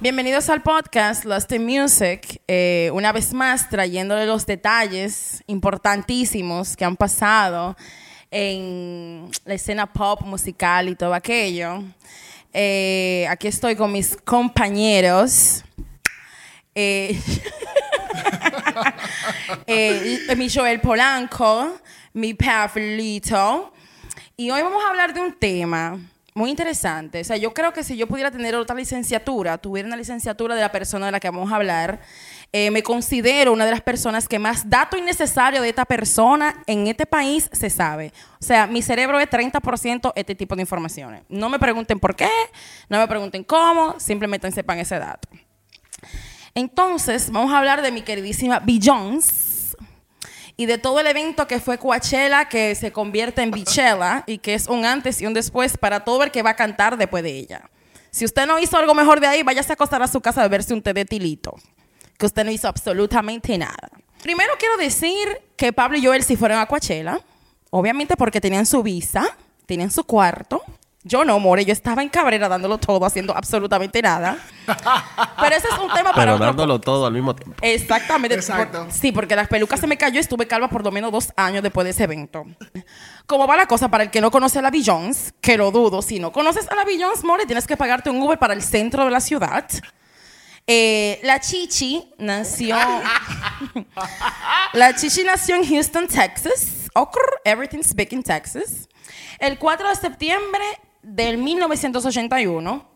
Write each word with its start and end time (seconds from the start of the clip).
Bienvenidos 0.00 0.50
al 0.50 0.62
podcast 0.62 1.24
Lost 1.24 1.50
in 1.52 1.64
Music. 1.64 2.42
Eh, 2.46 2.90
una 2.92 3.12
vez 3.12 3.32
más, 3.32 3.70
trayéndole 3.70 4.26
los 4.26 4.44
detalles 4.44 5.42
importantísimos 5.46 6.76
que 6.76 6.84
han 6.84 6.96
pasado 6.96 7.76
en 8.36 9.30
la 9.44 9.54
escena 9.54 9.86
pop, 9.86 10.22
musical 10.22 10.88
y 10.88 10.96
todo 10.96 11.14
aquello. 11.14 11.84
Eh, 12.52 13.28
aquí 13.30 13.46
estoy 13.46 13.76
con 13.76 13.92
mis 13.92 14.16
compañeros. 14.16 15.64
Eh, 16.74 17.16
eh, 19.68 20.34
mi 20.36 20.50
Joel 20.50 20.80
Polanco, 20.80 21.78
mi 22.12 22.34
Pablito. 22.34 23.72
Y 24.36 24.50
hoy 24.50 24.62
vamos 24.62 24.82
a 24.84 24.90
hablar 24.90 25.14
de 25.14 25.20
un 25.20 25.32
tema 25.34 25.96
muy 26.34 26.50
interesante. 26.50 27.20
O 27.20 27.24
sea, 27.24 27.36
yo 27.36 27.54
creo 27.54 27.72
que 27.72 27.84
si 27.84 27.96
yo 27.96 28.08
pudiera 28.08 28.32
tener 28.32 28.56
otra 28.56 28.74
licenciatura, 28.74 29.58
tuviera 29.58 29.86
una 29.86 29.96
licenciatura 29.96 30.56
de 30.56 30.60
la 30.60 30.72
persona 30.72 31.06
de 31.06 31.12
la 31.12 31.20
que 31.20 31.30
vamos 31.30 31.52
a 31.52 31.56
hablar, 31.56 32.00
eh, 32.56 32.70
me 32.70 32.84
considero 32.84 33.52
una 33.52 33.64
de 33.64 33.72
las 33.72 33.80
personas 33.80 34.28
que 34.28 34.38
más 34.38 34.70
dato 34.70 34.96
innecesario 34.96 35.60
de 35.60 35.70
esta 35.70 35.84
persona 35.84 36.62
en 36.68 36.86
este 36.86 37.04
país 37.04 37.50
se 37.50 37.68
sabe. 37.68 38.12
O 38.40 38.44
sea, 38.44 38.68
mi 38.68 38.80
cerebro 38.80 39.18
es 39.18 39.28
30% 39.28 40.12
este 40.14 40.36
tipo 40.36 40.54
de 40.54 40.62
informaciones. 40.62 41.24
No 41.28 41.48
me 41.48 41.58
pregunten 41.58 41.98
por 41.98 42.14
qué, 42.14 42.30
no 42.88 43.00
me 43.00 43.08
pregunten 43.08 43.42
cómo, 43.42 43.98
simplemente 43.98 44.48
sepan 44.52 44.78
ese 44.78 45.00
dato. 45.00 45.28
Entonces, 46.54 47.28
vamos 47.32 47.52
a 47.52 47.58
hablar 47.58 47.82
de 47.82 47.90
mi 47.90 48.02
queridísima 48.02 48.60
Beyoncé 48.60 49.76
y 50.56 50.66
de 50.66 50.78
todo 50.78 51.00
el 51.00 51.08
evento 51.08 51.48
que 51.48 51.58
fue 51.58 51.78
Coachella, 51.78 52.44
que 52.44 52.76
se 52.76 52.92
convierte 52.92 53.42
en 53.42 53.50
Bichella 53.50 54.22
y 54.28 54.38
que 54.38 54.54
es 54.54 54.68
un 54.68 54.84
antes 54.84 55.20
y 55.20 55.26
un 55.26 55.34
después 55.34 55.76
para 55.76 56.04
todo 56.04 56.22
el 56.22 56.30
que 56.30 56.42
va 56.42 56.50
a 56.50 56.56
cantar 56.56 56.98
después 56.98 57.24
de 57.24 57.36
ella. 57.36 57.68
Si 58.12 58.24
usted 58.24 58.46
no 58.46 58.60
hizo 58.60 58.76
algo 58.76 58.94
mejor 58.94 59.18
de 59.18 59.26
ahí, 59.26 59.42
váyase 59.42 59.72
a 59.72 59.74
acostar 59.74 60.00
a 60.00 60.06
su 60.06 60.20
casa 60.20 60.40
a 60.40 60.44
beberse 60.44 60.72
un 60.72 60.80
té 60.80 60.92
de 60.92 61.04
tilito, 61.04 61.56
que 62.24 62.26
usted 62.26 62.44
no 62.44 62.50
hizo 62.50 62.68
absolutamente 62.68 63.58
nada. 63.58 63.90
Primero 64.22 64.54
quiero 64.58 64.78
decir 64.78 65.28
que 65.58 65.74
Pablo 65.74 65.98
y 65.98 66.06
Joel 66.06 66.22
sí 66.24 66.36
fueron 66.36 66.58
a 66.58 66.64
Coachella, 66.64 67.20
obviamente 67.68 68.16
porque 68.16 68.40
tenían 68.40 68.64
su 68.64 68.82
visa, 68.82 69.26
tenían 69.66 69.90
su 69.90 70.04
cuarto. 70.04 70.62
Yo 71.02 71.22
no, 71.22 71.38
more, 71.38 71.62
yo 71.66 71.72
estaba 71.74 72.00
en 72.00 72.08
Cabrera 72.08 72.48
dándolo 72.48 72.78
todo, 72.78 73.04
haciendo 73.04 73.36
absolutamente 73.36 74.00
nada. 74.00 74.38
Pero 74.66 75.54
ese 75.54 75.68
es 75.68 75.78
un 75.78 75.92
tema 75.92 76.14
para 76.14 76.14
Pero 76.14 76.34
otro 76.36 76.46
dándolo 76.46 76.80
todo 76.80 77.04
al 77.04 77.12
mismo 77.12 77.36
tiempo. 77.36 77.58
Exactamente. 77.60 78.36
Exacto. 78.36 78.84
Por- 78.84 78.92
sí, 78.92 79.12
porque 79.12 79.36
las 79.36 79.48
pelucas 79.48 79.78
se 79.80 79.86
me 79.86 79.98
cayó 79.98 80.16
y 80.16 80.20
estuve 80.20 80.46
calva 80.46 80.68
por 80.68 80.82
lo 80.82 80.90
menos 80.90 81.12
dos 81.12 81.30
años 81.36 81.62
después 81.62 81.84
de 81.84 81.90
ese 81.90 82.04
evento. 82.04 82.46
¿Cómo 83.26 83.46
va 83.46 83.54
la 83.58 83.66
cosa 83.66 83.88
para 83.88 84.04
el 84.04 84.10
que 84.10 84.22
no 84.22 84.30
conoce 84.30 84.60
a 84.60 84.62
la 84.62 84.70
Beyoncé? 84.70 85.34
Que 85.42 85.58
lo 85.58 85.70
dudo. 85.70 86.00
Si 86.00 86.18
no 86.18 86.32
conoces 86.32 86.66
a 86.70 86.74
la 86.74 86.86
Beyoncé, 86.86 87.26
More, 87.26 87.44
tienes 87.44 87.66
que 87.66 87.76
pagarte 87.76 88.08
un 88.08 88.22
Uber 88.22 88.38
para 88.38 88.54
el 88.54 88.62
centro 88.62 89.04
de 89.04 89.10
la 89.10 89.20
ciudad. 89.20 89.68
Eh, 90.66 91.20
la 91.22 91.40
Chichi 91.40 92.12
nació... 92.18 92.76
la 94.72 94.94
Chichi 94.94 95.22
nació 95.24 95.56
en 95.56 95.64
Houston, 95.68 96.08
Texas. 96.08 96.88
Ocr, 96.94 97.20
everything's 97.44 97.94
big 97.94 98.12
in 98.12 98.22
Texas. 98.22 98.88
El 99.38 99.58
4 99.58 99.88
de 99.88 99.96
septiembre 99.96 100.64
del 101.02 101.38
1981. 101.38 102.90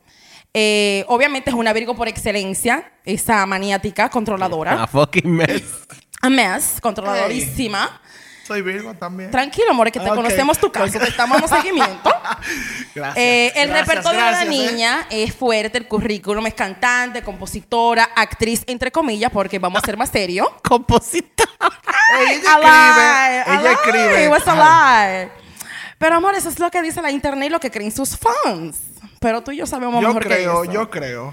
Eh, 0.54 1.04
obviamente 1.08 1.50
es 1.50 1.56
una 1.56 1.72
Virgo 1.72 1.94
por 1.94 2.08
excelencia, 2.08 2.90
esa 3.04 3.44
maniática, 3.44 4.08
controladora. 4.08 4.82
A 4.82 4.86
fucking 4.86 5.30
mess. 5.30 5.86
A 6.22 6.30
mess, 6.30 6.80
controladorísima. 6.80 8.00
Soy 8.48 8.62
Virgo 8.62 8.94
también. 8.94 9.30
Tranquilo, 9.30 9.72
amor, 9.72 9.92
que 9.92 10.00
te 10.00 10.08
Ok. 10.08 10.16
conocemos 10.16 10.56
tu 10.58 10.72
caso, 10.72 10.98
te 10.98 11.06
estamos 11.08 11.38
dando 11.38 11.54
seguimiento. 11.54 12.10
Gracias. 12.94 13.16
Eh, 13.18 13.52
el 13.54 13.68
Gracias, 13.68 13.86
repertorio 13.86 14.20
gracias, 14.20 14.40
de 14.40 14.46
la 14.46 14.62
eh. 14.64 14.70
niña 14.72 15.06
es 15.10 15.34
fuerte, 15.34 15.76
el 15.76 15.86
currículum 15.86 16.46
es 16.46 16.54
cantante, 16.54 17.22
compositora, 17.22 18.08
actriz, 18.16 18.64
entre 18.66 18.90
comillas, 18.90 19.30
porque 19.30 19.58
vamos 19.58 19.82
a 19.82 19.84
ser 19.86 19.98
más 19.98 20.08
serios. 20.08 20.48
Compositor. 20.66 21.46
Ey, 22.18 22.40
ella 22.40 23.72
escribe. 23.72 24.24
Ella 24.24 24.36
escribe. 24.38 25.30
Pero 25.98 26.14
amor, 26.16 26.34
eso 26.34 26.48
es 26.48 26.58
lo 26.58 26.70
que 26.70 26.80
dice 26.80 27.02
la 27.02 27.10
internet 27.10 27.48
y 27.48 27.50
lo 27.50 27.60
que 27.60 27.70
creen 27.70 27.92
sus 27.92 28.16
fans. 28.16 28.78
Pero 29.20 29.42
tú 29.42 29.50
y 29.50 29.56
yo 29.56 29.66
sabemos 29.66 30.00
Yo 30.00 30.08
mejor 30.08 30.22
creo, 30.22 30.62
que 30.62 30.68
eso. 30.68 30.72
yo 30.72 30.90
creo. 30.90 31.32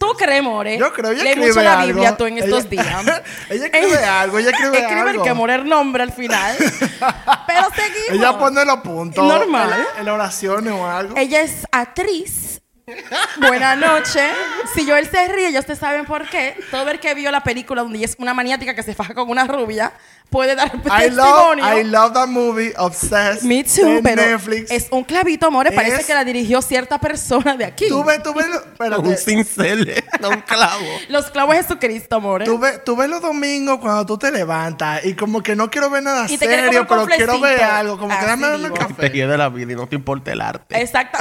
¿Tú 0.00 0.06
crees, 0.16 0.42
More? 0.42 0.78
Yo 0.78 0.92
creo, 0.92 1.10
ella 1.12 1.22
Lee 1.22 1.28
escribe 1.30 1.48
mucho 1.48 1.62
la 1.62 1.72
algo. 1.80 1.86
Biblia 1.86 2.16
tú 2.16 2.24
en 2.26 2.38
estos 2.38 2.60
Ella- 2.64 2.68
días. 3.02 3.22
ella 3.50 3.64
escribe 3.66 3.98
algo, 4.04 4.38
ella 4.38 4.50
escribe 4.50 4.78
Escribe 4.78 5.00
algo. 5.10 5.22
el 5.22 5.28
que 5.28 5.34
morir 5.34 5.64
nombre 5.66 6.02
al 6.02 6.12
final. 6.12 6.56
Pero 7.46 7.60
seguimos. 7.74 8.10
Ella 8.12 8.38
pone 8.38 8.64
los 8.64 8.76
puntos. 8.80 9.24
Normal. 9.26 9.70
En, 9.94 10.00
en 10.00 10.04
las 10.06 10.14
oraciones 10.14 10.72
o 10.72 10.86
algo. 10.86 11.14
Ella 11.16 11.42
es 11.42 11.66
actriz. 11.70 12.60
Buenas 13.40 13.76
noches. 13.78 14.30
Si 14.74 14.86
Joel 14.88 15.08
se 15.10 15.26
ríe, 15.28 15.50
ya 15.50 15.58
ustedes 15.58 15.80
saben 15.80 16.04
por 16.04 16.28
qué. 16.28 16.56
Todo 16.70 16.88
el 16.90 17.00
que 17.00 17.14
vio 17.14 17.32
la 17.32 17.42
película 17.42 17.82
donde 17.82 17.98
ella 17.98 18.06
es 18.06 18.14
una 18.18 18.32
maniática 18.32 18.74
que 18.76 18.82
se 18.84 18.94
faja 18.94 19.12
con 19.12 19.28
una 19.28 19.44
rubia 19.44 19.92
puede 20.30 20.54
dar 20.54 20.68
I 20.74 21.10
love, 21.10 21.26
testimonio. 21.26 21.78
I 21.80 21.84
love 21.84 22.12
that 22.12 22.28
movie, 22.28 22.72
Obsessed. 22.76 23.42
Me 23.42 23.64
too, 23.64 23.86
de 23.96 24.02
pero 24.02 24.22
Netflix. 24.22 24.70
es 24.70 24.86
un 24.92 25.02
clavito, 25.02 25.46
amores. 25.48 25.72
Parece 25.74 26.00
Es- 26.02 26.06
que 26.06 26.14
la 26.14 26.24
dirigió 26.24 26.62
cierta 26.62 26.98
persona 27.00 27.56
de 27.56 27.64
aquí. 27.64 27.88
Tú 27.88 28.04
ves, 28.04 28.22
tú 28.22 28.32
ves, 28.34 28.46
lo- 28.48 28.56
espérate. 28.64 29.02
Un 29.08 29.16
cincel, 29.16 29.88
eh, 29.88 30.04
no 30.20 30.28
un 30.30 30.40
clavo. 30.42 30.84
Los 31.08 31.28
clavos 31.32 31.56
de 31.56 31.62
Jesucristo, 31.64 32.16
amores. 32.16 32.46
Tú 32.48 32.56
ves, 32.58 32.84
tú 32.84 32.94
ves 32.96 33.08
los 33.08 33.20
domingos 33.20 33.78
cuando 33.80 34.06
tú 34.06 34.16
te 34.16 34.30
levantas 34.30 35.04
y 35.04 35.14
como 35.14 35.42
que 35.42 35.56
no 35.56 35.70
quiero 35.70 35.90
ver 35.90 36.04
nada 36.04 36.26
Y 36.28 36.38
te 36.38 36.46
quieres 36.46 36.66
serio, 36.66 36.86
comer 36.86 37.02
un 37.02 37.08
pero 37.08 37.16
quiero 37.16 37.40
ver 37.40 37.62
algo. 37.64 37.96
Como 37.98 38.08
que 38.10 38.14
Así 38.14 38.26
dame 38.26 38.46
dame 38.46 38.58
mismo. 38.58 38.76
café. 38.76 38.94
Te 39.02 39.12
quede 39.12 39.36
la 39.38 39.48
vida 39.48 39.72
y 39.72 39.76
no 39.76 39.88
te 39.88 39.96
importa 39.96 40.30
el 40.32 40.40
arte. 40.40 40.80
Exacto. 40.80 41.18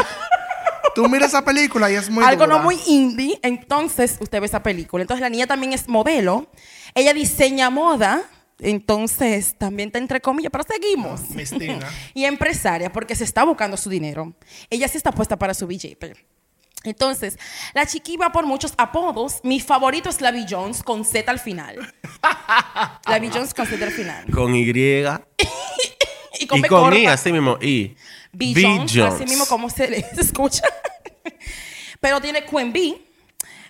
Tú 0.95 1.07
miras 1.09 1.29
esa 1.29 1.44
película 1.44 1.91
y 1.91 1.95
es 1.95 2.09
muy 2.09 2.23
Algo 2.23 2.45
dura. 2.45 2.57
no 2.57 2.63
muy 2.63 2.79
indie. 2.88 3.39
Entonces, 3.44 4.17
usted 4.19 4.39
ve 4.39 4.47
esa 4.47 4.63
película. 4.63 5.01
Entonces, 5.03 5.22
la 5.22 5.29
niña 5.29 5.45
también 5.45 5.73
es 5.73 5.88
modelo. 5.88 6.50
Ella 6.95 7.13
diseña 7.13 7.69
moda. 7.69 8.23
Entonces, 8.59 9.56
también 9.57 9.89
está 9.89 10.00
entre 10.00 10.22
comillas, 10.22 10.51
pero 10.51 10.63
seguimos. 10.63 11.22
Tina. 11.50 11.89
y 12.13 12.23
empresaria, 12.23 12.91
porque 12.91 13.16
se 13.16 13.25
está 13.25 13.44
buscando 13.44 13.75
su 13.75 13.89
dinero. 13.89 14.33
Ella 14.69 14.88
sí 14.88 14.97
está 14.97 15.11
puesta 15.11 15.38
para 15.38 15.53
su 15.53 15.67
billete. 15.67 16.13
Entonces, 16.85 17.38
la 17.73 17.85
chiqui 17.85 18.16
va 18.17 18.31
por 18.31 18.45
muchos 18.45 18.73
apodos. 18.77 19.39
Mi 19.44 19.59
favorito 19.59 20.09
es 20.09 20.22
la 20.22 20.33
Jones 20.47 20.83
con 20.83 21.03
Z 21.03 21.29
al 21.29 21.39
final. 21.39 21.94
la 23.07 23.31
Jones 23.33 23.53
con 23.53 23.66
Z 23.66 23.83
al 23.83 23.91
final. 23.91 24.25
Con 24.31 24.56
Y 24.56 24.69
y 24.69 25.03
Y 26.39 26.47
con, 26.47 26.62
B 26.62 26.67
con 26.67 26.81
corta. 26.81 27.00
I, 27.00 27.06
así 27.07 27.31
mismo. 27.31 27.57
I. 27.62 27.95
Jones, 28.56 28.97
así 28.97 29.25
mismo 29.25 29.46
como 29.46 29.69
se 29.69 29.88
le 29.90 29.97
escucha. 30.18 30.63
Pero 32.00 32.22
tiene 32.22 32.46
Queen 32.46 32.72
B, 32.73 33.01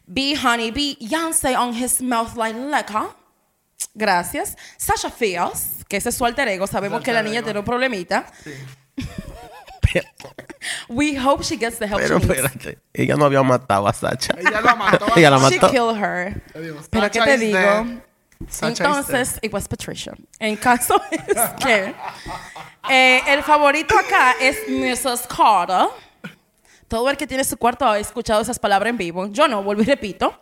B 0.05 0.35
Honey 0.41 0.71
B, 0.71 0.97
Yancey 0.99 1.55
on 1.55 1.73
his 1.73 2.01
mouth 2.01 2.35
like 2.35 2.57
liquor. 2.59 3.15
Gracias. 3.93 4.57
Sasha 4.77 5.09
Fierce, 5.09 5.83
que 5.87 5.97
ese 5.97 6.09
es 6.09 6.15
su 6.15 6.25
alter 6.25 6.47
ego. 6.47 6.67
Sabemos 6.67 7.01
que 7.01 7.13
la 7.13 7.21
niña 7.23 7.43
tiene 7.43 7.59
un 7.59 7.65
problemita. 7.65 8.25
Pero, 9.81 10.07
We 10.89 11.15
hope 11.17 11.43
she 11.43 11.57
gets 11.57 11.77
the 11.77 11.85
help 11.85 11.99
pero 12.01 12.19
she 12.19 12.25
needs. 12.27 12.39
espérate. 12.39 12.79
Ella 12.93 13.15
no 13.15 13.25
había 13.25 13.43
matado 13.43 13.87
a 13.87 13.93
Sacha. 13.93 14.33
Ella 14.37 14.61
la 14.61 14.75
mató. 14.75 15.05
Ella 15.15 15.29
la 15.29 15.37
She 15.49 15.59
mató. 15.59 15.69
killed 15.71 15.95
her. 15.97 16.41
Pero 16.89 17.11
¿qué 17.11 17.21
te 17.21 17.37
digo? 17.37 18.01
Sacha 18.47 18.83
Entonces, 18.83 19.39
it 19.41 19.53
was 19.53 19.67
Patricia. 19.67 20.13
En 20.39 20.55
caso 20.57 21.01
es 21.11 21.63
que 21.63 21.93
eh, 22.89 23.21
el 23.27 23.43
favorito 23.43 23.97
acá 23.97 24.35
es 24.39 24.57
Mrs. 24.67 25.27
Carter. 25.27 25.87
Todo 26.87 27.09
el 27.09 27.17
que 27.17 27.25
tiene 27.25 27.43
su 27.43 27.57
cuarto 27.57 27.85
ha 27.85 27.97
escuchado 27.97 28.41
esas 28.41 28.59
palabras 28.59 28.91
en 28.91 28.97
vivo. 28.97 29.27
Yo 29.27 29.47
no, 29.47 29.63
vuelvo 29.63 29.81
y 29.81 29.85
repito. 29.85 30.39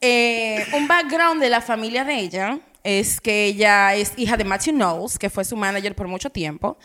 Eh, 0.00 0.66
un 0.72 0.88
background 0.88 1.42
de 1.42 1.50
la 1.50 1.60
familia 1.60 2.04
de 2.04 2.18
ella 2.18 2.58
es 2.82 3.20
que 3.20 3.46
ella 3.46 3.94
es 3.94 4.12
hija 4.16 4.36
de 4.36 4.44
Matthew 4.44 4.74
Knowles, 4.74 5.18
que 5.18 5.28
fue 5.28 5.44
su 5.44 5.56
manager 5.56 5.94
por 5.94 6.08
mucho 6.08 6.30
tiempo. 6.30 6.78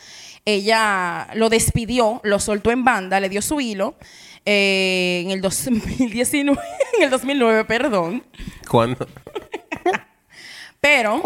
Ella 0.44 1.28
lo 1.34 1.48
despidió, 1.48 2.20
lo 2.22 2.38
soltó 2.38 2.70
en 2.70 2.84
banda, 2.84 3.18
le 3.18 3.28
dio 3.28 3.40
su 3.40 3.60
hilo 3.60 3.94
eh, 4.44 5.22
en 5.24 5.30
el 5.30 5.40
2019, 5.40 6.60
en 6.98 7.02
el 7.02 7.10
2009, 7.10 7.64
perdón. 7.64 8.22
Cuando, 8.68 9.06
Pero 10.86 11.20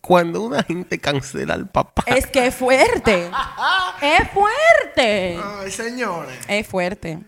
cuando 0.00 0.40
una 0.40 0.62
gente 0.62 0.98
cancela 0.98 1.52
al 1.52 1.68
papá. 1.68 2.02
es 2.06 2.26
que 2.26 2.46
es 2.46 2.54
fuerte. 2.54 3.30
es 4.00 4.30
fuerte. 4.30 5.38
Ay, 5.38 5.70
señores. 5.70 6.38
Es 6.48 6.66
fuerte. 6.66 7.18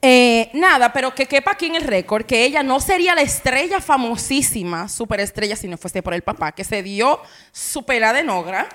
Eh, 0.00 0.50
nada, 0.54 0.94
pero 0.94 1.14
que 1.14 1.26
quepa 1.26 1.50
aquí 1.50 1.66
en 1.66 1.74
el 1.74 1.82
récord 1.82 2.24
que 2.24 2.46
ella 2.46 2.62
no 2.62 2.80
sería 2.80 3.14
la 3.14 3.20
estrella 3.20 3.82
famosísima, 3.82 4.88
superestrella, 4.88 5.56
si 5.56 5.68
no 5.68 5.76
fuese 5.76 6.02
por 6.02 6.14
el 6.14 6.22
papá, 6.22 6.52
que 6.52 6.64
se 6.64 6.82
dio 6.82 7.20
su 7.52 7.84
pela 7.84 8.14
de 8.14 8.24
nogra, 8.24 8.66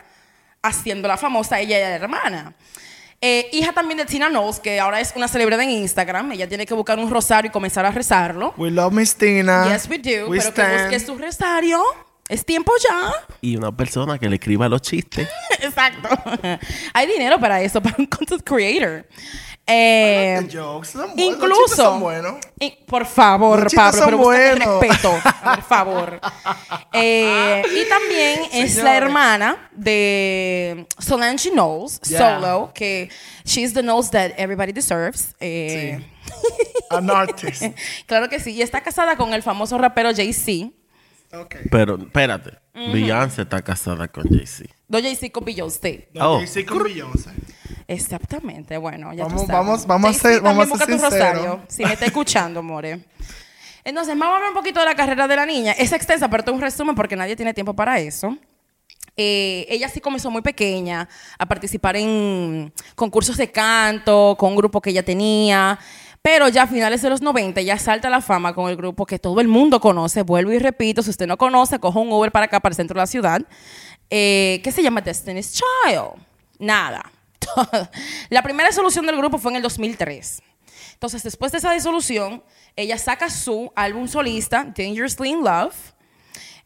haciéndola 0.62 1.17
famosa 1.17 1.59
ella 1.59 1.79
y 1.79 1.81
la 1.81 1.95
hermana. 1.95 2.53
Eh, 3.21 3.50
hija 3.53 3.71
también 3.73 3.97
de 3.97 4.06
Tina 4.06 4.29
Knowles, 4.29 4.59
que 4.59 4.79
ahora 4.79 5.00
es 5.00 5.13
una 5.15 5.27
celebridad 5.27 5.62
en 5.62 5.71
Instagram. 5.71 6.31
Ella 6.33 6.47
tiene 6.47 6.65
que 6.65 6.73
buscar 6.73 7.00
un 7.00 7.09
rosario 7.09 7.50
y 7.50 7.51
comenzar 7.51 7.85
a 7.85 7.91
rezarlo. 7.91 8.53
We 8.57 8.69
love 8.69 8.94
Miss 8.94 9.15
Tina. 9.15 9.67
yes, 9.73 9.88
we 9.89 9.97
do. 9.97 10.29
We 10.29 10.38
pero 10.39 10.53
que 10.53 10.62
stand. 10.62 10.81
busque 10.81 11.00
su 11.00 11.17
rosario. 11.17 11.83
Es 12.27 12.44
tiempo 12.44 12.71
ya. 12.88 13.12
Y 13.41 13.56
una 13.56 13.75
persona 13.75 14.17
que 14.17 14.27
le 14.27 14.35
escriba 14.35 14.67
los 14.67 14.81
chistes. 14.81 15.27
Exacto. 15.62 16.09
Hay 16.94 17.07
dinero 17.07 17.39
para 17.39 17.62
eso, 17.62 17.81
para 17.81 17.95
un 18.00 18.07
content 18.07 18.41
creator. 18.44 19.06
Eh, 19.67 20.45
The 20.47 20.57
jokes 20.57 20.89
son 20.89 21.15
buenos, 21.15 21.35
incluso. 21.35 21.75
son 21.75 22.00
buenos. 22.00 22.35
y- 22.59 22.71
por 22.85 23.06
favor, 23.07 23.67
Pablo, 23.75 24.29
pero 24.29 24.79
respeto. 24.79 25.12
Por 25.44 25.62
favor. 25.63 26.19
Eh, 26.97 27.62
y 27.75 27.89
también 27.89 28.39
es 28.53 28.77
la 28.77 28.95
hermana 28.95 29.69
de 29.73 30.88
Solange 30.97 31.50
Knowles, 31.51 32.00
Yeah. 32.07 32.39
Solo, 32.39 32.71
que 32.73 33.09
she's 33.44 33.73
the 33.73 33.81
Knowles 33.81 34.09
that 34.12 34.31
everybody 34.38 34.71
deserves. 34.71 35.35
Eh, 35.41 36.00
An 36.89 37.09
artist. 37.09 37.63
Claro 38.06 38.29
que 38.29 38.39
sí. 38.39 38.51
Y 38.51 38.62
está 38.62 38.81
casada 38.81 39.17
con 39.17 39.33
el 39.33 39.44
famoso 39.44 39.77
rapero 39.77 40.12
Jay-Z. 40.15 40.71
Pero, 41.69 41.97
espérate. 41.97 42.51
Beyoncé 42.73 43.41
está 43.41 43.62
casada 43.62 44.07
con 44.07 44.23
Jay-Z. 44.29 44.69
No 44.88 45.00
Jay-Z 45.01 45.31
con 45.33 45.44
Beyoncé. 45.44 46.07
Oh. 46.17 46.38
Jay-Z 46.38 46.65
con 46.71 46.83
Beyoncé. 46.83 47.31
Exactamente, 47.88 48.78
bueno, 48.78 49.14
ya 49.14 49.24
Vamos- 49.26 49.42
tú 49.42 49.48
sabes. 49.48 49.66
vamos- 49.66 49.86
vamos 49.88 50.10
a 50.10 50.12
Jay-Z 50.14 50.30
ser- 50.30 50.42
vamos 50.42 50.70
también 50.80 51.06
a 51.06 51.10
ser 51.12 51.22
sinceros. 51.36 51.60
si 51.68 51.84
me 51.86 51.94
está 51.94 52.06
escuchando, 52.06 52.64
more. 52.64 53.00
Entonces, 53.84 54.18
vamos 54.18 54.34
a 54.34 54.36
hablar 54.38 54.50
un 54.50 54.56
poquito 54.56 54.80
de 54.80 54.86
la 54.88 54.96
carrera 54.96 55.28
de 55.28 55.36
la 55.36 55.46
niña. 55.46 55.74
Es 55.74 55.92
extensa, 55.92 56.28
pero 56.28 56.44
es 56.44 56.50
un 56.52 56.60
resumen 56.62 56.96
porque 56.96 57.16
nadie 57.16 57.36
tiene 57.36 57.54
tiempo 57.54 57.76
para 57.76 58.00
eso. 58.00 58.36
Eh, 59.18 59.66
ella 59.70 59.88
sí 59.90 60.02
comenzó 60.02 60.30
muy 60.32 60.42
pequeña 60.42 61.08
a 61.38 61.46
participar 61.46 61.96
en 61.96 62.74
concursos 62.96 63.38
de 63.38 63.52
canto, 63.52 64.36
con 64.40 64.50
un 64.50 64.56
grupo 64.56 64.82
que 64.82 64.90
ella 64.90 65.04
tenía. 65.06 65.78
Pero 66.24 66.48
ya 66.50 66.64
a 66.64 66.68
finales 66.68 67.04
de 67.04 67.10
los 67.12 67.22
90 67.22 67.62
ya 67.62 67.78
salta 67.78 68.08
a 68.08 68.12
la 68.12 68.20
fama 68.22 68.56
con 68.56 68.68
el 68.72 68.76
grupo 68.76 69.06
que 69.06 69.20
todo 69.20 69.40
el 69.40 69.48
mundo 69.48 69.80
conoce. 69.80 70.24
Vuelvo 70.24 70.52
y 70.52 70.58
repito, 70.58 71.04
si 71.04 71.12
usted 71.12 71.28
no 71.28 71.38
conoce, 71.38 71.78
coja 71.78 72.00
un 72.00 72.12
Uber 72.12 72.32
para 72.32 72.46
acá, 72.48 72.60
para 72.60 72.72
el 72.74 72.76
centro 72.76 72.96
de 72.96 73.04
la 73.04 73.08
ciudad, 73.08 73.42
eh, 74.10 74.60
que 74.64 74.72
se 74.72 74.82
llama 74.82 75.02
Destiny's 75.02 75.54
Child. 75.54 76.14
Nada. 76.58 77.12
La 78.30 78.42
primera 78.44 78.71
solución 78.71 79.06
del 79.06 79.18
grupo 79.18 79.38
fue 79.38 79.51
en 79.51 79.57
el 79.57 79.62
2003. 79.62 80.42
Entonces, 80.94 81.24
después 81.24 81.51
de 81.51 81.57
esa 81.57 81.71
disolución, 81.74 82.44
ella 82.75 82.97
saca 82.97 83.30
su 83.30 83.71
álbum 83.75 84.07
solista, 84.07 84.63
Dangerously 84.63 85.30
in 85.30 85.44
Love. 85.44 85.75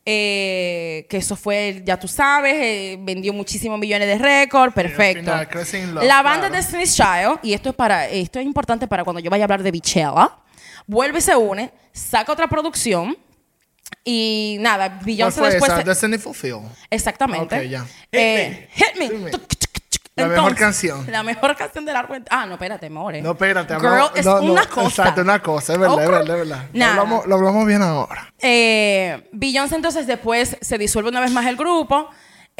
eh, 0.05 1.05
que 1.09 1.17
eso 1.17 1.35
fue, 1.35 1.83
ya 1.85 1.99
tú 1.99 2.07
sabes, 2.07 2.53
eh, 2.55 2.97
vendió 2.99 3.31
muchísimos 3.33 3.77
millones 3.77 4.07
de 4.07 4.17
récords, 4.17 4.73
perfecto. 4.73 5.31
final, 5.31 5.47
Love, 5.95 6.03
la 6.03 6.21
banda 6.23 6.47
claro. 6.47 6.53
de 6.53 6.57
Destiny's 6.61 6.95
Child, 6.95 7.39
y 7.43 7.53
esto 7.53 7.69
es 7.69 7.75
para, 7.75 8.07
esto 8.07 8.39
es 8.39 8.45
importante 8.45 8.87
para 8.87 9.03
cuando 9.03 9.19
yo 9.19 9.29
vaya 9.29 9.43
a 9.43 9.45
hablar 9.45 9.61
de 9.61 9.69
Bichella, 9.71 10.31
vuelve 10.87 11.19
y 11.19 11.21
se 11.21 11.35
une, 11.35 11.71
saca 11.91 12.31
otra 12.31 12.47
producción, 12.47 13.15
y 14.03 14.57
nada, 14.61 14.89
¿Cuál 14.89 15.05
Beyoncé 15.05 15.41
después... 15.41 15.71
esa? 15.71 15.77
se- 15.83 15.83
Exactly 16.07 16.17
Fulfill. 16.17 16.59
Exactamente. 16.89 17.55
Ok, 17.59 17.63
ya. 17.65 17.85
Eh, 18.11 18.67
hit 18.71 18.95
me. 18.97 19.07
Hit 19.07 19.68
La 20.19 20.27
mejor 20.27 20.55
canción. 20.55 21.05
La 21.11 21.23
mejor 21.23 21.55
canción 21.55 21.85
del 21.85 21.95
álbum. 21.95 22.23
Ah, 22.29 22.45
no, 22.45 22.53
espérate, 22.53 22.89
more. 22.89 23.21
No, 23.21 23.31
espérate. 23.31 23.75
Girl 23.75 24.11
es 24.15 24.25
no, 24.25 24.41
no, 24.41 24.51
una 24.53 24.65
cosa. 24.65 25.03
Exacto, 25.03 25.21
una 25.21 25.41
cosa. 25.41 25.73
Es 25.73 25.79
verdad, 25.79 26.03
es 26.03 26.09
verdad, 26.09 26.39
es 26.39 26.47
verdad. 26.49 26.65
Lo 26.73 26.85
hablamos, 26.85 27.25
lo 27.25 27.35
hablamos 27.35 27.65
bien 27.65 27.81
ahora. 27.81 28.33
Eh, 28.39 29.27
Beyoncé 29.31 29.75
entonces 29.75 30.07
después 30.07 30.57
se 30.61 30.77
disuelve 30.77 31.09
una 31.09 31.21
vez 31.21 31.31
más 31.31 31.45
el 31.45 31.55
grupo. 31.55 32.09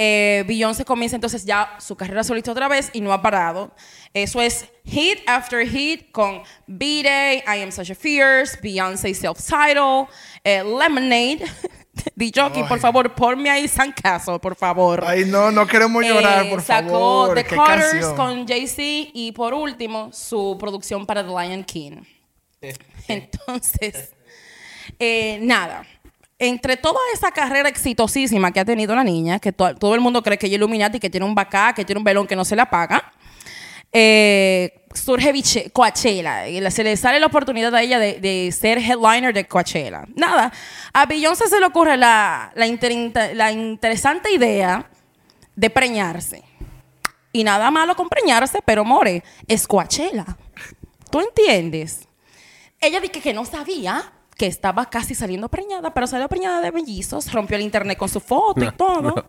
Eh, 0.02 0.46
Beyoncé 0.48 0.86
comienza 0.86 1.18
entonces 1.18 1.44
ya 1.44 1.76
su 1.78 1.98
carrera 1.98 2.24
solista 2.24 2.54
otra 2.54 2.70
vez 2.70 2.90
y 2.94 3.02
no 3.02 3.12
ha 3.12 3.22
parado. 3.22 3.72
Eso 4.14 4.42
es 4.42 4.66
hit 4.86 5.20
after 5.28 5.68
hit 5.68 6.12
con 6.14 6.42
B-Day, 6.68 7.44
I 7.46 7.62
Am 7.62 7.72
Such 7.72 7.92
a 7.92 7.96
Fierce, 7.96 8.58
Beyoncé 8.64 9.14
Self-Title, 9.14 10.08
eh, 10.46 10.64
Lemonade. 10.64 11.44
DJ, 12.16 12.66
por 12.68 12.80
favor, 12.80 13.14
ponme 13.16 13.50
ahí 13.50 13.68
San 13.68 13.92
Caso, 13.92 14.40
por 14.40 14.56
favor. 14.56 15.04
Ay, 15.06 15.26
no, 15.26 15.52
no 15.52 15.66
queremos 15.68 16.04
llorar, 16.06 16.46
Eh, 16.46 16.50
por 16.50 16.62
sacó 16.62 16.90
favor. 16.90 17.36
The 17.36 17.44
Qué 17.46 17.56
Carters 17.56 18.06
con 18.08 18.48
Jay-Z 18.48 18.82
y 19.14 19.32
por 19.36 19.54
último 19.54 20.10
su 20.14 20.58
producción 20.60 21.06
para 21.06 21.24
The 21.24 21.30
Lion 21.30 21.64
King. 21.64 22.02
Entonces, 23.08 24.14
eh, 25.00 25.40
nada. 25.42 25.86
Entre 26.42 26.78
toda 26.78 27.00
esa 27.14 27.32
carrera 27.32 27.68
exitosísima 27.68 28.52
que 28.52 28.62
ha 28.62 28.66
tenido 28.66 28.96
la 28.96 29.04
niña, 29.04 29.40
que 29.40 29.52
to- 29.52 29.76
todo 29.76 29.94
el 29.94 30.00
mundo 30.00 30.24
cree 30.24 30.38
que 30.38 30.46
ella 30.48 30.56
es 30.56 30.60
Illuminati, 30.60 30.98
que 31.00 31.10
tiene 31.10 31.26
un 31.26 31.36
bacá, 31.36 31.74
que 31.74 31.84
tiene 31.84 31.98
un 32.00 32.04
velón 32.06 32.28
que 32.28 32.36
no 32.36 32.46
se 32.46 32.56
le 32.56 32.62
apaga, 32.62 33.12
eh, 33.92 34.86
surge 34.94 35.32
Biche- 35.34 35.72
Coachella. 35.72 36.48
Y 36.48 36.70
se 36.72 36.84
le 36.84 36.96
sale 36.98 37.20
la 37.20 37.28
oportunidad 37.28 37.74
a 37.76 37.82
ella 37.82 38.00
de, 38.00 38.20
de 38.20 38.52
ser 38.52 38.78
headliner 38.80 39.34
de 39.34 39.48
Coachella. 39.48 40.06
Nada, 40.16 40.52
a 40.94 41.06
Beyoncé 41.06 41.48
se 41.48 41.60
le 41.60 41.66
ocurre 41.66 41.98
la, 41.98 42.52
la, 42.56 42.66
inter- 42.68 43.36
la 43.36 43.52
interesante 43.52 44.32
idea 44.32 44.90
de 45.56 45.70
preñarse. 45.70 46.44
Y 47.32 47.44
nada 47.44 47.70
malo 47.70 47.96
con 47.96 48.10
preñarse, 48.10 48.60
pero 48.66 48.84
more, 48.84 49.24
es 49.48 49.68
Coachella. 49.68 50.26
¿Tú 51.12 51.20
entiendes? 51.22 52.08
Ella 52.82 53.00
dice 53.00 53.20
que 53.22 53.34
no 53.34 53.46
sabía 53.46 54.14
que 54.36 54.48
estaba 54.48 54.90
casi 54.90 55.14
saliendo 55.16 55.50
preñada, 55.50 55.94
pero 55.94 56.08
salió 56.08 56.30
preñada 56.30 56.62
de 56.62 56.72
mellizos, 56.72 57.32
rompió 57.34 57.58
el 57.58 57.64
internet 57.64 57.98
con 57.98 58.08
su 58.10 58.20
foto 58.22 58.64
y 58.64 58.72
todo. 58.78 59.26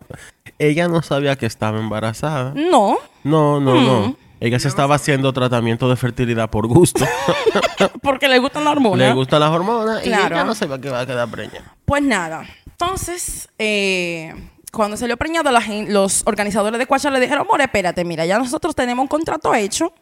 Ella 0.57 0.87
no 0.87 1.01
sabía 1.01 1.35
que 1.35 1.45
estaba 1.45 1.79
embarazada. 1.79 2.53
No, 2.55 2.97
No, 3.23 3.59
no, 3.59 3.75
Mm. 3.75 3.85
no. 3.85 4.15
Ella 4.41 4.57
se 4.57 4.69
estaba 4.69 4.95
haciendo 4.95 5.31
tratamiento 5.33 5.87
de 5.87 5.95
fertilidad 5.95 6.49
por 6.49 6.65
gusto. 6.65 7.05
porque 8.01 8.27
le 8.27 8.39
gustan 8.39 8.63
las 8.63 8.71
hormonas. 8.71 9.07
Le 9.07 9.13
gustan 9.13 9.39
las 9.39 9.51
hormonas 9.51 10.03
y 10.03 10.09
ella 10.09 10.43
no 10.43 10.81
que 10.81 10.89
va 10.89 11.01
a 11.01 11.05
quedar 11.05 11.29
preñada. 11.29 11.75
Pues 11.85 12.01
nada. 12.01 12.43
Entonces, 12.65 13.49
eh, 13.59 14.33
cuando 14.71 14.97
salió 14.97 15.15
preñada, 15.15 15.51
la 15.51 15.63
los 15.87 16.23
organizadores 16.25 16.79
de 16.79 16.87
Coachella 16.87 17.11
le 17.11 17.19
dijeron, 17.19 17.45
more, 17.45 17.63
espérate, 17.63 18.03
mira, 18.03 18.25
ya 18.25 18.39
nosotros 18.39 18.73
tenemos 18.73 19.03
un 19.03 19.07
contrato 19.07 19.53
hecho. 19.53 19.93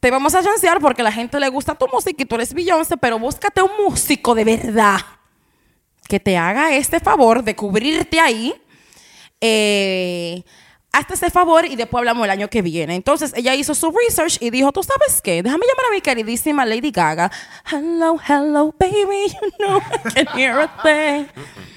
Te 0.00 0.10
vamos 0.10 0.34
a 0.34 0.42
chancear 0.42 0.80
porque 0.80 1.02
a 1.02 1.04
la 1.04 1.12
gente 1.12 1.38
le 1.38 1.48
gusta 1.48 1.76
tu 1.76 1.86
música 1.86 2.24
y 2.24 2.26
tú 2.26 2.34
eres 2.34 2.52
Beyoncé, 2.52 2.96
pero 2.96 3.20
búscate 3.20 3.62
un 3.62 3.70
músico 3.86 4.34
de 4.34 4.44
verdad 4.44 4.98
que 6.08 6.18
te 6.18 6.36
haga 6.36 6.74
este 6.74 6.98
favor 6.98 7.44
de 7.44 7.54
cubrirte 7.54 8.18
ahí. 8.18 8.52
Eh, 9.40 10.42
hazte 10.94 11.14
ese 11.14 11.30
favor 11.30 11.64
y 11.66 11.76
después 11.76 12.00
hablamos 12.00 12.24
el 12.24 12.30
año 12.30 12.48
que 12.48 12.62
viene. 12.62 12.94
Entonces 12.94 13.32
ella 13.36 13.54
hizo 13.54 13.74
su 13.74 13.90
research 13.90 14.38
y 14.40 14.50
dijo, 14.50 14.72
¿tú 14.72 14.82
sabes 14.82 15.20
qué? 15.20 15.42
Déjame 15.42 15.66
llamar 15.66 15.90
a 15.90 15.94
mi 15.94 16.00
queridísima 16.00 16.64
Lady 16.64 16.90
Gaga. 16.90 17.30
Hello, 17.70 18.16
hello, 18.28 18.74
baby, 18.78 19.28
you 19.42 19.50
know 19.58 19.78
I 19.78 20.24
can 20.24 20.38
hear 20.38 20.58
a 20.60 20.68
thing. 20.82 21.26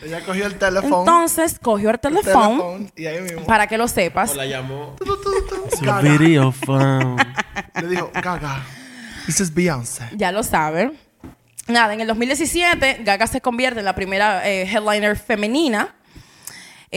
Ella 0.04 0.22
cogió 0.26 0.46
el 0.46 0.56
teléfono. 0.58 1.00
Entonces 1.00 1.60
cogió 1.60 1.90
el 1.90 2.00
teléfono, 2.00 2.50
teléfono, 2.50 2.90
y 2.96 3.06
ahí 3.08 3.22
mismo. 3.22 3.46
para 3.46 3.68
que 3.68 3.78
lo 3.78 3.88
sepas. 3.88 4.36
la 4.36 4.46
llamó. 4.46 4.96
Su 5.78 5.86
Gaga. 5.86 6.02
video 6.18 6.52
phone. 6.52 7.18
Le 7.82 7.88
dijo, 7.88 8.12
Gaga, 8.14 8.64
this 9.26 9.40
is 9.40 9.54
Beyoncé. 9.54 10.04
Ya 10.16 10.32
lo 10.32 10.44
saben. 10.44 10.98
Nada, 11.68 11.94
en 11.94 12.00
el 12.00 12.08
2017 12.08 13.00
Gaga 13.04 13.28
se 13.28 13.42
convierte 13.42 13.80
en 13.80 13.86
la 13.86 13.94
primera 13.96 14.48
eh, 14.48 14.62
headliner 14.64 15.18
femenina, 15.18 15.96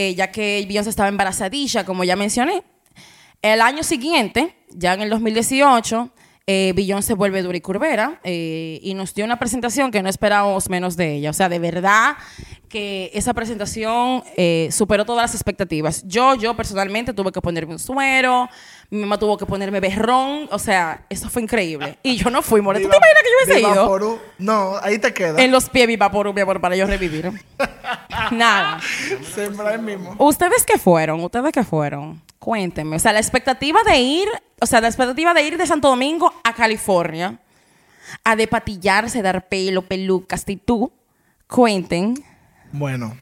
eh, 0.01 0.15
ya 0.15 0.31
que 0.31 0.65
Beyoncé 0.67 0.89
estaba 0.89 1.09
embarazadilla, 1.09 1.85
como 1.85 2.03
ya 2.03 2.15
mencioné. 2.15 2.63
El 3.41 3.61
año 3.61 3.83
siguiente, 3.83 4.55
ya 4.69 4.93
en 4.93 5.01
el 5.01 5.09
2018, 5.09 6.11
eh, 6.47 6.73
Beyoncé 6.75 7.13
vuelve 7.13 7.41
dura 7.43 7.57
y 7.57 7.61
curvera 7.61 8.19
eh, 8.23 8.79
y 8.81 8.93
nos 8.93 9.13
dio 9.13 9.25
una 9.25 9.37
presentación 9.37 9.91
que 9.91 10.01
no 10.01 10.09
esperábamos 10.09 10.69
menos 10.69 10.97
de 10.97 11.15
ella. 11.15 11.29
O 11.29 11.33
sea, 11.33 11.49
de 11.49 11.59
verdad 11.59 12.15
que 12.71 13.11
esa 13.13 13.33
presentación 13.33 14.23
eh, 14.37 14.69
superó 14.71 15.05
todas 15.05 15.23
las 15.23 15.35
expectativas. 15.35 16.03
Yo, 16.07 16.35
yo 16.35 16.55
personalmente 16.55 17.13
tuve 17.13 17.31
que 17.31 17.41
ponerme 17.41 17.73
un 17.73 17.79
suero, 17.79 18.49
mi 18.89 18.99
mamá 19.01 19.19
tuvo 19.19 19.37
que 19.37 19.45
ponerme 19.45 19.81
berrón, 19.81 20.47
o 20.49 20.57
sea, 20.57 21.05
eso 21.09 21.29
fue 21.29 21.41
increíble. 21.41 21.97
Y 22.01 22.15
yo 22.15 22.29
no 22.29 22.41
fui, 22.41 22.61
more. 22.61 22.79
¿Tú 22.79 22.87
te 22.89 22.95
imaginas 22.95 23.23
que 23.23 23.29
yo 23.29 23.45
hubiese 23.45 23.73
ido? 23.73 23.87
Porú. 23.87 24.19
No, 24.37 24.75
ahí 24.81 24.97
te 24.99 25.13
queda. 25.13 25.43
En 25.43 25.51
los 25.51 25.69
pies 25.69 25.85
viva 25.85 26.09
por 26.09 26.33
mi 26.33 26.41
amor, 26.41 26.61
para 26.61 26.77
yo 26.77 26.87
revivir. 26.87 27.29
Nada. 28.31 28.79
Siempre 29.35 29.67
ahí 29.67 29.77
mismo. 29.77 30.15
¿Ustedes 30.17 30.65
qué 30.65 30.77
fueron? 30.77 31.21
¿Ustedes 31.21 31.51
qué 31.51 31.65
fueron? 31.65 32.21
Cuéntenme. 32.39 32.95
O 32.95 32.99
sea, 32.99 33.11
la 33.11 33.19
expectativa 33.19 33.81
de 33.83 33.99
ir, 33.99 34.29
o 34.61 34.65
sea, 34.65 34.79
la 34.79 34.87
expectativa 34.87 35.33
de 35.33 35.43
ir 35.43 35.57
de 35.57 35.67
Santo 35.67 35.89
Domingo 35.89 36.33
a 36.43 36.53
California 36.53 37.37
a 38.23 38.35
depatillarse, 38.35 39.21
dar 39.21 39.47
pelo, 39.47 39.81
pelucas 39.81 40.43
y 40.47 40.55
tú, 40.55 40.91
cuenten. 41.47 42.30
Bueno, 42.73 43.17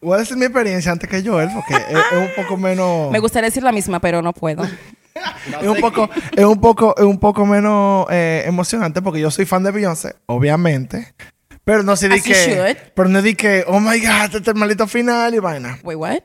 voy 0.00 0.16
a 0.16 0.18
decir 0.18 0.36
mi 0.36 0.44
experiencia 0.44 0.92
antes 0.92 1.08
que 1.08 1.22
Joel, 1.22 1.50
porque 1.54 1.74
es, 1.74 1.98
es 2.12 2.18
un 2.18 2.44
poco 2.44 2.56
menos. 2.56 3.10
Me 3.12 3.18
gustaría 3.18 3.48
decir 3.48 3.62
la 3.62 3.72
misma, 3.72 4.00
pero 4.00 4.22
no 4.22 4.32
puedo. 4.32 4.62
es 5.62 5.68
un 5.68 5.80
poco, 5.80 6.08
es 6.36 6.44
un 6.44 6.60
poco, 6.60 6.94
es 6.96 7.04
un 7.04 7.18
poco 7.18 7.46
menos 7.46 8.06
eh, 8.10 8.44
emocionante 8.46 9.02
porque 9.02 9.20
yo 9.20 9.30
soy 9.30 9.46
fan 9.46 9.62
de 9.62 9.70
Beyoncé, 9.70 10.16
obviamente. 10.26 11.14
Pero 11.64 11.82
no 11.82 11.96
sé 11.96 12.08
di 12.08 12.16
As 12.16 12.24
you 12.24 12.32
que. 12.32 12.54
should. 12.54 12.76
Pero 12.94 13.08
no 13.08 13.22
di 13.22 13.34
que, 13.34 13.64
oh 13.66 13.80
my 13.80 13.98
god, 13.98 14.24
este 14.26 14.38
es 14.38 14.48
el 14.48 14.54
maldito 14.54 14.86
final 14.86 15.34
y 15.34 15.38
vaina. 15.40 15.78
Wait, 15.82 15.98
what? 15.98 16.22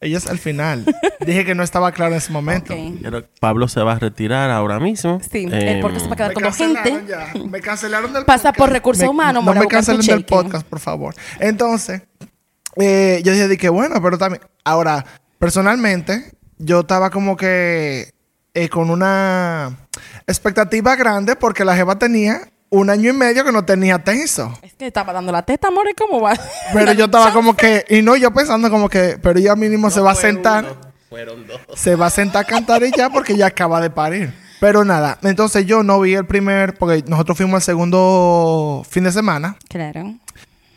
Ella 0.00 0.18
es 0.18 0.26
al 0.26 0.38
final. 0.38 0.84
Dije 1.24 1.44
que 1.44 1.54
no 1.54 1.62
estaba 1.62 1.90
claro 1.92 2.12
en 2.12 2.18
ese 2.18 2.32
momento. 2.32 2.74
Pero 3.02 3.24
Pablo 3.40 3.66
se 3.68 3.80
va 3.80 3.92
a 3.92 3.98
retirar 3.98 4.50
ahora 4.50 4.78
mismo. 4.78 5.20
Sí, 5.30 5.48
Eh, 5.50 5.72
el 5.76 5.80
podcast 5.80 6.02
se 6.02 6.08
va 6.08 6.12
a 6.12 6.16
quedar 6.16 6.34
cancelaron 6.34 6.84
gente. 6.84 7.04
ya. 7.08 7.32
Me 7.48 7.60
cancelaron 7.60 8.12
del 8.12 8.24
Pasa 8.24 8.48
podcast. 8.50 8.58
por 8.58 8.70
recursos 8.70 9.08
humanos, 9.08 9.42
No 9.44 9.54
me 9.54 9.66
cancelen 9.66 10.04
del 10.06 10.24
podcast, 10.24 10.66
por 10.66 10.80
favor. 10.80 11.14
Entonces, 11.40 12.02
eh, 12.76 13.20
yo 13.24 13.32
dije 13.32 13.56
que 13.56 13.68
bueno, 13.70 14.00
pero 14.02 14.18
también... 14.18 14.42
Ahora, 14.64 15.04
personalmente, 15.38 16.32
yo 16.58 16.80
estaba 16.80 17.10
como 17.10 17.36
que 17.36 18.12
eh, 18.54 18.68
con 18.68 18.90
una 18.90 19.76
expectativa 20.26 20.96
grande 20.96 21.36
porque 21.36 21.64
la 21.64 21.74
jeva 21.76 21.98
tenía 21.98 22.40
un 22.70 22.90
año 22.90 23.10
y 23.10 23.12
medio 23.12 23.44
que 23.44 23.52
no 23.52 23.64
tenía 23.64 23.98
tenso. 24.02 24.58
Es 24.62 24.74
que 24.74 24.86
estaba 24.88 25.12
dando 25.12 25.32
la 25.32 25.42
teta, 25.42 25.68
amor, 25.68 25.86
¿y 25.90 25.94
cómo 25.94 26.20
va? 26.20 26.34
Pero 26.72 26.92
yo 26.92 27.04
estaba 27.06 27.32
como 27.32 27.54
que... 27.56 27.84
Y 27.88 28.02
no, 28.02 28.16
yo 28.16 28.32
pensando 28.32 28.70
como 28.70 28.88
que... 28.88 29.18
Pero 29.22 29.38
ella 29.38 29.54
mínimo 29.56 29.90
se 29.90 30.00
va 30.00 30.12
a 30.12 30.14
sentar... 30.16 30.64
uno, 30.64 30.76
fueron 31.08 31.46
dos. 31.46 31.60
se 31.74 31.94
va 31.94 32.06
a 32.06 32.10
sentar 32.10 32.42
a 32.44 32.46
cantar 32.46 32.82
y 32.82 32.90
ya 32.96 33.08
porque 33.10 33.36
ya 33.36 33.46
acaba 33.46 33.80
de 33.80 33.90
parir. 33.90 34.34
Pero 34.60 34.84
nada, 34.84 35.18
entonces 35.22 35.66
yo 35.66 35.82
no 35.82 36.00
vi 36.00 36.14
el 36.14 36.26
primer, 36.26 36.74
porque 36.78 37.04
nosotros 37.06 37.36
fuimos 37.36 37.56
el 37.56 37.62
segundo 37.62 38.82
fin 38.88 39.04
de 39.04 39.12
semana 39.12 39.56
Claro. 39.68 40.14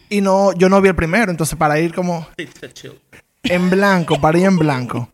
y 0.10 0.20
no, 0.22 0.52
yo 0.54 0.68
no 0.68 0.82
vi 0.82 0.90
el 0.90 0.96
primero, 0.96 1.32
entonces 1.32 1.58
para 1.58 1.80
ir 1.80 1.94
como 1.96 2.28
en 3.44 3.70
blanco, 3.70 4.20
para 4.20 4.38
ir 4.38 4.46
en 4.46 4.58
blanco. 4.58 5.10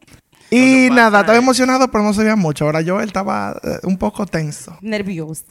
Y 0.55 0.89
nada, 0.89 1.21
estaba 1.21 1.37
emocionado, 1.37 1.89
pero 1.89 2.03
no 2.03 2.13
se 2.13 2.21
veía 2.21 2.35
mucho. 2.35 2.65
Ahora 2.65 2.81
yo 2.81 2.99
él 2.99 3.07
estaba 3.07 3.59
eh, 3.63 3.79
un 3.83 3.97
poco 3.97 4.25
tenso. 4.25 4.77
Nervioso. 4.81 5.43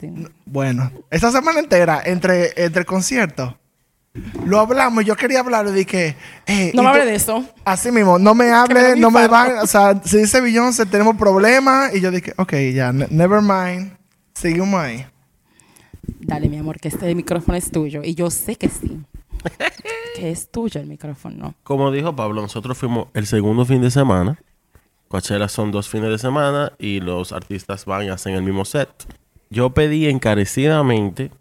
Bueno, 0.45 0.91
esa 1.11 1.31
semana 1.31 1.59
entera, 1.59 2.01
entre, 2.05 2.53
entre 2.63 2.85
conciertos, 2.85 3.55
lo 4.45 4.59
hablamos. 4.59 5.03
Yo 5.05 5.15
quería 5.15 5.41
hablar 5.41 5.67
y 5.67 5.71
dije, 5.71 6.15
eh, 6.45 6.71
No 6.73 6.81
¿y 6.81 6.85
me 6.85 6.91
hable 6.91 7.05
de 7.05 7.15
eso. 7.15 7.43
Así 7.65 7.91
mismo, 7.91 8.17
no 8.17 8.33
me 8.33 8.51
hable, 8.51 8.95
no 8.95 9.11
me 9.11 9.27
van, 9.27 9.59
o 9.59 9.67
sea, 9.67 10.01
si 10.03 10.17
dice 10.17 10.41
Beyoncé, 10.41 10.85
tenemos 10.85 11.15
problemas. 11.17 11.93
Y 11.93 12.01
yo 12.01 12.11
dije, 12.11 12.33
ok, 12.37 12.53
ya, 12.73 12.93
ne- 12.93 13.07
never 13.09 13.41
mind, 13.41 13.91
seguimos 14.33 14.79
ahí. 14.79 15.05
Dale, 16.19 16.49
mi 16.49 16.57
amor, 16.57 16.79
que 16.79 16.87
este 16.87 17.13
micrófono 17.15 17.57
es 17.57 17.71
tuyo. 17.71 18.01
Y 18.03 18.15
yo 18.15 18.29
sé 18.29 18.55
que 18.55 18.69
sí. 18.69 19.01
que 20.15 20.31
es 20.31 20.49
tuyo 20.49 20.79
el 20.79 20.87
micrófono. 20.87 21.53
Como 21.63 21.91
dijo 21.91 22.15
Pablo, 22.15 22.41
nosotros 22.41 22.77
fuimos 22.77 23.07
el 23.13 23.27
segundo 23.27 23.65
fin 23.65 23.81
de 23.81 23.91
semana. 23.91 24.39
Coachella 25.07 25.47
son 25.47 25.71
dos 25.71 25.87
fines 25.87 26.09
de 26.09 26.17
semana 26.17 26.73
y 26.79 26.99
los 26.99 27.31
artistas 27.31 27.85
van 27.85 28.05
y 28.05 28.09
hacen 28.09 28.33
el 28.33 28.41
mismo 28.43 28.65
set. 28.65 28.89
Yo 29.49 29.69
pedí 29.69 30.07
encarecidamente 30.07 31.31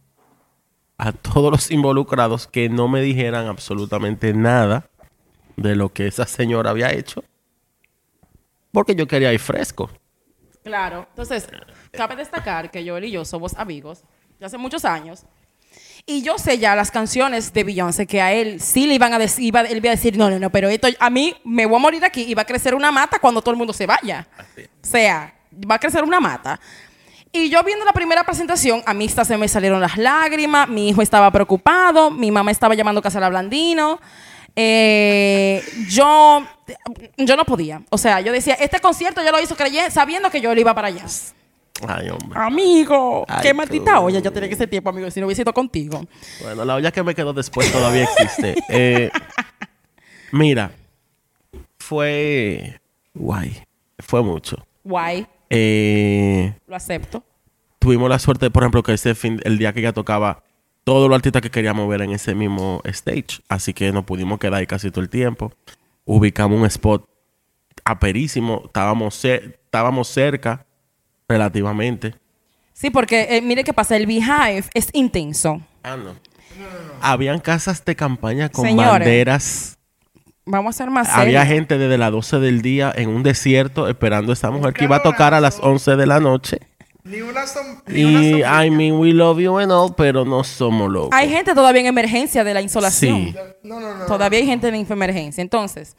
a 0.98 1.12
todos 1.12 1.50
los 1.50 1.70
involucrados 1.70 2.46
que 2.46 2.68
no 2.68 2.88
me 2.88 3.00
dijeran 3.00 3.46
absolutamente 3.46 4.32
nada 4.34 4.88
de 5.56 5.74
lo 5.76 5.92
que 5.92 6.06
esa 6.06 6.26
señora 6.26 6.70
había 6.70 6.92
hecho. 6.92 7.24
Porque 8.72 8.94
yo 8.94 9.06
quería 9.06 9.32
ir 9.32 9.40
fresco. 9.40 9.90
Claro. 10.62 11.06
Entonces, 11.10 11.48
cabe 11.92 12.16
destacar 12.16 12.70
que 12.70 12.88
Joel 12.88 13.04
y 13.04 13.10
yo 13.12 13.24
somos 13.24 13.54
amigos 13.54 14.02
de 14.38 14.46
hace 14.46 14.58
muchos 14.58 14.84
años. 14.84 15.24
Y 16.06 16.20
yo 16.20 16.36
sé 16.36 16.58
ya 16.58 16.76
las 16.76 16.90
canciones 16.90 17.54
de 17.54 17.64
Beyoncé 17.64 18.06
que 18.06 18.20
a 18.20 18.30
él 18.32 18.60
sí 18.60 18.86
le 18.86 18.94
iban 18.94 19.14
a 19.14 19.18
decir, 19.18 19.44
iba, 19.44 19.62
él 19.62 19.78
iba 19.78 19.88
a 19.88 19.96
decir, 19.96 20.18
no, 20.18 20.28
no, 20.28 20.38
no, 20.38 20.50
pero 20.50 20.68
esto 20.68 20.86
a 20.98 21.08
mí 21.08 21.34
me 21.44 21.64
voy 21.64 21.76
a 21.76 21.78
morir 21.78 22.04
aquí 22.04 22.26
y 22.28 22.34
va 22.34 22.42
a 22.42 22.44
crecer 22.44 22.74
una 22.74 22.92
mata 22.92 23.18
cuando 23.18 23.40
todo 23.40 23.52
el 23.52 23.56
mundo 23.56 23.72
se 23.72 23.86
vaya. 23.86 24.28
O 24.58 24.86
sea, 24.86 25.34
va 25.70 25.76
a 25.76 25.78
crecer 25.78 26.04
una 26.04 26.20
mata. 26.20 26.60
Y 27.32 27.48
yo 27.48 27.62
viendo 27.64 27.86
la 27.86 27.92
primera 27.92 28.22
presentación, 28.22 28.82
a 28.84 28.92
mí 28.92 29.06
hasta 29.06 29.24
se 29.24 29.38
me 29.38 29.48
salieron 29.48 29.80
las 29.80 29.96
lágrimas, 29.96 30.68
mi 30.68 30.90
hijo 30.90 31.00
estaba 31.00 31.30
preocupado, 31.30 32.10
mi 32.10 32.30
mamá 32.30 32.50
estaba 32.50 32.74
llamando 32.74 32.98
a 32.98 33.02
Casala 33.02 33.30
Blandino. 33.30 33.98
Eh, 34.54 35.64
yo, 35.88 36.46
yo 37.16 37.36
no 37.36 37.44
podía. 37.46 37.82
O 37.88 37.96
sea, 37.96 38.20
yo 38.20 38.30
decía, 38.30 38.54
este 38.54 38.78
concierto 38.78 39.24
yo 39.24 39.32
lo 39.32 39.40
hizo 39.40 39.56
creyendo, 39.56 39.90
sabiendo 39.90 40.30
que 40.30 40.42
yo 40.42 40.54
le 40.54 40.60
iba 40.60 40.74
para 40.74 40.88
allá. 40.88 41.06
Ay, 41.86 42.08
hombre. 42.08 42.38
Amigo, 42.40 43.24
Ay, 43.28 43.42
qué 43.42 43.54
maldita 43.54 43.96
tú. 43.98 44.04
olla 44.04 44.20
yo 44.20 44.32
tenía 44.32 44.48
que 44.48 44.54
ese 44.54 44.66
tiempo, 44.66 44.90
amigo, 44.90 45.10
si 45.10 45.20
no 45.20 45.26
hubiese 45.26 45.42
ido 45.42 45.52
contigo. 45.52 46.04
Bueno, 46.42 46.64
la 46.64 46.76
olla 46.76 46.92
que 46.92 47.02
me 47.02 47.14
quedó 47.14 47.32
después 47.32 47.70
todavía 47.72 48.04
existe. 48.04 48.54
Eh, 48.68 49.10
mira, 50.32 50.70
fue 51.78 52.80
guay. 53.14 53.62
Fue 53.98 54.22
mucho. 54.22 54.64
Guay, 54.84 55.26
Eh, 55.50 56.54
lo 56.66 56.76
acepto. 56.76 57.22
tuvimos 57.78 58.08
la 58.08 58.18
suerte, 58.18 58.50
por 58.50 58.62
ejemplo, 58.62 58.82
que 58.82 58.92
ese 58.94 59.14
fin, 59.14 59.40
el 59.44 59.58
día 59.58 59.72
que 59.72 59.80
ella 59.80 59.92
tocaba, 59.92 60.42
todos 60.84 61.08
los 61.08 61.16
artistas 61.16 61.42
que 61.42 61.50
queríamos 61.50 61.88
ver 61.88 62.02
en 62.02 62.12
ese 62.12 62.34
mismo 62.34 62.80
stage. 62.84 63.40
Así 63.48 63.72
que 63.72 63.92
nos 63.92 64.04
pudimos 64.04 64.38
quedar 64.38 64.54
ahí 64.54 64.66
casi 64.66 64.90
todo 64.90 65.00
el 65.02 65.08
tiempo. 65.08 65.52
Ubicamos 66.04 66.58
un 66.58 66.66
spot 66.66 67.08
aperísimo. 67.84 68.62
Estábamos, 68.66 69.22
cer- 69.24 69.56
estábamos 69.64 70.08
cerca, 70.08 70.66
relativamente. 71.28 72.14
Sí, 72.72 72.90
porque 72.90 73.36
eh, 73.36 73.40
mire 73.40 73.64
qué 73.64 73.72
pasa, 73.72 73.96
el 73.96 74.06
Beehive 74.06 74.64
es 74.74 74.88
intenso. 74.92 75.60
Ah, 75.82 75.96
no. 75.96 76.14
Habían 77.00 77.40
casas 77.40 77.84
de 77.84 77.96
campaña 77.96 78.48
con 78.48 78.64
Señores, 78.64 78.90
banderas. 78.90 79.78
Vamos 80.46 80.74
a 80.74 80.78
ser 80.78 80.90
más 80.90 81.08
Había 81.08 81.40
serios. 81.42 81.56
gente 81.56 81.78
desde 81.78 81.98
las 81.98 82.12
12 82.12 82.38
del 82.38 82.62
día 82.62 82.92
en 82.94 83.08
un 83.08 83.22
desierto 83.22 83.88
esperando 83.88 84.32
a 84.32 84.34
esta 84.34 84.50
mujer 84.50 84.74
que 84.74 84.84
iba 84.84 84.96
a 84.96 85.02
tocar 85.02 85.34
a 85.34 85.40
las 85.40 85.58
11 85.60 85.96
de 85.96 86.06
la 86.06 86.20
noche. 86.20 86.58
Ni 87.04 87.20
una 87.20 87.44
Y, 87.88 88.42
I 88.42 88.70
mean, 88.70 88.94
we 88.94 89.12
love 89.12 89.38
you 89.38 89.58
and 89.58 89.70
all, 89.70 89.94
pero 89.94 90.24
no 90.24 90.42
somos 90.42 90.90
locos. 90.90 91.10
Hay 91.12 91.28
gente 91.28 91.54
todavía 91.54 91.82
en 91.82 91.86
emergencia 91.86 92.44
de 92.44 92.54
la 92.54 92.62
insolación. 92.62 93.16
Sí. 93.26 93.36
No, 93.62 93.78
no, 93.78 93.94
no. 93.94 94.06
Todavía 94.06 94.38
hay 94.38 94.46
gente 94.46 94.68
en 94.68 94.74
emergencia. 94.90 95.42
Entonces, 95.42 95.96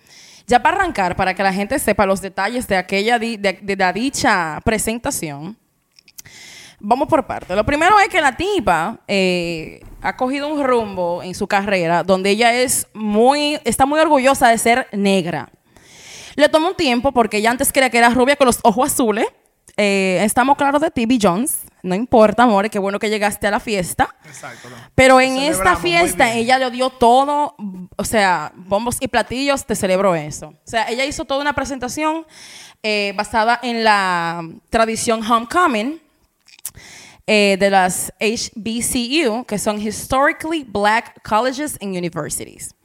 ya 0.47 0.61
para 0.61 0.77
arrancar, 0.77 1.15
para 1.15 1.33
que 1.33 1.43
la 1.43 1.53
gente 1.53 1.77
sepa 1.79 2.05
los 2.05 2.21
detalles 2.21 2.67
de 2.67 2.77
aquella 2.77 3.17
di- 3.19 3.37
de, 3.37 3.59
de 3.61 3.93
dicha 3.93 4.59
presentación, 4.63 5.57
vamos 6.79 7.07
por 7.07 7.25
partes. 7.25 7.55
Lo 7.55 7.65
primero 7.65 7.99
es 7.99 8.09
que 8.09 8.21
la 8.21 8.35
tipa 8.35 8.99
eh, 9.07 9.81
ha 10.01 10.15
cogido 10.15 10.47
un 10.53 10.63
rumbo 10.63 11.23
en 11.23 11.33
su 11.33 11.47
carrera 11.47 12.03
donde 12.03 12.29
ella 12.29 12.53
es 12.53 12.87
muy, 12.93 13.59
está 13.63 13.85
muy 13.85 13.99
orgullosa 13.99 14.49
de 14.49 14.57
ser 14.57 14.87
negra. 14.91 15.49
Le 16.35 16.49
tomó 16.49 16.67
un 16.69 16.75
tiempo 16.75 17.11
porque 17.11 17.37
ella 17.37 17.51
antes 17.51 17.71
creía 17.71 17.89
que 17.89 17.97
era 17.97 18.09
rubia 18.09 18.35
con 18.35 18.45
los 18.47 18.59
ojos 18.63 18.91
azules. 18.91 19.25
Eh, 19.77 20.19
estamos 20.23 20.57
claros 20.57 20.81
de 20.81 20.91
B. 21.05 21.17
Jones. 21.21 21.64
No 21.85 21.93
importa, 21.93 22.43
amor, 22.43 22.69
qué 22.69 22.79
bueno 22.79 22.97
que 22.97 23.09
llegaste 23.09 23.45
a 23.45 23.51
la 23.51 23.59
fiesta. 23.59 24.15
Exacto, 24.25 24.69
no. 24.69 24.75
Pero 24.95 25.21
en 25.21 25.37
esta 25.37 25.75
fiesta 25.75 26.33
ella 26.33 26.57
le 26.57 26.71
dio 26.71 26.89
todo, 26.89 27.55
o 27.95 28.03
sea, 28.03 28.51
bombos 28.55 28.97
y 28.99 29.07
platillos, 29.07 29.65
te 29.65 29.75
celebró 29.75 30.15
eso. 30.15 30.47
O 30.47 30.67
sea, 30.67 30.89
ella 30.89 31.05
hizo 31.05 31.25
toda 31.25 31.41
una 31.41 31.53
presentación 31.53 32.25
eh, 32.81 33.13
basada 33.15 33.59
en 33.61 33.83
la 33.83 34.43
tradición 34.69 35.23
homecoming 35.23 36.01
eh, 37.27 37.57
de 37.59 37.69
las 37.69 38.11
HBCU, 38.19 39.45
que 39.45 39.59
son 39.59 39.79
Historically 39.79 40.63
Black 40.67 41.21
Colleges 41.27 41.77
and 41.81 41.95
Universities. 41.95 42.75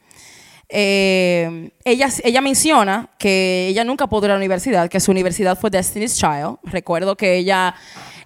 Eh, 0.73 1.71
ella, 1.85 2.09
ella 2.23 2.40
menciona 2.40 3.11
que 3.19 3.66
ella 3.69 3.83
nunca 3.83 4.07
pudo 4.07 4.26
ir 4.26 4.30
a 4.30 4.35
la 4.35 4.38
universidad, 4.38 4.88
que 4.88 5.00
su 5.00 5.11
universidad 5.11 5.59
fue 5.59 5.69
Destiny's 5.69 6.16
Child. 6.16 6.59
Recuerdo 6.62 7.16
que 7.16 7.38
ella, 7.38 7.75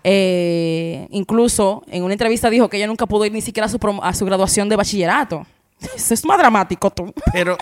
eh, 0.05 1.09
incluso 1.11 1.83
en 1.89 2.05
una 2.05 2.13
entrevista, 2.15 2.51
dijo 2.51 2.69
que 2.69 2.77
ella 2.77 2.87
nunca 2.87 3.07
pudo 3.07 3.25
ir 3.25 3.33
ni 3.33 3.41
siquiera 3.41 3.67
a 3.67 3.69
su, 3.71 3.79
prom- 3.79 4.01
a 4.03 4.13
su 4.15 4.25
graduación 4.25 4.69
de 4.69 4.77
bachillerato. 4.77 5.47
Eso 5.97 6.15
es 6.15 6.25
más 6.25 6.39
dramático, 6.39 6.91
tú. 6.91 7.13
Pero, 7.33 7.57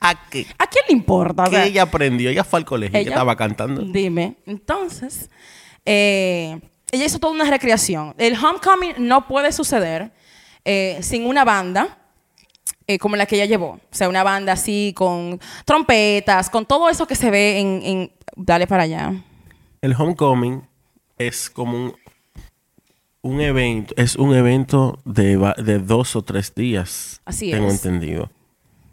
¿a 0.00 0.28
qué? 0.30 0.46
¿A 0.58 0.66
quién 0.66 0.84
le 0.88 0.94
importa? 0.94 1.44
O 1.44 1.46
¿Qué 1.50 1.56
sea, 1.56 1.64
ella 1.66 1.82
aprendió? 1.82 2.30
Ella 2.30 2.42
fue 2.44 2.58
al 2.58 2.64
colegio, 2.64 2.98
ella 2.98 3.02
ella- 3.06 3.10
estaba 3.16 3.36
cantando. 3.36 3.82
Dime. 3.82 4.36
Entonces, 4.46 5.30
eh, 5.84 6.58
ella 6.90 7.04
hizo 7.04 7.18
toda 7.18 7.32
una 7.32 7.44
recreación. 7.50 8.14
El 8.18 8.34
homecoming 8.42 8.94
no 8.98 9.26
puede 9.28 9.52
suceder 9.52 10.10
eh, 10.64 10.98
sin 11.02 11.26
una 11.26 11.44
banda 11.44 11.98
eh, 12.86 12.98
como 12.98 13.16
la 13.16 13.26
que 13.26 13.36
ella 13.36 13.46
llevó. 13.46 13.68
O 13.72 13.80
sea, 13.90 14.08
una 14.08 14.22
banda 14.22 14.52
así 14.52 14.92
con 14.96 15.40
trompetas, 15.64 16.50
con 16.50 16.64
todo 16.66 16.88
eso 16.88 17.06
que 17.06 17.14
se 17.14 17.30
ve 17.30 17.58
en... 17.60 17.80
en- 17.84 18.12
Dale 18.38 18.66
para 18.66 18.82
allá. 18.82 19.14
El 19.80 19.94
homecoming 19.94 20.60
es 21.18 21.50
como 21.50 21.76
un, 21.76 21.94
un 23.22 23.40
evento, 23.40 23.94
es 23.96 24.16
un 24.16 24.34
evento 24.34 24.98
de, 25.04 25.36
de 25.58 25.78
dos 25.78 26.16
o 26.16 26.22
tres 26.22 26.54
días. 26.54 27.20
Así 27.24 27.50
Tengo 27.50 27.68
es. 27.68 27.74
entendido. 27.74 28.30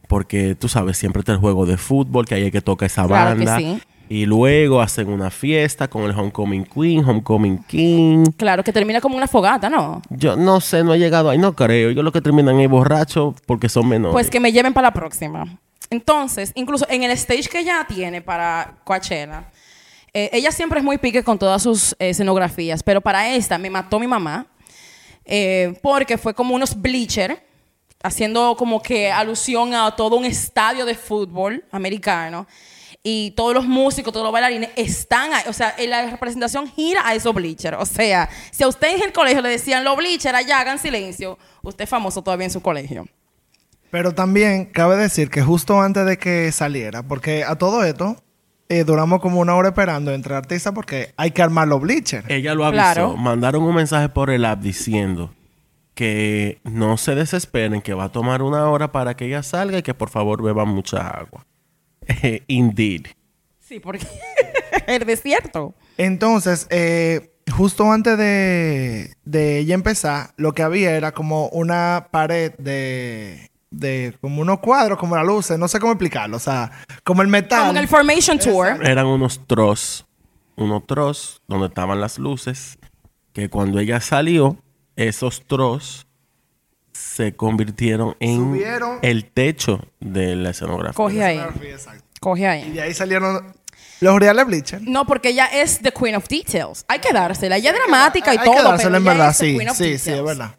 Porque 0.08 0.56
tú 0.56 0.68
sabes, 0.68 0.98
siempre 0.98 1.22
está 1.22 1.32
el 1.32 1.38
juego 1.39 1.65
de 1.65 1.77
fútbol, 1.77 2.25
que 2.25 2.36
ahí 2.36 2.44
hay 2.44 2.51
que 2.51 2.62
tocar 2.62 2.86
esa 2.88 3.06
Claro 3.08 3.38
que 3.38 3.46
banda. 3.46 3.58
sí. 3.58 3.82
Y 4.10 4.25
luego 4.25 4.82
hacen 4.82 5.10
una 5.10 5.32
fiesta 5.32 5.88
con 5.88 6.03
el 6.03 6.12
Homecoming 6.12 6.65
Queen, 6.65 7.03
Homecoming 7.03 7.63
King. 7.63 8.25
Claro, 8.38 8.63
que 8.63 8.72
termina 8.74 9.00
como 9.01 9.15
una 9.15 9.27
fogata, 9.27 9.70
¿no? 9.70 10.01
Yo 10.10 10.36
no 10.36 10.60
sé, 10.62 10.84
no 10.84 10.94
he 10.94 11.00
llegado 11.00 11.30
ahí, 11.30 11.38
no 11.39 11.56
creo. 11.56 11.89
Yo 11.92 12.03
lo 12.03 12.12
que 12.12 12.22
terminan 12.22 12.60
es 12.60 12.70
borracho 12.70 13.34
porque 13.48 13.70
son 13.70 13.88
menores. 13.88 14.13
Pues 14.13 14.30
que 14.30 14.39
me 14.39 14.51
lleven 14.51 14.74
para 14.74 14.89
la 14.89 14.94
próxima. 14.94 15.46
Entonces, 15.89 16.51
incluso 16.56 16.86
en 16.89 17.03
el 17.03 17.12
stage 17.12 17.48
que 17.50 17.60
ella 17.62 17.86
tiene 17.88 18.22
para 18.22 18.75
Coachella, 18.84 19.46
eh, 20.13 20.29
ella 20.32 20.51
siempre 20.51 20.79
es 20.79 20.86
muy 20.86 21.00
pique 21.00 21.24
con 21.24 21.39
todas 21.39 21.63
sus 21.63 21.93
eh, 21.93 22.10
escenografías, 22.10 22.84
pero 22.84 23.01
para 23.01 23.29
esta 23.34 23.58
me 23.58 23.70
mató 23.70 24.00
mi 24.00 24.05
mamá 24.05 24.46
eh, 25.25 25.74
porque 25.82 26.17
fue 26.17 26.36
como 26.36 26.53
unos 26.53 26.79
bleachers 26.79 27.39
haciendo 28.03 28.55
como 28.55 28.82
que 28.82 29.12
alusión 29.12 29.74
a 29.74 29.96
todo 29.96 30.17
un 30.17 30.25
estadio 30.25 30.86
de 30.86 30.93
fútbol 30.96 31.65
americano. 31.72 32.46
Y 33.05 33.32
todos 33.32 33.53
los 33.53 33.65
músicos, 33.65 34.13
todos 34.13 34.24
los 34.24 34.32
bailarines 34.32 34.70
están 34.77 35.34
ahí. 35.34 35.43
O 35.48 35.53
sea, 35.53 35.75
la 35.88 36.10
representación 36.10 36.67
gira 36.67 37.05
a 37.05 37.13
esos 37.13 37.34
bleachers. 37.34 37.77
O 37.79 37.86
sea, 37.86 38.29
si 38.51 38.63
a 38.63 38.67
usted 38.67 38.96
en 38.96 39.03
el 39.03 39.12
colegio 39.12 39.41
le 39.41 39.50
decían 39.50 39.84
los 39.84 39.98
bleachers 39.98 40.36
allá 40.36 40.60
hagan 40.60 40.79
silencio, 40.79 41.38
usted 41.63 41.84
es 41.84 41.89
famoso 41.89 42.22
todavía 42.22 42.46
en 42.46 42.51
su 42.51 42.62
colegio. 42.62 43.05
Pero 43.89 44.13
también 44.13 44.65
cabe 44.65 44.96
decir 44.96 45.29
que 45.29 45.41
justo 45.41 45.82
antes 45.82 46.05
de 46.05 46.17
que 46.17 46.51
saliera, 46.51 47.03
porque 47.03 47.43
a 47.43 47.55
todo 47.55 47.84
esto 47.84 48.24
eh, 48.70 48.84
duramos 48.84 49.20
como 49.20 49.39
una 49.39 49.55
hora 49.55 49.70
esperando 49.70 50.12
entre 50.12 50.36
artistas 50.36 50.74
porque 50.74 51.13
hay 51.17 51.32
que 51.32 51.41
armar 51.41 51.67
los 51.67 51.82
bleachers. 51.82 52.25
Ella 52.29 52.53
lo 52.55 52.65
avisó. 52.65 52.82
Claro. 52.82 53.17
Mandaron 53.17 53.63
un 53.63 53.75
mensaje 53.75 54.10
por 54.10 54.29
el 54.29 54.46
app 54.46 54.60
diciendo 54.62 55.34
que 55.93 56.60
no 56.63 56.98
se 56.98 57.15
desesperen, 57.15 57.82
que 57.82 57.93
va 57.93 58.05
a 58.05 58.12
tomar 58.12 58.41
una 58.41 58.67
hora 58.70 58.91
para 58.91 59.15
que 59.15 59.25
ella 59.25 59.43
salga 59.43 59.77
y 59.79 59.84
que 59.84 59.93
por 59.93 60.10
favor 60.10 60.41
beban 60.41 60.67
mucha 60.70 61.08
agua. 61.08 61.46
Indeed. 62.48 63.08
Sí, 63.60 63.79
porque 63.79 64.08
el 64.88 65.05
desierto. 65.05 65.75
Entonces, 65.98 66.67
eh, 66.70 67.34
justo 67.51 67.91
antes 67.91 68.17
de, 68.17 69.13
de 69.25 69.60
ella 69.60 69.75
empezar, 69.75 70.32
lo 70.38 70.53
que 70.53 70.63
había 70.63 70.96
era 70.96 71.12
como 71.12 71.48
una 71.50 72.08
pared 72.12 72.53
de, 72.58 73.51
de 73.74 74.15
como 74.22 74.42
unos 74.42 74.60
cuadros, 74.60 74.98
como 75.00 75.15
las 75.15 75.25
luces, 75.25 75.58
no 75.58 75.68
sé 75.68 75.80
cómo 75.80 75.94
explicarlo, 75.94 76.38
o 76.38 76.39
sea, 76.39 76.72
como 77.03 77.22
el 77.22 77.27
metal. 77.27 77.60
Como 77.60 77.72
en 77.72 77.77
el 77.77 77.88
Formation 77.88 78.39
Tour. 78.39 78.86
Eran 78.86 79.06
unos 79.08 79.46
tros, 79.48 80.06
unos 80.56 80.86
tros 80.86 81.42
donde 81.48 81.68
estaban 81.68 82.00
las 82.00 82.18
luces, 82.20 82.77
que 83.34 83.50
cuando 83.50 83.80
ella 83.80 84.00
salió, 84.00 84.58
esos 84.96 85.46
tros 85.48 86.06
se 86.92 87.36
convirtieron 87.36 88.15
en 88.20 88.38
Subieron. 88.38 89.00
el 89.01 89.25
techo 89.25 89.80
de 90.00 90.36
la 90.36 90.51
escenografía. 90.51 90.94
Coge 90.94 91.24
ahí. 91.24 91.39
Exacto. 91.63 92.03
Coge 92.20 92.42
Y 92.42 92.46
ahí. 92.46 92.72
de 92.72 92.82
ahí 92.84 92.94
salieron 92.94 93.53
los 94.00 94.20
reales 94.20 94.46
bleachers. 94.46 94.84
No, 94.84 95.06
porque 95.06 95.30
ella 95.30 95.48
es 95.48 95.80
the 95.80 95.92
queen 95.92 96.15
of 96.15 96.27
details. 96.27 96.86
Hay 96.88 97.00
que 97.00 97.12
dársela. 97.12 97.58
Ella 97.58 97.72
es 97.72 97.75
dramática 97.77 98.34
y 98.34 98.38
hay 98.38 98.46
todo, 98.46 98.56
que 98.58 98.62
dárselo 98.63 98.89
pero 98.92 98.98
en 98.98 99.03
verdad, 99.06 99.34
sí, 99.34 99.58
sí, 99.75 99.98
sí, 99.98 100.12
es 100.12 100.24
verdad. 100.24 100.56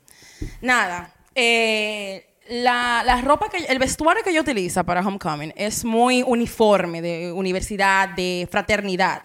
Nada. 0.60 1.12
eh, 1.36 2.26
la, 2.48 3.02
la 3.04 3.20
ropa 3.20 3.48
que... 3.48 3.58
El 3.64 3.78
vestuario 3.78 4.22
que 4.22 4.30
ella 4.30 4.40
utiliza 4.40 4.82
para 4.82 5.00
Homecoming 5.00 5.52
es 5.56 5.84
muy 5.84 6.22
uniforme, 6.22 7.00
de 7.02 7.32
universidad, 7.32 8.10
de 8.10 8.48
fraternidad. 8.50 9.22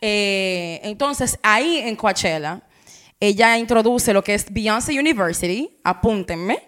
Eh, 0.00 0.80
entonces, 0.82 1.38
ahí 1.42 1.78
en 1.78 1.96
Coachella, 1.96 2.62
ella 3.20 3.56
introduce 3.56 4.12
lo 4.12 4.22
que 4.22 4.34
es 4.34 4.52
Beyoncé 4.52 4.98
University. 4.98 5.78
Apúntenme. 5.84 6.58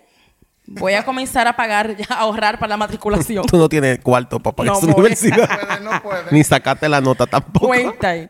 Voy 0.68 0.94
a 0.94 1.04
comenzar 1.04 1.46
a 1.46 1.54
pagar, 1.54 1.96
ya, 1.96 2.06
a 2.10 2.20
ahorrar 2.20 2.58
para 2.58 2.70
la 2.70 2.76
matriculación. 2.76 3.46
Tú 3.46 3.56
no 3.56 3.68
tienes 3.68 4.00
cuarto 4.00 4.40
para 4.40 4.56
pagar 4.56 4.72
No, 4.72 4.78
esa 4.78 4.86
universidad. 4.96 5.60
Puede, 5.60 5.80
no 5.80 6.02
puede. 6.02 6.32
Ni 6.32 6.42
sacarte 6.42 6.88
la 6.88 7.00
nota 7.00 7.26
tampoco. 7.26 7.66
Cuenta 7.68 8.08
ahí. 8.08 8.28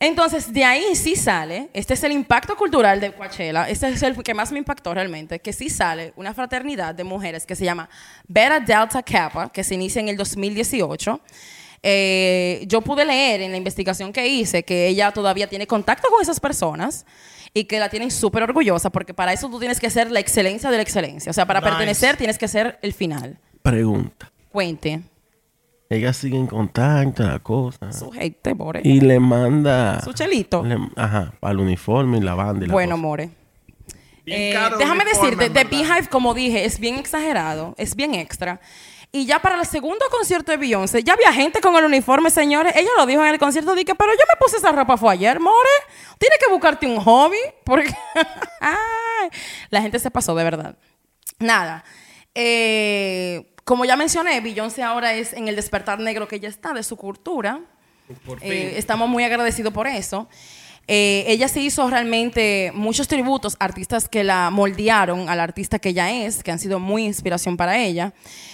Entonces, 0.00 0.52
de 0.52 0.64
ahí 0.64 0.94
sí 0.94 1.16
sale, 1.16 1.68
este 1.72 1.94
es 1.94 2.04
el 2.04 2.12
impacto 2.12 2.56
cultural 2.56 3.00
de 3.00 3.12
Coachella, 3.12 3.68
este 3.68 3.88
es 3.88 4.02
el 4.02 4.22
que 4.22 4.34
más 4.34 4.52
me 4.52 4.58
impactó 4.58 4.92
realmente, 4.92 5.38
que 5.38 5.52
sí 5.52 5.70
sale 5.70 6.12
una 6.16 6.34
fraternidad 6.34 6.94
de 6.94 7.04
mujeres 7.04 7.46
que 7.46 7.54
se 7.56 7.64
llama 7.64 7.88
Beta 8.28 8.60
Delta 8.60 9.02
Kappa, 9.02 9.50
que 9.50 9.64
se 9.64 9.74
inicia 9.74 10.00
en 10.00 10.08
el 10.08 10.16
2018. 10.16 11.20
Eh, 11.86 12.64
yo 12.66 12.80
pude 12.80 13.04
leer 13.04 13.42
en 13.42 13.50
la 13.50 13.56
investigación 13.58 14.12
que 14.12 14.26
hice 14.26 14.62
que 14.62 14.88
ella 14.88 15.12
todavía 15.12 15.46
tiene 15.48 15.66
contacto 15.66 16.08
con 16.08 16.22
esas 16.22 16.40
personas 16.40 17.04
y 17.52 17.64
que 17.64 17.78
la 17.78 17.88
tienen 17.88 18.10
súper 18.10 18.42
orgullosa, 18.42 18.90
porque 18.90 19.14
para 19.14 19.32
eso 19.32 19.48
tú 19.48 19.58
tienes 19.58 19.80
que 19.80 19.90
ser 19.90 20.10
la 20.10 20.18
excelencia 20.20 20.70
de 20.70 20.76
la 20.76 20.82
excelencia. 20.82 21.30
O 21.30 21.32
sea, 21.34 21.46
para 21.46 21.60
Nice. 21.60 21.70
pertenecer 21.70 22.16
tienes 22.16 22.38
que 22.38 22.48
ser 22.48 22.78
el 22.82 22.92
final. 22.94 23.38
Pregunta. 23.62 24.30
Cuente. 24.50 25.00
Ella 25.90 26.12
sigue 26.12 26.36
en 26.38 26.46
contacto, 26.46 27.22
la 27.22 27.38
cosa. 27.40 27.92
Su 27.92 28.10
gente, 28.10 28.54
more. 28.54 28.80
Y 28.82 29.00
le 29.00 29.20
manda. 29.20 30.00
Su 30.02 30.12
chelito. 30.12 30.64
le- 30.64 30.78
ajá, 30.96 31.34
para 31.40 31.52
el 31.52 31.60
uniforme 31.60 32.18
y 32.18 32.20
la 32.20 32.34
banda 32.34 32.64
y 32.64 32.68
la 32.68 32.72
Bueno, 32.72 32.94
cosa. 32.96 33.02
more. 33.02 33.30
Eh, 34.26 34.58
déjame 34.78 35.04
decirte, 35.04 35.50
verdad. 35.50 35.66
Beehive, 35.70 36.08
como 36.08 36.32
dije, 36.32 36.64
es 36.64 36.78
bien 36.80 36.94
exagerado, 36.96 37.74
es 37.76 37.94
bien 37.94 38.14
extra. 38.14 38.60
Y 39.12 39.26
ya 39.26 39.38
para 39.40 39.60
el 39.60 39.66
segundo 39.66 40.04
concierto 40.10 40.50
de 40.50 40.56
Beyoncé, 40.58 41.04
ya 41.04 41.12
había 41.12 41.32
gente 41.32 41.60
con 41.60 41.76
el 41.76 41.84
uniforme, 41.84 42.30
señores. 42.30 42.74
Ella 42.74 42.88
lo 42.96 43.04
dijo 43.06 43.22
en 43.22 43.28
el 43.32 43.38
concierto, 43.38 43.74
dije, 43.74 43.94
pero 43.94 44.10
yo 44.12 44.18
me 44.32 44.38
puse 44.40 44.56
esa 44.56 44.72
ropa 44.72 44.96
fue 44.96 45.12
ayer, 45.12 45.38
more. 45.38 45.68
Tienes 46.18 46.38
que 46.44 46.50
buscarte 46.50 46.86
un 46.86 46.98
hobby, 47.00 47.36
porque 47.64 47.94
Ay, 48.60 49.28
la 49.70 49.82
gente 49.82 49.98
se 49.98 50.10
pasó, 50.10 50.34
de 50.34 50.42
verdad. 50.42 50.76
Nada. 51.38 51.84
Eh, 52.34 53.53
como 53.64 53.84
ya 53.84 53.96
mencioné, 53.96 54.40
Beyoncé 54.40 54.82
ahora 54.82 55.14
es 55.14 55.32
en 55.32 55.48
el 55.48 55.56
despertar 55.56 55.98
negro 55.98 56.28
que 56.28 56.36
ella 56.36 56.48
está 56.48 56.72
de 56.72 56.82
su 56.82 56.96
cultura. 56.96 57.60
Eh, 58.40 58.74
estamos 58.76 59.08
muy 59.08 59.24
agradecidos 59.24 59.72
por 59.72 59.86
eso. 59.86 60.28
Eh, 60.86 61.24
ella 61.28 61.48
se 61.48 61.60
hizo 61.60 61.88
realmente 61.88 62.70
muchos 62.74 63.08
tributos 63.08 63.56
a 63.58 63.64
artistas 63.64 64.06
que 64.06 64.22
la 64.22 64.50
moldearon 64.50 65.30
al 65.30 65.40
artista 65.40 65.78
que 65.78 65.90
ella 65.90 66.10
es, 66.12 66.42
que 66.42 66.52
han 66.52 66.58
sido 66.58 66.78
muy 66.78 67.04
inspiración 67.06 67.56
para 67.56 67.78
ella. 67.78 68.12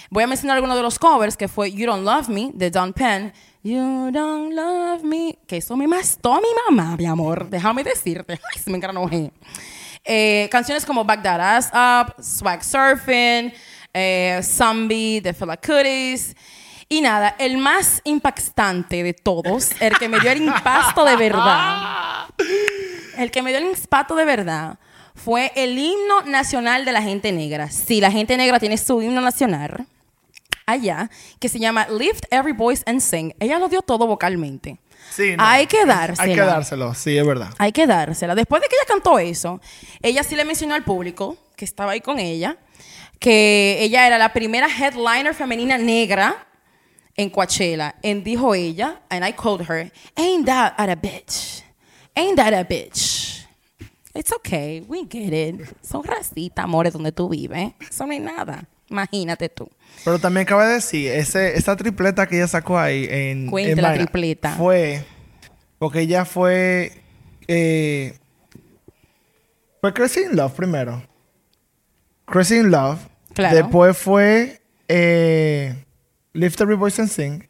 Voy 0.09 0.23
a 0.23 0.27
mencionar 0.27 0.55
algunos 0.55 0.77
de 0.77 0.83
los 0.83 0.97
covers, 0.97 1.35
que 1.35 1.49
fue 1.49 1.73
You 1.73 1.87
Don't 1.87 2.05
Love 2.05 2.29
Me, 2.29 2.51
de 2.53 2.71
Don 2.71 2.93
Penn. 2.93 3.33
You 3.63 4.11
Don't 4.11 4.53
Love 4.53 5.03
Me, 5.03 5.37
que 5.45 5.57
eso 5.57 5.75
me 5.75 5.87
mastó 5.87 6.33
a 6.33 6.39
mi 6.39 6.47
mamá, 6.69 6.95
mi 6.95 7.05
amor. 7.05 7.49
Déjame 7.49 7.83
decirte. 7.83 8.33
Ay, 8.33 8.61
se 8.63 8.69
me 8.69 8.77
engranojé. 8.77 9.31
Eh, 10.03 10.47
canciones 10.51 10.85
como 10.85 11.03
Back 11.03 11.21
That 11.21 11.39
Ass 11.41 11.71
Up, 11.73 12.23
Swag 12.23 12.63
Surfing, 12.63 13.53
eh, 13.93 14.39
Zombie 14.43 15.21
de 15.21 15.33
Fela 15.33 15.57
Cuties. 15.57 16.35
Y 16.89 16.99
nada, 16.99 17.35
el 17.39 17.57
más 17.57 18.01
impactante 18.03 19.01
de 19.01 19.13
todos, 19.13 19.69
el 19.79 19.97
que 19.97 20.09
me 20.09 20.19
dio 20.19 20.29
el 20.29 20.41
impacto 20.41 21.05
de 21.05 21.15
verdad, 21.15 22.25
el 23.17 23.31
que 23.31 23.41
me 23.41 23.51
dio 23.51 23.59
el 23.59 23.77
impacto 23.77 24.13
de 24.15 24.25
verdad, 24.25 24.77
fue 25.15 25.53
el 25.55 25.77
himno 25.77 26.23
nacional 26.23 26.83
de 26.83 26.91
la 26.91 27.01
gente 27.01 27.31
negra. 27.31 27.69
Sí, 27.71 28.01
la 28.01 28.11
gente 28.11 28.35
negra 28.35 28.59
tiene 28.59 28.77
su 28.77 29.01
himno 29.01 29.21
nacional 29.21 29.85
allá, 30.65 31.09
que 31.39 31.47
se 31.47 31.59
llama 31.59 31.87
Lift 31.87 32.25
Every 32.29 32.53
Voice 32.53 32.83
and 32.85 32.99
Sing. 32.99 33.33
Ella 33.39 33.57
lo 33.57 33.69
dio 33.69 33.81
todo 33.81 34.05
vocalmente. 34.07 34.79
Sí, 35.11 35.35
no. 35.37 35.43
Hay 35.45 35.67
que 35.67 35.85
dársela. 35.85 36.23
Hay 36.23 36.35
que 36.35 36.41
dárselo, 36.41 36.93
sí, 36.93 37.17
es 37.17 37.25
verdad. 37.25 37.49
Hay 37.57 37.71
que 37.71 37.87
dársela. 37.87 38.35
Después 38.35 38.61
de 38.61 38.67
que 38.67 38.75
ella 38.75 38.85
cantó 38.87 39.19
eso, 39.19 39.59
ella 40.01 40.23
sí 40.23 40.35
le 40.35 40.45
mencionó 40.45 40.73
al 40.73 40.83
público 40.83 41.37
que 41.55 41.65
estaba 41.65 41.93
ahí 41.93 42.01
con 42.01 42.19
ella 42.19 42.57
que 43.21 43.77
ella 43.83 44.07
era 44.07 44.17
la 44.17 44.33
primera 44.33 44.67
headliner 44.67 45.35
femenina 45.35 45.77
negra 45.77 46.47
en 47.15 47.29
Coachella. 47.29 47.95
Y 48.01 48.15
dijo 48.15 48.55
ella, 48.55 49.03
and 49.09 49.23
I 49.23 49.31
quote 49.31 49.63
her, 49.63 49.91
Ain't 50.17 50.47
that 50.47 50.73
a 50.77 50.95
bitch? 50.95 51.63
Ain't 52.15 52.35
that 52.37 52.51
a 52.51 52.67
bitch? 52.67 53.45
It's 54.15 54.33
okay, 54.33 54.83
we 54.87 55.05
get 55.07 55.31
it. 55.31 55.61
Son 55.83 56.03
racitas, 56.03 56.65
amores, 56.65 56.93
donde 56.93 57.11
tú 57.11 57.29
vives. 57.29 57.73
Eso 57.79 58.07
no 58.07 58.11
es 58.11 58.21
nada. 58.21 58.67
Imagínate 58.89 59.49
tú. 59.49 59.69
Pero 60.03 60.17
también 60.17 60.47
cabe 60.47 60.65
decir, 60.65 61.11
ese, 61.11 61.55
esa 61.55 61.75
tripleta 61.75 62.27
que 62.27 62.37
ella 62.37 62.47
sacó 62.47 62.77
ahí 62.77 63.07
en. 63.07 63.51
Cuente 63.51 63.73
en 63.73 63.81
la 63.83 63.93
tripleta. 63.93 64.55
Fue. 64.55 65.05
Porque 65.77 66.01
ella 66.01 66.25
fue. 66.25 66.91
Eh, 67.47 68.17
fue 69.79 69.93
Crazy 69.93 70.21
in 70.21 70.35
Love 70.35 70.53
primero. 70.53 71.03
Crazy 72.25 72.57
in 72.57 72.71
Love. 72.71 73.10
Claro. 73.33 73.55
Después 73.55 73.97
fue. 73.97 74.61
Eh, 74.87 75.73
Lift 76.33 76.59
Every 76.61 76.75
Voice 76.75 77.01
and 77.01 77.09
Sing. 77.09 77.47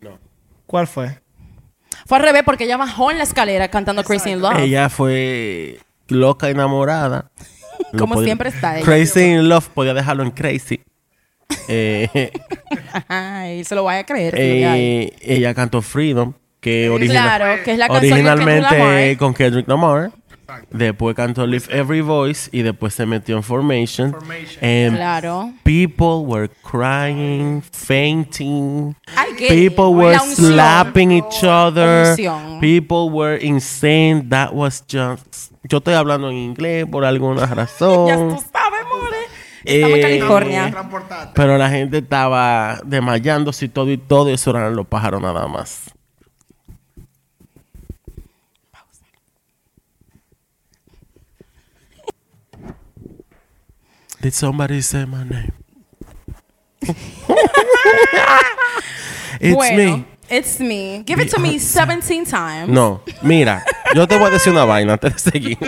No. 0.00 0.18
¿Cuál 0.66 0.86
fue? 0.86 1.20
Fue 2.06 2.18
al 2.18 2.24
revés 2.24 2.42
porque 2.44 2.64
ella 2.64 2.76
bajó 2.76 3.10
en 3.10 3.18
la 3.18 3.24
escalera 3.24 3.68
cantando 3.68 4.02
Crazy 4.04 4.30
in 4.30 4.40
Love. 4.40 4.58
Ella 4.58 4.88
fue 4.88 5.78
loca 6.08 6.48
enamorada. 6.50 7.30
Como 7.98 8.14
podía- 8.14 8.26
siempre 8.26 8.48
está 8.50 8.76
ella. 8.76 8.84
Crazy 8.84 9.20
in 9.20 9.48
Love 9.48 9.68
podía 9.68 9.94
dejarlo 9.94 10.22
en 10.22 10.30
Crazy. 10.30 10.80
Eh, 11.68 12.32
Ay, 13.08 13.62
se 13.64 13.74
lo 13.74 13.82
voy 13.82 13.94
a 13.96 14.04
creer. 14.04 14.34
eh, 14.38 15.12
ella 15.20 15.52
cantó 15.54 15.82
Freedom, 15.82 16.32
que 16.60 16.88
original- 16.88 17.24
Claro, 17.24 17.62
que 17.62 17.72
es 17.72 17.78
la 17.78 17.86
originalmente 17.86 18.60
Lamar. 18.78 19.16
con 19.18 19.34
Kendrick 19.34 19.68
Lamar. 19.68 20.12
Después 20.70 21.14
cantó 21.16 21.46
Live 21.46 21.64
Every 21.70 22.00
Voice 22.00 22.48
y 22.52 22.62
después 22.62 22.94
se 22.94 23.06
metió 23.06 23.36
en 23.36 23.42
Formation. 23.42 24.12
Formation. 24.12 24.64
And 24.64 24.96
Claro. 24.96 25.52
people 25.64 26.24
were 26.26 26.48
crying, 26.62 27.62
fainting. 27.72 28.94
People 29.48 29.90
it. 29.90 29.96
were 29.96 30.18
slapping 30.18 31.12
each 31.12 31.42
other. 31.44 32.12
Unción. 32.12 32.60
People 32.60 33.10
were 33.10 33.38
insane. 33.44 34.28
That 34.28 34.52
was 34.52 34.82
just. 34.88 35.52
Yo 35.64 35.78
estoy 35.78 35.94
hablando 35.94 36.28
en 36.30 36.36
inglés 36.36 36.86
por 36.90 37.04
alguna 37.04 37.46
Ya 37.48 37.54
razón. 37.54 38.08
tú 38.36 38.42
sabes, 38.52 38.80
more. 38.88 39.16
Estamos 39.64 39.90
en 39.90 39.96
Eh, 39.96 40.00
California. 40.02 40.70
Transportarte. 40.72 41.32
Pero 41.34 41.56
la 41.56 41.70
gente 41.70 41.98
estaba 41.98 42.80
desmayándose 42.84 43.66
y 43.66 43.68
todo 43.68 43.90
y 43.92 43.96
todo. 43.98 44.28
Y 44.28 44.32
eso 44.34 44.50
eran 44.50 44.74
los 44.74 44.86
pájaros 44.88 45.22
nada 45.22 45.46
más. 45.46 45.82
Did 54.22 54.34
somebody 54.34 54.80
say 54.82 55.04
my 55.04 55.24
name? 55.24 55.52
It's 59.40 59.56
bueno, 59.56 59.96
me. 59.96 60.04
it's 60.30 60.60
me. 60.60 61.02
Give 61.04 61.18
it 61.20 61.28
to 61.30 61.40
me 61.40 61.58
17 61.58 62.24
times. 62.26 62.68
No, 62.68 63.02
mira, 63.22 63.64
yo 63.92 64.06
te 64.06 64.16
voy 64.16 64.28
a 64.28 64.30
decir 64.30 64.52
una 64.52 64.64
vaina 64.64 64.92
antes 64.92 65.24
de 65.24 65.30
seguir. 65.32 65.58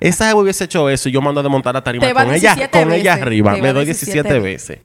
Esa 0.00 0.28
jeva 0.28 0.42
hubiese 0.42 0.64
hecho 0.64 0.90
eso 0.90 1.08
y 1.08 1.12
yo 1.12 1.22
mando 1.22 1.40
a 1.40 1.42
desmontar 1.42 1.72
la 1.72 1.82
tarima 1.82 2.12
con 2.12 2.34
ella, 2.34 2.54
17 2.54 2.78
con 2.78 2.92
ella 2.92 3.14
arriba. 3.14 3.54
Te 3.54 3.62
Me 3.62 3.72
doy 3.72 3.86
17 3.86 4.22
17 4.22 4.40
veces. 4.40 4.80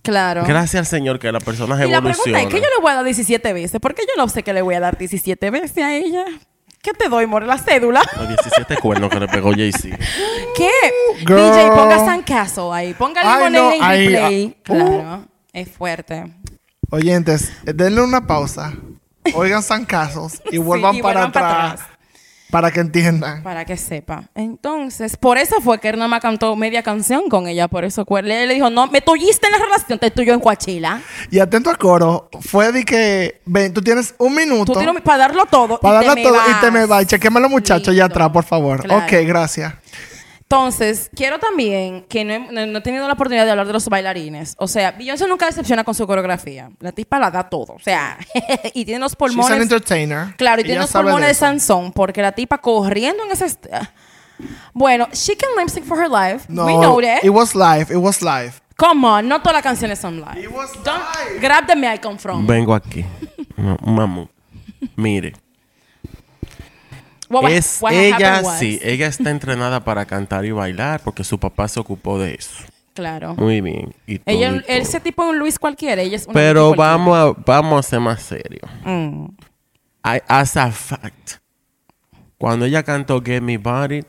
Claro. 0.00 0.44
Gracias 0.46 0.80
al 0.80 0.86
Señor 0.86 1.18
que 1.18 1.30
las 1.30 1.44
personas 1.44 1.78
Y 1.86 1.90
la 1.90 2.00
pregunta 2.00 2.40
es, 2.40 2.46
¿qué 2.46 2.56
yo 2.62 2.68
le 2.74 2.80
voy 2.80 2.92
a 2.92 2.94
dar 2.94 3.04
17 3.04 3.52
veces? 3.52 3.78
Porque 3.82 4.04
yo 4.08 4.14
no 4.16 4.26
sé 4.30 4.42
qué 4.42 4.54
le 4.54 4.62
voy 4.62 4.74
a 4.74 4.80
dar 4.80 4.96
17 4.96 5.50
veces 5.50 5.84
a 5.84 5.94
ella. 5.94 6.24
¿Qué 6.84 6.92
te 6.92 7.08
doy, 7.08 7.26
more? 7.26 7.46
¿La 7.46 7.56
cédula? 7.56 8.02
Los 8.18 8.28
17 8.28 8.76
cuernos 8.76 9.08
que 9.08 9.18
le 9.18 9.26
pegó 9.26 9.52
Jay-Z. 9.52 9.96
¿Qué? 10.54 10.70
Girl. 11.20 11.36
DJ, 11.36 11.70
ponga 11.70 11.98
Sandcastle 12.04 12.72
ahí. 12.72 12.92
Ponga 12.92 13.24
no, 13.24 13.46
en 13.46 13.54
replay. 13.54 14.56
ah, 14.68 14.70
uh. 14.70 14.74
Claro. 14.74 15.24
Es 15.54 15.70
fuerte. 15.70 16.30
Oyentes, 16.90 17.50
denle 17.62 18.02
una 18.02 18.26
pausa. 18.26 18.74
Oigan 19.34 19.62
San 19.62 19.86
Casos 19.86 20.42
y 20.52 20.58
vuelvan, 20.58 20.92
Sí, 20.92 20.98
y 20.98 21.02
para, 21.02 21.14
vuelvan 21.20 21.32
para 21.32 21.48
atrás, 21.48 21.80
atrás. 21.80 21.93
Para 22.50 22.70
que 22.70 22.80
entiendan. 22.80 23.42
Para 23.42 23.64
que 23.64 23.76
sepa. 23.76 24.24
Entonces, 24.34 25.16
por 25.16 25.38
eso 25.38 25.56
fue 25.60 25.80
que 25.80 25.88
él 25.88 25.96
nada 25.96 26.06
más 26.08 26.20
cantó 26.20 26.54
media 26.54 26.82
canción 26.84 27.28
con 27.28 27.48
ella. 27.48 27.66
Por 27.66 27.84
eso 27.84 28.04
Cuer- 28.06 28.22
le, 28.24 28.46
le 28.46 28.54
dijo, 28.54 28.70
no, 28.70 28.86
me 28.86 29.00
tuviste 29.00 29.46
en 29.46 29.52
la 29.52 29.58
relación, 29.58 29.98
te 29.98 30.10
tuyo 30.10 30.34
en 30.34 30.40
Coachella. 30.40 31.00
Y 31.30 31.40
atento 31.40 31.70
al 31.70 31.78
coro, 31.78 32.28
fue 32.42 32.70
de 32.70 32.84
que, 32.84 33.40
ven, 33.44 33.72
tú 33.74 33.82
tienes 33.82 34.14
un 34.18 34.34
minuto 34.34 34.72
Tú 34.72 34.78
tienes 34.78 35.02
para 35.02 35.18
darlo 35.18 35.46
todo. 35.46 35.80
para 35.80 36.04
darlo 36.04 36.14
todo 36.22 36.36
y 36.48 36.60
te 36.60 36.70
me 36.70 36.86
vas. 36.86 37.02
Y 37.02 37.06
chequeme 37.06 37.40
los 37.40 37.50
muchachos 37.50 37.88
allá 37.88 38.04
atrás, 38.04 38.28
por 38.30 38.44
favor. 38.44 38.82
Claro. 38.82 39.04
Ok, 39.04 39.12
gracias. 39.26 39.74
Entonces, 40.54 41.10
quiero 41.14 41.38
también 41.38 42.04
que 42.08 42.24
no 42.24 42.32
he, 42.34 42.38
no- 42.38 42.66
no 42.66 42.78
he 42.78 42.80
tenido 42.80 43.06
la 43.06 43.14
oportunidad 43.14 43.44
de 43.44 43.50
hablar 43.50 43.66
de 43.66 43.72
los 43.72 43.88
bailarines. 43.88 44.54
O 44.58 44.68
sea, 44.68 44.92
Beyoncé 44.92 45.26
nunca 45.26 45.46
decepciona 45.46 45.82
con 45.84 45.94
su 45.94 46.06
coreografía. 46.06 46.70
La 46.80 46.92
tipa 46.92 47.18
la 47.18 47.30
da 47.30 47.48
todo. 47.48 47.72
O 47.74 47.78
sea, 47.80 48.18
y 48.74 48.84
tiene 48.84 49.00
los 49.00 49.12
She's 49.12 49.20
an 49.20 49.34
pulmones. 49.36 49.60
entertainer. 49.62 50.34
Claro, 50.36 50.60
y 50.60 50.64
Ella 50.64 50.66
tiene 50.68 50.80
los 50.80 50.92
pulmones 50.92 51.26
de, 51.26 51.32
eso. 51.32 51.40
Sansón, 51.40 51.92
porque 51.92 52.22
la 52.22 52.32
tipa 52.32 52.58
corriendo 52.58 53.24
en 53.24 53.30
ese. 53.32 53.46
est- 53.46 53.66
Bueno, 54.72 55.08
she 55.12 55.36
can 55.36 55.50
lip 55.58 55.68
sync 55.68 55.84
for 55.86 55.96
her 55.98 56.08
life. 56.10 56.46
No, 56.48 56.66
We 56.66 56.74
know 56.74 57.00
that. 57.00 57.22
it 57.24 57.30
was 57.30 57.54
live, 57.54 57.92
it 57.92 58.00
was 58.00 58.20
live. 58.22 58.54
Come 58.76 59.06
on, 59.06 59.28
no 59.28 59.38
todas 59.40 59.54
las 59.54 59.62
canciones 59.62 59.98
son 60.00 60.20
live. 60.20 60.40
It 60.42 60.50
was 60.50 60.72
Don't 60.84 61.02
live. 61.14 61.40
grab 61.40 61.66
the 61.66 61.76
mic 61.76 62.02
from. 62.18 62.44
Vengo 62.46 62.74
aquí. 62.74 63.04
No, 63.56 63.76
Mamu. 63.84 64.26
Mire. 64.96 65.34
Es 67.48 67.78
what 67.80 67.92
ella, 67.92 68.40
was- 68.42 68.58
sí, 68.58 68.78
ella 68.82 69.06
está 69.06 69.30
entrenada 69.30 69.84
para 69.84 70.04
cantar 70.06 70.44
y 70.44 70.50
bailar 70.52 71.00
porque 71.02 71.24
su 71.24 71.38
papá 71.38 71.68
se 71.68 71.80
ocupó 71.80 72.18
de 72.18 72.34
eso. 72.34 72.64
Claro. 72.94 73.34
Muy 73.34 73.60
bien. 73.60 73.92
Y 74.06 74.18
todo 74.20 74.34
Ella, 74.36 74.48
y 74.50 74.60
todo. 74.60 74.68
ese 74.68 75.00
tipo 75.00 75.24
es 75.24 75.30
un 75.30 75.38
Luis 75.38 75.58
cualquiera. 75.58 76.00
Ella 76.02 76.16
es 76.16 76.26
una 76.26 76.34
Pero 76.34 76.66
Luis 76.68 76.76
vamos 76.78 77.16
a, 77.18 77.42
vamos 77.44 77.84
a 77.84 77.88
ser 77.88 78.00
más 78.00 78.22
serios. 78.22 78.70
Mm. 78.84 79.24
I- 80.04 80.22
As 80.28 80.56
a 80.56 80.70
fact, 80.70 81.32
cuando 82.38 82.66
ella 82.66 82.82
cantó 82.82 83.20
Get 83.20 83.40
Me 83.42 83.58
Body, 83.58 84.02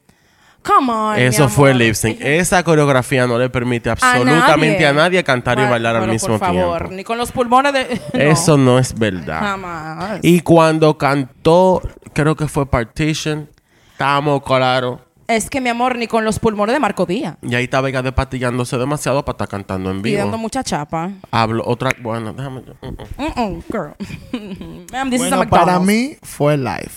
Come 0.65 0.91
on. 0.91 1.19
eso 1.19 1.43
mi 1.45 1.49
fue 1.49 1.69
amor. 1.71 1.82
lip 1.82 1.93
sync. 1.95 2.17
Esa 2.21 2.63
coreografía 2.63 3.28
no 3.28 3.38
le 3.38 3.49
permite 3.49 3.89
A 3.89 3.93
absolutamente 3.93 4.86
a 4.86 4.93
nadie, 4.93 5.01
nadie. 5.04 5.23
cantar 5.23 5.58
y 5.58 5.62
Bueno, 5.62 5.71
bailar 5.71 5.95
al 5.97 6.10
mismo 6.10 6.30
por 6.30 6.39
favor, 6.39 6.78
tiempo. 6.80 6.95
Ni 6.95 7.04
con 7.04 7.17
los 7.17 7.32
pulmones 7.32 7.73
de. 7.73 8.01
no, 8.13 8.19
Eso 8.19 8.58
no 8.58 8.80
es 8.80 8.97
verdad. 8.97 9.39
Jamás. 9.41 10.19
Y 10.23 10.39
cuando 10.41 10.97
cantó, 10.97 11.82
creo 12.13 12.36
que 12.36 12.47
fue 12.47 12.65
Partition, 12.65 13.49
estábamos 13.91 14.41
claros. 14.43 14.99
Es 15.28 15.49
que, 15.49 15.60
mi 15.60 15.69
amor, 15.69 15.97
ni 15.97 16.06
con 16.06 16.23
los 16.23 16.38
pulmones 16.38 16.73
de 16.75 16.80
Marco 16.80 17.08
Díaz. 17.08 17.38
Y 17.41 17.56
ahí 17.56 17.63
estaba 17.63 17.89
ella 17.89 18.04
despatillándose 18.04 18.78
demasiado 18.78 19.25
para 19.25 19.34
estar 19.34 19.47
cantando 19.47 19.89
en 19.89 20.06
Y 20.06 20.13
dando 20.13 20.28
vivo. 20.34 20.38
mucha 20.38 20.63
chapa. 20.63 21.10
Hablo 21.32 21.63
otra. 21.65 21.89
Bueno, 21.99 22.32
déjame. 22.34 22.62
mm, 22.62 23.41
mm. 23.41 23.63
Girl. 23.71 23.95
Ma'am, 24.91 25.10
this 25.10 25.21
is 25.21 25.32
a 25.32 25.36
Bueno, 25.36 25.38
McDonald's. 25.38 25.49
para 25.49 25.80
mí 25.80 26.15
fue 26.21 26.58
live. 26.58 26.91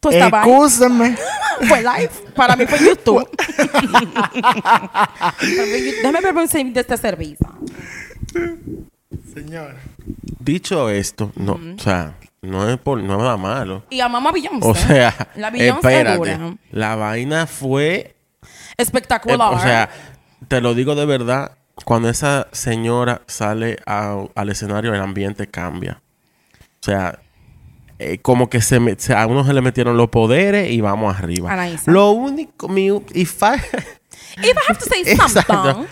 Tú 0.00 0.08
estabas 0.10 0.44
ahí. 0.46 0.50
Excúsenme. 0.52 1.16
Fue 1.68 1.78
live. 1.78 2.10
Para 2.34 2.54
mí 2.54 2.66
fue 2.66 2.78
YouTube. 2.78 3.26
Déjame 6.02 6.32
de 6.74 6.80
esta 6.80 6.96
cerveza. 6.96 7.48
Señor. 9.32 9.74
Dicho 10.40 10.90
esto, 10.90 11.32
no, 11.36 11.52
o 11.54 11.78
sea, 11.82 12.14
no 12.42 12.68
es 12.68 12.78
por 12.78 13.02
no 13.02 13.14
es 13.14 13.18
nada 13.18 13.36
malo. 13.36 13.84
Y 13.90 14.00
amamos 14.00 14.30
a 14.30 14.32
Beyoncé. 14.34 14.68
O 14.68 14.74
sea, 14.74 15.14
la 15.34 15.48
espérate. 15.48 16.38
La 16.70 16.94
vaina 16.94 17.46
fue 17.46 18.14
Eh, 18.42 18.46
Espectacular. 18.76 19.54
o 19.54 19.58
sea, 19.58 19.88
te 20.48 20.60
lo 20.60 20.74
digo 20.74 20.94
de 20.94 21.06
verdad, 21.06 21.52
cuando 21.84 22.08
esa 22.08 22.48
señora 22.52 23.22
sale 23.26 23.78
a- 23.86 24.24
al 24.34 24.48
escenario, 24.50 24.94
el 24.94 25.00
ambiente 25.00 25.46
cambia. 25.48 26.00
O 26.80 26.84
sea, 26.84 27.18
eh, 27.98 28.18
como 28.18 28.48
que 28.50 28.60
se, 28.60 28.78
me- 28.80 28.94
se- 28.98 29.14
a 29.14 29.26
uno 29.26 29.44
se 29.44 29.52
le 29.54 29.60
metieron 29.62 29.96
los 29.96 30.08
poderes 30.08 30.70
y 30.70 30.80
vamos 30.80 31.16
arriba. 31.16 31.52
Anaísa. 31.52 31.90
Lo 31.90 32.10
único, 32.10 32.68
mi, 32.68 32.88
y 33.14 33.24
fa- 33.24 33.54
If 33.56 34.44
I 34.44 34.52
have 34.68 34.78
to 34.78 34.84
say 34.84 35.04
something. 35.16 35.86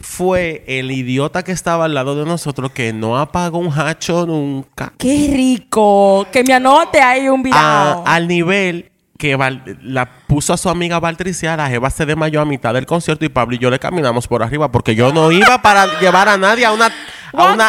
fue 0.00 0.64
el 0.66 0.90
idiota 0.90 1.42
que 1.42 1.52
estaba 1.52 1.84
al 1.86 1.94
lado 1.94 2.14
de 2.16 2.24
nosotros 2.24 2.70
que 2.72 2.92
no 2.92 3.18
apagó 3.18 3.58
un 3.58 3.72
hacho 3.78 4.26
nunca. 4.26 4.92
Qué 4.98 5.30
rico. 5.32 6.26
Que 6.32 6.44
me 6.44 6.54
anote 6.54 7.00
ahí 7.00 7.28
un 7.28 7.42
video. 7.42 8.02
al 8.06 8.28
nivel 8.28 8.90
que 9.16 9.36
Val- 9.36 9.78
la 9.82 10.10
puso 10.26 10.52
a 10.52 10.56
su 10.56 10.68
amiga 10.68 10.98
Valtricia, 10.98 11.56
la 11.56 11.68
jeva 11.68 11.88
se 11.88 12.04
desmayó 12.04 12.40
a 12.40 12.44
mitad 12.44 12.74
del 12.74 12.84
concierto 12.84 13.24
y 13.24 13.28
Pablo 13.28 13.54
y 13.54 13.58
yo 13.58 13.70
le 13.70 13.78
caminamos 13.78 14.26
por 14.26 14.42
arriba 14.42 14.70
porque 14.72 14.94
yo 14.96 15.12
no 15.12 15.30
iba 15.30 15.62
para 15.62 15.86
llevar 16.00 16.28
a 16.28 16.36
nadie 16.36 16.66
a 16.66 16.72
una, 16.72 16.90
a, 17.32 17.52
una- 17.54 17.68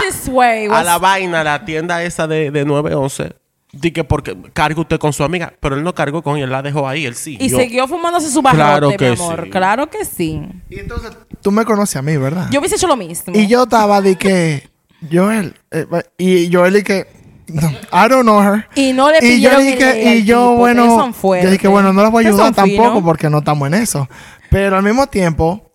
a 0.72 0.84
la 0.84 0.98
vaina, 0.98 1.42
a 1.42 1.44
la 1.44 1.64
tienda 1.64 2.04
esa 2.04 2.28
de, 2.28 2.50
de 2.52 2.66
911. 2.66 3.36
Dije 3.78 4.06
porque 4.06 4.38
carga 4.54 4.80
usted 4.80 4.98
con 5.00 5.12
su 5.12 5.24
amiga, 5.26 5.54
pero 5.60 5.76
él 5.76 5.84
no 5.84 5.94
cargó 5.94 6.24
con 6.24 6.38
ella, 6.38 6.46
él 6.46 6.52
la 6.52 6.62
dejó 6.62 6.88
ahí, 6.88 7.06
él 7.06 7.14
sí. 7.16 7.38
Y 7.42 7.50
Yo- 7.50 7.60
siguió 7.60 7.88
fumándose 7.90 8.32
su 8.32 8.42
barrote, 8.42 8.64
Claro 8.64 8.90
mi 8.90 8.96
que 8.98 9.08
amor. 9.10 9.42
sí. 9.44 9.50
Claro 9.50 9.90
que 9.90 10.06
sí. 10.06 10.42
Y 10.70 10.80
entonces, 10.80 11.12
tú 11.42 11.52
me 11.52 11.66
conoces 11.66 11.98
a 11.98 12.02
mí, 12.02 12.16
¿verdad? 12.16 12.48
Yo 12.52 12.62
hubiese 12.62 12.76
hecho 12.78 12.88
lo 12.88 12.96
mismo. 12.96 13.34
Y 13.36 13.48
yo 13.48 13.64
estaba 13.64 14.00
de 14.02 14.16
que, 14.18 14.70
Joel, 15.12 15.54
eh, 15.72 15.86
y 16.18 16.50
Joel 16.54 16.78
y 16.78 16.84
que, 16.84 17.06
no, 17.48 17.70
I 17.70 18.08
don't 18.10 18.22
know 18.24 18.42
her. 18.42 18.66
Y 18.76 18.94
no 18.94 19.12
le 19.12 19.20
y 19.22 19.42
yo 19.42 19.60
dije, 19.60 20.14
el 20.14 20.18
y 20.20 20.24
yo, 20.24 20.38
tipo, 20.52 20.56
bueno, 20.56 21.12
yo 21.44 21.50
dije, 21.52 21.68
bueno, 21.68 21.92
no 21.92 22.02
las 22.02 22.12
voy 22.12 22.24
a 22.26 22.30
ayudar 22.30 22.56
tampoco 22.56 23.04
porque 23.04 23.30
no 23.30 23.40
estamos 23.40 23.68
en 23.68 23.74
eso. 23.74 24.08
Pero 24.50 24.78
al 24.78 24.84
mismo 24.84 25.06
tiempo, 25.08 25.70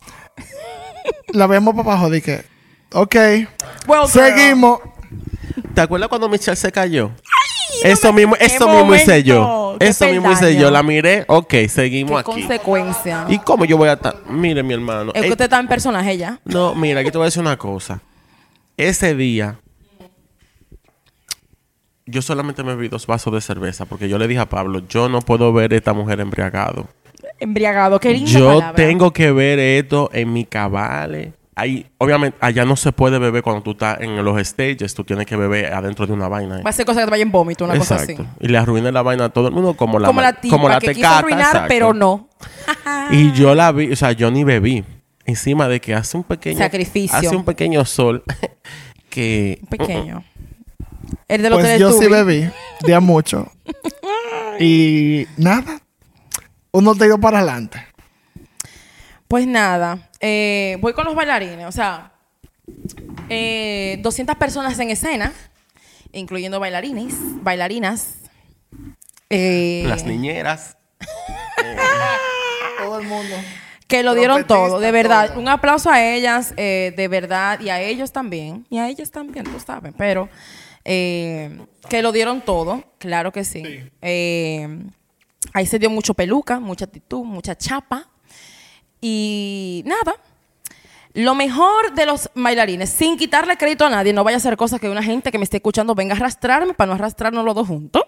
la 1.35 1.47
vemos 1.47 1.75
para 1.75 1.91
abajo, 1.93 2.09
dije, 2.11 2.45
ok, 2.93 3.15
Well, 3.87 4.07
girl. 4.07 4.09
seguimos. 4.09 4.81
¿Te 5.75 5.83
acuerdas 5.83 6.09
cuando 6.09 6.29
Michelle 6.29 6.57
se 6.57 6.73
cayó? 6.73 7.11
Eso 7.85 8.13
mismo, 8.13 8.37
eso 8.37 8.69
mismo 8.69 8.95
hice 8.95 9.23
yo. 9.23 9.77
Eso 9.81 10.07
mismo 10.09 10.31
hice 10.33 10.57
yo. 10.57 10.71
La 10.71 10.83
miré, 10.83 11.25
ok, 11.29 11.55
seguimos 11.69 12.23
Qué 12.23 12.31
aquí. 12.31 12.41
consecuencia. 12.43 13.25
¿Y 13.29 13.39
cómo 13.39 13.65
yo 13.65 13.77
voy 13.77 13.89
a 13.89 13.95
estar? 13.95 14.17
Mire, 14.29 14.63
mi 14.63 14.75
hermano. 14.75 15.13
Es 15.15 15.23
que 15.23 15.29
eh, 15.29 15.31
usted 15.33 15.45
está 15.45 15.59
en 15.61 15.69
personaje 15.69 16.17
ya. 16.17 16.39
No, 16.45 16.75
mira, 16.75 17.01
aquí 17.01 17.11
te 17.11 17.19
voy 17.19 17.25
a 17.25 17.27
decir 17.27 17.41
una 17.43 17.57
cosa. 17.57 18.01
Ese 18.77 19.15
día, 19.15 19.59
yo 22.07 22.23
solamente 22.23 22.63
me 22.63 22.75
bebí 22.75 22.89
dos 22.89 23.07
vasos 23.07 23.33
de 23.33 23.41
cerveza 23.41 23.85
porque 23.85 24.09
yo 24.09 24.19
le 24.19 24.27
dije 24.27 24.41
a 24.41 24.49
Pablo, 24.49 24.83
yo 24.89 25.09
no 25.09 25.21
puedo 25.21 25.53
ver 25.53 25.73
a 25.73 25.77
esta 25.77 25.93
mujer 25.93 26.21
embriagado. 26.21 26.89
Embriagado. 27.39 28.01
Qué 28.01 28.13
linda 28.13 28.31
Yo 28.31 28.47
palabra. 28.47 28.75
tengo 28.75 29.13
que 29.13 29.31
ver 29.33 29.59
esto 29.59 30.11
en 30.13 30.33
mi 30.33 30.45
cabale. 30.45 31.33
Ahí, 31.61 31.87
obviamente, 31.99 32.39
allá 32.41 32.65
no 32.65 32.75
se 32.75 32.91
puede 32.91 33.19
beber 33.19 33.43
cuando 33.43 33.63
tú 33.63 33.73
estás 33.73 34.01
en 34.01 34.25
los 34.25 34.41
stages. 34.49 34.95
Tú 34.95 35.05
tienes 35.05 35.27
que 35.27 35.37
beber 35.37 35.75
adentro 35.75 36.07
de 36.07 36.15
una 36.15 36.27
vaina. 36.27 36.61
¿eh? 36.61 36.63
Va 36.63 36.71
a 36.71 36.73
ser 36.73 36.87
cosa 36.87 37.01
que 37.01 37.05
te 37.05 37.11
vaya 37.11 37.23
en 37.23 37.31
vómito, 37.31 37.67
una 37.67 37.77
cosa 37.77 37.97
así. 37.97 38.17
Y 38.41 38.49
le 38.49 38.57
arruiné 38.57 38.91
la 38.91 39.03
vaina 39.03 39.27
a 39.27 39.29
todo 39.29 39.49
el 39.49 39.53
mundo 39.53 39.75
como 39.75 39.99
la, 39.99 40.07
como 40.07 40.23
la 40.23 40.33
tipa 40.41 40.57
como 40.57 40.71
la 40.71 40.79
que 40.81 40.95
quiso 40.95 41.07
arruinar, 41.07 41.41
exacto. 41.41 41.69
pero 41.69 41.93
no. 41.93 42.31
Y 43.11 43.33
yo 43.33 43.55
la 43.55 43.73
vi, 43.73 43.93
o 43.93 43.97
sea, 43.97 44.13
yo 44.13 44.31
ni 44.31 44.43
bebí. 44.43 44.83
Encima 45.27 45.69
de 45.69 45.83
que 45.83 45.95
hace 45.95 46.17
un 46.17 46.25
pequeño... 46.25 46.57
Sacrificio. 46.57 47.19
Hace 47.19 47.37
un 47.37 47.45
pequeño 47.45 47.85
sol 47.85 48.25
que... 49.11 49.61
Pequeño. 49.69 50.25
El 51.29 51.43
de 51.43 51.51
los 51.51 51.61
Pues 51.61 51.79
yo 51.79 51.93
sí 51.93 52.07
bebí, 52.07 52.49
de 52.81 52.95
a 52.95 53.01
mucho. 53.01 53.53
y 54.59 55.27
nada, 55.37 55.83
uno 56.71 56.95
te 56.95 57.05
dio 57.05 57.19
para 57.19 57.41
adelante. 57.41 57.87
Pues 59.29 59.47
nada, 59.47 60.10
eh, 60.21 60.77
voy 60.81 60.93
con 60.93 61.05
los 61.05 61.15
bailarines. 61.15 61.67
O 61.67 61.73
sea, 61.73 62.13
eh, 63.29 63.99
200 64.03 64.37
personas 64.37 64.79
en 64.79 64.91
escena, 64.91 65.33
incluyendo 66.13 66.61
bailarines, 66.61 67.15
bailarinas. 67.43 68.15
Eh, 69.29 69.85
Las 69.87 70.05
niñeras. 70.05 70.77
Todo 72.79 72.99
el 73.01 73.07
mundo. 73.07 73.35
que 73.87 74.03
lo 74.03 74.15
dieron 74.15 74.47
todo, 74.47 74.81
de 74.81 74.91
verdad. 74.93 75.29
todo. 75.29 75.41
Un 75.41 75.49
aplauso 75.49 75.91
a 75.91 76.03
ellas, 76.03 76.55
eh, 76.57 76.93
de 76.97 77.09
verdad, 77.09 77.61
y 77.61 77.69
a 77.71 77.81
ellos 77.81 78.13
también. 78.13 78.67
Y 78.71 78.79
a 78.79 78.89
ellas 78.89 79.11
también, 79.11 79.45
tú 79.45 79.59
sabes. 79.61 79.93
Pero 79.97 80.29
eh, 80.85 81.59
que 81.89 82.03
lo 82.03 82.13
dieron 82.13 82.41
todo, 82.41 82.85
claro 82.99 83.33
que 83.33 83.45
sí. 83.45 83.63
Eh, 84.01 84.69
ahí 85.53 85.67
se 85.67 85.79
dio 85.79 85.91
mucho 85.91 86.15
peluca, 86.15 86.59
mucha 86.61 86.85
actitud, 86.87 87.25
mucha 87.25 87.57
chapa. 87.57 88.09
Y 89.01 89.83
nada, 89.87 90.17
Lo 91.13 91.35
mejor 91.35 91.93
de 91.95 92.07
los 92.07 92.31
bailarines, 92.35 92.91
sin 92.91 93.17
quitarle 93.17 93.57
crédito 93.57 93.85
a 93.85 93.91
nadie, 93.91 94.13
no 94.13 94.23
vaya 94.23 94.37
a 94.37 94.39
hacer 94.39 94.57
cosas 94.57 94.81
que 94.81 94.89
una 94.89 95.03
gente 95.03 95.33
que 95.33 95.39
me 95.39 95.45
esté 95.45 95.57
escuchando 95.57 95.95
venga 95.95 96.15
a 96.15 96.17
arrastrarme 96.17 96.75
para 96.75 96.89
no 96.89 96.95
arrastrarnos 96.95 97.45
los 97.45 97.55
dos 97.55 97.67
juntos, 97.67 98.05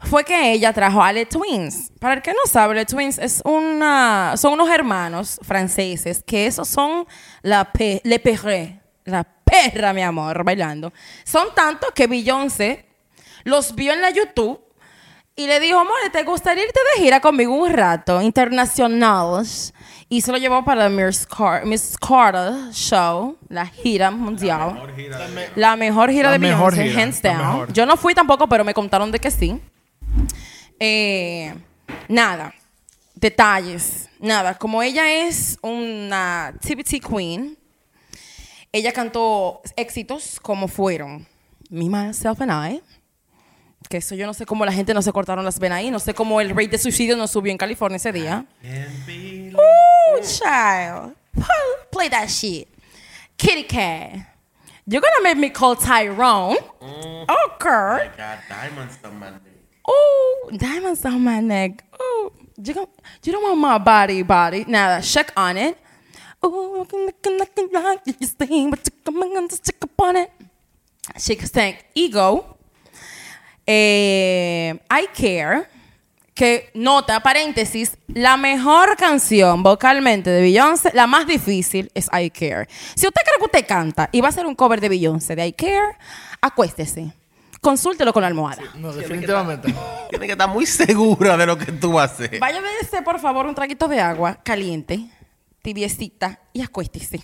fue 0.00 0.24
que 0.24 0.52
ella 0.52 0.72
trajo 0.72 1.02
a 1.02 1.12
Les 1.12 1.28
Twins. 1.28 1.90
Para 2.00 2.14
el 2.14 2.22
que 2.22 2.32
no 2.32 2.40
sabe, 2.46 2.74
Les 2.74 2.86
Twins 2.86 3.18
es 3.18 3.40
una, 3.44 4.34
son 4.36 4.54
unos 4.54 4.68
hermanos 4.70 5.38
franceses 5.42 6.22
que 6.24 6.46
esos 6.46 6.68
son 6.68 7.06
la 7.42 7.70
pe, 7.72 8.00
le 8.04 8.18
perré, 8.18 8.80
la 9.04 9.24
perra, 9.24 9.92
mi 9.92 10.02
amor, 10.02 10.44
bailando. 10.44 10.92
Son 11.24 11.54
tantos 11.54 11.90
que 11.92 12.06
Beyoncé 12.06 12.86
los 13.44 13.74
vio 13.74 13.92
en 13.92 14.00
la 14.00 14.10
YouTube 14.10 14.60
y 15.38 15.46
le 15.46 15.60
dijo, 15.60 15.78
amor, 15.78 15.94
¿te 16.10 16.24
gustaría 16.24 16.64
irte 16.64 16.80
de 16.96 17.02
gira 17.04 17.20
conmigo 17.20 17.54
un 17.54 17.72
rato? 17.72 18.20
Internacional. 18.20 19.46
Y 20.08 20.20
se 20.20 20.32
lo 20.32 20.38
llevó 20.38 20.64
para 20.64 20.86
el 20.86 20.92
Miss, 20.92 21.24
Car 21.26 21.64
Miss 21.64 21.96
Carter 21.96 22.72
Show, 22.72 23.38
la 23.48 23.64
gira 23.64 24.10
mundial. 24.10 24.74
La 25.54 25.76
mejor 25.76 26.10
gira 26.10 26.32
La 26.32 26.38
mejor 26.38 26.72
Beyoncé, 26.72 26.90
gira, 26.90 27.02
hands 27.02 27.22
la 27.22 27.34
down. 27.34 27.72
Yo 27.72 27.86
no 27.86 27.96
fui 27.96 28.14
tampoco, 28.14 28.48
pero 28.48 28.64
me 28.64 28.74
contaron 28.74 29.12
de 29.12 29.20
que 29.20 29.30
sí. 29.30 29.60
Eh, 30.80 31.54
nada, 32.08 32.52
detalles, 33.14 34.08
nada. 34.18 34.58
Como 34.58 34.82
ella 34.82 35.08
es 35.08 35.56
una 35.62 36.52
TBT 36.60 37.00
queen, 37.08 37.56
ella 38.72 38.90
cantó 38.90 39.62
éxitos 39.76 40.40
como 40.40 40.66
fueron 40.66 41.28
Me, 41.70 41.88
Myself 41.88 42.40
and 42.40 42.50
I. 42.50 42.82
Que 43.88 43.98
eso 43.98 44.14
yo 44.14 44.26
no 44.26 44.34
sé 44.34 44.44
cómo 44.44 44.64
la 44.64 44.72
gente 44.72 44.92
no 44.92 45.00
se 45.00 45.12
cortaron 45.12 45.44
las 45.44 45.58
venas 45.58 45.78
ahí. 45.78 45.90
No 45.90 45.98
sé 45.98 46.14
cómo 46.14 46.40
el 46.40 46.50
rate 46.50 46.68
de 46.68 46.78
suicidio 46.78 47.16
no 47.16 47.26
subió 47.26 47.50
en 47.50 47.58
California 47.58 47.96
ese 47.96 48.12
día. 48.12 48.44
Ooh, 49.54 50.20
child. 50.20 51.14
Play 51.90 52.10
that 52.10 52.28
shit. 52.28 52.68
Kitty 53.36 53.64
cat. 53.64 54.38
You're 54.86 55.00
gonna 55.02 55.22
make 55.22 55.36
me 55.38 55.50
call 55.50 55.76
Tyrone. 55.76 56.56
Okay. 56.80 58.10
Ooh, 59.88 60.50
diamonds 60.56 61.04
on 61.04 61.22
my 61.22 61.40
neck. 61.40 61.84
Ooh, 62.00 62.32
you 62.56 62.74
don't, 62.74 62.90
you 63.22 63.32
don't 63.32 63.42
want 63.42 63.58
my 63.58 63.78
body, 63.78 64.22
body. 64.22 64.64
Nada, 64.66 65.02
check 65.02 65.32
on 65.36 65.56
it. 65.56 65.76
Ooh, 66.44 66.86
looking, 66.86 67.38
looking, 67.38 67.68
like 67.72 68.00
you 68.06 68.26
steam, 68.26 68.70
but 68.70 68.80
you 68.84 68.92
come 69.04 69.22
and 69.36 69.50
just 69.50 69.64
check 69.64 69.82
up 69.82 70.00
on 70.00 70.16
it. 70.16 70.30
She 71.18 71.36
sang 71.36 71.76
Ego. 71.94 72.57
Eh, 73.70 74.80
I 74.90 75.06
Care. 75.14 75.66
Que 76.32 76.70
nota, 76.72 77.18
paréntesis, 77.20 77.98
la 78.06 78.36
mejor 78.36 78.96
canción 78.96 79.64
vocalmente 79.64 80.30
de 80.30 80.40
Beyoncé, 80.40 80.92
la 80.94 81.08
más 81.08 81.26
difícil 81.26 81.90
es 81.94 82.08
I 82.16 82.30
Care. 82.30 82.68
Si 82.94 83.08
usted 83.08 83.22
cree 83.24 83.38
que 83.38 83.44
usted 83.44 83.66
canta 83.66 84.08
y 84.12 84.20
va 84.20 84.28
a 84.28 84.30
hacer 84.30 84.46
un 84.46 84.54
cover 84.54 84.80
de 84.80 84.88
Beyoncé 84.88 85.34
de 85.34 85.48
I 85.48 85.52
Care, 85.52 85.96
acuéstese. 86.40 87.12
Consúltelo 87.60 88.12
con 88.12 88.22
la 88.22 88.28
almohada. 88.28 88.62
No, 88.76 88.92
definitivamente. 88.92 89.74
Tienes 90.10 90.26
que 90.26 90.32
estar 90.32 90.48
muy 90.48 90.64
segura 90.64 91.36
de 91.36 91.44
lo 91.44 91.58
que 91.58 91.72
tú 91.72 91.98
haces. 91.98 92.38
Vaya 92.38 92.58
a 92.58 92.62
beberse, 92.62 93.02
por 93.02 93.18
favor, 93.18 93.46
un 93.46 93.56
traguito 93.56 93.88
de 93.88 94.00
agua 94.00 94.38
caliente, 94.44 95.10
tibiecita, 95.60 96.38
y 96.52 96.62
acuéstese. 96.62 97.20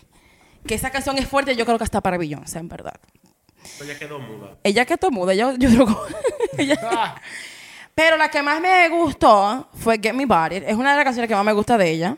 Que 0.66 0.74
esa 0.74 0.90
canción 0.90 1.16
es 1.18 1.28
fuerte, 1.28 1.54
yo 1.54 1.64
creo 1.64 1.78
que 1.78 1.84
hasta 1.84 2.00
para 2.00 2.18
Beyoncé, 2.18 2.58
en 2.58 2.68
verdad. 2.68 2.98
Ella 3.82 3.98
quedó 3.98 4.18
muda. 4.18 4.56
Ella 4.62 4.84
que 4.84 4.96
muda, 5.10 5.34
yo, 5.34 5.54
yo 5.56 5.68
ella- 6.58 7.14
Pero 7.94 8.16
la 8.16 8.28
que 8.28 8.42
más 8.42 8.60
me 8.60 8.88
gustó 8.88 9.68
fue 9.78 9.98
Get 10.02 10.14
Me 10.14 10.26
Bodied. 10.26 10.64
Es 10.64 10.74
una 10.76 10.90
de 10.90 10.96
las 10.96 11.04
canciones 11.04 11.28
que 11.28 11.34
más 11.34 11.44
me 11.44 11.52
gusta 11.52 11.78
de 11.78 11.90
ella. 11.90 12.16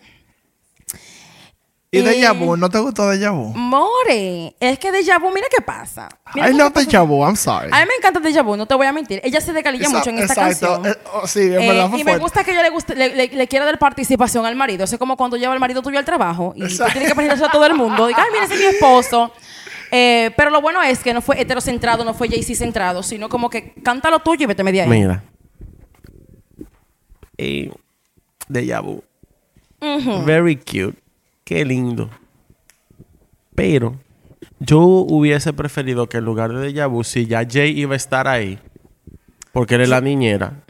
¿Y 1.90 1.98
Eh, 2.00 2.02
Deja 2.02 2.32
Vu? 2.32 2.56
¿No 2.56 2.68
te 2.68 2.78
gustó 2.78 3.08
Deja 3.08 3.30
Vu? 3.30 3.52
More, 3.54 4.54
es 4.58 4.78
que 4.78 4.90
Deja 4.90 5.18
Vu, 5.18 5.30
mira 5.32 5.46
qué 5.54 5.62
pasa. 5.62 6.08
Mira 6.34 6.50
I 6.50 6.52
love 6.52 6.72
pasa- 6.72 6.86
Deja 6.86 7.02
Vu, 7.02 7.22
I'm 7.24 7.36
sorry. 7.36 7.68
A 7.72 7.80
mí 7.80 7.86
me 7.86 7.94
encanta 7.98 8.20
Deja 8.20 8.42
Vu, 8.42 8.56
no 8.56 8.66
te 8.66 8.74
voy 8.74 8.86
a 8.86 8.92
mentir. 8.92 9.20
Ella 9.22 9.40
se 9.40 9.52
decalilla 9.52 9.88
mucho 9.88 10.10
en 10.10 10.18
esta 10.18 10.48
exacto. 10.48 10.82
canción. 10.82 10.86
Eh, 10.86 11.08
oh, 11.14 11.26
sí, 11.26 11.40
en 11.42 11.62
Eh, 11.62 11.68
verdad 11.68 11.90
y 11.96 12.04
me 12.04 12.18
gusta 12.18 12.42
que 12.42 12.50
ella 12.50 12.62
le, 12.62 12.70
guste, 12.70 12.94
le, 12.96 13.14
le- 13.14 13.28
le 13.28 13.48
quiera 13.48 13.64
dar 13.64 13.78
participación 13.78 14.44
al 14.44 14.56
marido. 14.56 14.84
Eso 14.84 14.96
es 14.96 14.98
como 14.98 15.16
cuando 15.16 15.36
lleva 15.36 15.54
el 15.54 15.60
marido 15.60 15.80
tuyo 15.80 15.98
al 15.98 16.04
trabajo 16.04 16.52
y 16.56 16.60
tú 16.66 16.84
tienes 16.92 17.08
que 17.08 17.14
presentarse 17.14 17.44
a 17.44 17.50
todo 17.50 17.64
el 17.66 17.74
mundo. 17.74 18.06
Diga, 18.08 18.22
ay, 18.24 18.30
mira, 18.32 18.44
ese 18.46 18.54
es 18.54 18.60
mi 18.60 18.66
esposo. 18.66 19.32
Eh, 19.90 20.30
pero 20.36 20.50
lo 20.50 20.60
bueno 20.60 20.82
es 20.82 21.00
que 21.02 21.14
no 21.14 21.20
fue 21.22 21.40
heterocentrado, 21.40 22.04
no 22.04 22.14
fue 22.14 22.28
Jay-Z 22.28 22.54
centrado, 22.56 23.02
sino 23.02 23.28
como 23.28 23.48
que 23.50 23.72
canta 23.82 24.10
lo 24.10 24.18
tuyo 24.20 24.44
y 24.44 24.46
vete 24.46 24.64
media 24.64 24.84
ahí. 24.84 24.88
Mira. 24.90 25.22
Y 27.38 27.70
Deja 28.48 28.80
vu. 28.80 29.02
Very 30.24 30.56
cute. 30.56 30.98
Qué 31.44 31.64
lindo. 31.64 32.10
Pero 33.54 33.96
yo 34.58 34.80
hubiese 34.80 35.52
preferido 35.52 36.08
que 36.08 36.18
en 36.18 36.24
lugar 36.24 36.52
de 36.52 36.72
Deja 36.72 36.86
vu, 36.86 37.04
si 37.04 37.26
ya 37.26 37.46
Jay 37.48 37.78
iba 37.78 37.94
a 37.94 37.96
estar 37.96 38.26
ahí, 38.28 38.58
porque 39.52 39.76
él 39.76 39.82
es 39.82 39.88
la 39.88 40.00
niñera, 40.00 40.64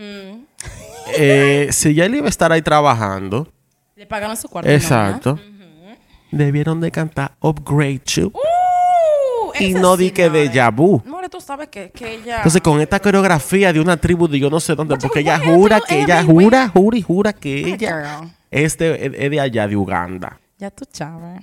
eh, 1.17 1.69
si 1.71 1.95
ya 1.95 2.05
él 2.05 2.17
iba 2.17 2.27
a 2.27 2.29
estar 2.31 2.53
ahí 2.53 2.63
trabajando, 2.63 3.49
Le 3.97 4.07
pagaron 4.07 4.37
su 4.37 4.49
cuarto. 4.49 4.71
exacto, 4.71 5.39
debieron 6.31 6.81
de 6.81 6.91
cantar 6.91 7.37
Upgrade 7.41 8.03
You. 8.07 8.27
Uh, 8.35 8.39
y 9.61 9.75
no 9.75 9.97
sí, 9.97 10.05
di 10.05 10.11
que 10.11 10.29
more. 10.29 10.49
Deja 10.49 10.71
vu. 10.71 11.03
More, 11.07 11.29
tú 11.29 11.41
sabes 11.41 11.69
que, 11.69 11.91
que 11.91 12.15
ella... 12.15 12.37
Entonces, 12.39 12.61
con 12.61 12.81
esta 12.81 13.01
coreografía 13.01 13.73
de 13.73 13.81
una 13.81 13.97
tribu 13.97 14.29
de 14.29 14.39
yo 14.39 14.51
no 14.51 14.61
sé 14.61 14.75
dónde, 14.75 14.95
Mucho 14.95 15.09
porque 15.09 15.21
ella 15.21 15.39
jura 15.39 15.81
que 15.81 16.03
ella 16.03 16.23
jura, 16.25 16.69
jura 16.69 16.99
y 16.99 17.03
jura 17.03 17.33
que 17.33 17.59
ella 17.61 17.77
girl. 18.21 18.31
es 18.51 18.77
de, 18.79 19.13
es 19.19 19.31
de 19.31 19.41
allá, 19.41 19.67
de 19.69 19.77
Uganda. 19.77 20.39
Ya 20.59 20.71
tú 20.71 20.85
sabes. 20.91 21.43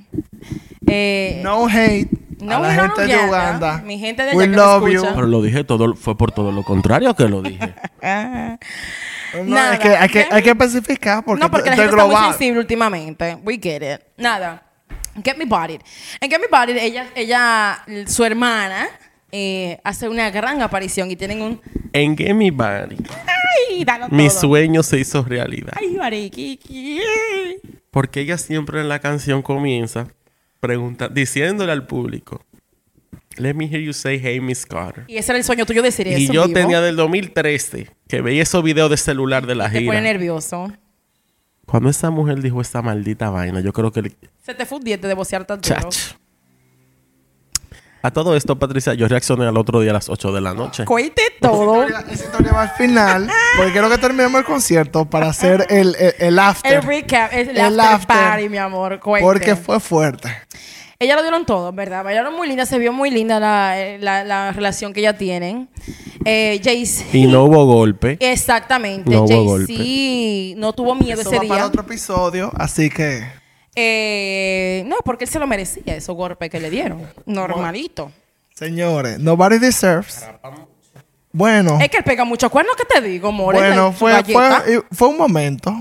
Eh, 0.88 1.40
No 1.44 1.68
hate 1.68 2.10
No 2.42 2.56
a 2.56 2.60
la 2.62 2.74
gente 2.74 3.06
de 3.06 3.28
Uganda. 3.28 3.82
Mi 3.86 4.00
gente 4.00 4.24
de 4.24 4.34
We 4.36 4.44
allá 4.46 4.52
que 4.52 4.58
love 4.58 4.84
me 4.86 4.94
you. 4.94 5.02
Pero 5.04 5.28
lo 5.28 5.42
dije 5.42 5.64
todo, 5.64 5.96
fue 5.96 6.18
por 6.18 6.32
todo 6.32 6.52
lo 6.52 6.64
contrario 6.64 7.14
que 7.14 7.28
lo 7.30 7.42
dije. 7.42 7.74
ah. 8.02 8.58
No, 9.36 9.44
Nada. 9.56 9.74
es 9.74 9.80
que 9.80 9.88
hay, 9.90 10.10
que 10.10 10.28
hay 10.30 10.44
que 10.44 10.50
especificar 10.52 11.24
porque, 11.26 11.42
no, 11.44 11.50
porque 11.50 11.70
la 11.72 11.76
gente 11.76 11.90
está 11.90 12.04
muy 12.06 12.12
global. 12.14 12.30
sensible 12.32 12.60
últimamente. 12.60 13.38
We 13.44 13.60
get 13.62 13.82
it. 13.82 14.02
Nada. 14.18 14.64
Get 15.24 15.38
Me 15.38 15.46
Bodied. 15.46 15.82
En 16.22 16.30
Get 16.30 16.40
Me 16.40 16.48
Bodied, 16.50 16.78
ella, 16.78 17.08
ella 17.16 17.84
su 18.08 18.24
hermana, 18.24 18.88
eh, 19.32 19.80
hace 19.84 20.08
una 20.08 20.30
gran 20.32 20.62
aparición 20.62 21.12
y 21.12 21.16
tienen 21.16 21.42
un... 21.42 21.62
En 21.92 22.18
Get 22.18 22.34
Me 22.34 22.52
Body, 22.52 22.98
¡Ay, 23.70 23.84
dalo 23.84 24.08
mi 24.10 24.28
todo! 24.28 24.40
sueño 24.42 24.82
se 24.84 25.00
hizo 25.00 25.24
realidad. 25.24 25.74
¡Ay, 25.76 25.92
mariquiqui! 25.96 27.00
Porque 27.92 28.22
ella 28.22 28.38
siempre 28.38 28.82
en 28.82 28.90
la 28.90 29.00
canción 29.00 29.42
comienza 29.42 30.08
pregunta, 30.60 31.10
diciéndole 31.10 31.72
al 31.72 31.86
público, 31.86 32.42
Let 33.38 33.56
me 33.56 33.66
hear 33.66 33.82
you 33.82 33.94
say, 33.94 34.20
hey, 34.24 34.40
Miss 34.40 34.64
Carter. 34.66 35.06
Y 35.08 35.18
ese 35.18 35.32
era 35.32 35.40
el 35.40 35.44
sueño 35.44 35.66
tuyo 35.66 35.82
decir 35.82 36.06
Y 36.06 36.14
eso 36.26 36.34
yo 36.34 36.44
en 36.44 36.50
vivo. 36.50 36.60
tenía 36.60 36.82
del 36.82 36.96
2013 36.96 37.90
que 38.08 38.22
veía 38.22 38.44
esos 38.44 38.64
videos 38.64 38.92
de 38.92 38.98
celular 38.98 39.48
de 39.48 39.56
la 39.56 39.72
Te 39.72 39.82
pone 39.82 40.02
nervioso. 40.02 40.72
Cuando 41.66 41.90
esa 41.90 42.12
mujer 42.12 42.42
dijo 42.42 42.62
esta 42.62 42.84
maldita 42.84 43.32
vaina, 43.32 43.62
yo 43.62 43.74
creo 43.74 43.92
que... 43.92 44.12
Se 44.46 44.54
te 44.54 44.66
fue 44.66 44.78
un 44.78 44.84
diente 44.84 45.08
de 45.08 45.14
bocear 45.14 45.46
tanto. 45.46 45.68
Chach. 45.70 46.14
A 48.06 48.12
todo 48.12 48.36
esto, 48.36 48.60
Patricia, 48.60 48.94
yo 48.96 49.08
reaccioné 49.08 49.48
al 49.48 49.56
otro 49.56 49.80
día 49.80 49.92
a 49.92 49.94
las 49.94 50.10
8 50.10 50.34
de 50.34 50.42
la 50.42 50.54
noche. 50.54 50.84
Coite 50.84 51.22
todo. 51.40 51.84
Esa 51.86 52.00
historia- 52.02 52.14
Esa 52.14 52.24
historia 52.26 52.52
va 52.52 52.62
al 52.64 52.70
final 52.72 53.30
porque 53.56 53.72
quiero 53.72 53.90
que 53.90 53.98
terminemos 53.98 54.40
el 54.40 54.46
concierto 54.46 55.06
para 55.06 55.30
hacer 55.30 55.66
el, 55.70 55.96
el, 55.98 56.14
el 56.20 56.38
after. 56.40 56.74
El 56.74 56.84
recap, 56.84 57.32
es 57.34 57.48
el, 57.48 57.58
El 57.58 57.80
after, 57.80 57.96
after. 57.96 58.08
party, 58.18 58.50
mi 58.50 58.58
amor. 58.58 59.00
Cuente. 59.00 59.24
porque 59.26 59.56
fue 59.56 59.80
fuerte. 59.80 60.30
Ella 61.00 61.16
lo 61.16 61.22
dieron 61.22 61.46
todo, 61.46 61.72
¿verdad? 61.72 62.04
Bailaron 62.04 62.36
muy 62.36 62.48
linda, 62.50 62.66
se 62.66 62.78
vio 62.78 62.92
muy 62.92 63.10
linda 63.10 63.40
la, 63.40 63.76
la, 64.00 64.26
la 64.26 64.52
relación 64.52 64.92
que 64.92 65.02
ya 65.02 65.14
tienen. 65.18 65.70
Eh, 66.26 66.60
Jay-Z. 66.62 67.18
Y 67.18 67.26
no 67.28 67.46
hubo 67.46 67.66
golpe. 67.66 68.18
Exactamente. 68.20 69.10
No 69.10 69.24
hubo 69.24 69.58
Jay-Z 69.66 70.60
no 70.60 70.74
tuvo 70.74 70.96
miedo 70.96 71.22
Eso 71.22 71.30
ese 71.30 71.38
va 71.40 71.44
para 71.48 71.56
día. 71.62 71.68
otro 71.68 71.82
episodio, 71.84 72.52
así 72.56 72.90
que 72.90 73.24
Eh, 73.76 74.84
no, 74.86 74.98
porque 75.04 75.24
él 75.26 75.30
se 75.30 75.40
lo 75.40 75.48
merecía, 75.48 75.96
esos 75.96 76.16
golpes 76.16 76.50
que 76.50 76.60
le 76.60 76.70
dieron. 76.70 77.08
Normalito. 77.26 78.12
señores, 78.54 79.20
nobody 79.20 79.58
deserves. 79.60 80.26
Bueno, 81.32 81.80
Es 81.82 81.90
que 81.90 81.98
él 81.98 82.04
pega 82.04 82.24
muchos 82.26 82.52
cuernos, 82.52 82.76
¿qué 82.76 82.86
te 82.86 83.02
digo, 83.02 83.32
more? 83.32 83.58
bueno, 83.58 83.92
fue, 83.92 84.24
fue, 84.24 84.84
fue 84.92 85.08
un 85.08 85.18
momento. 85.18 85.74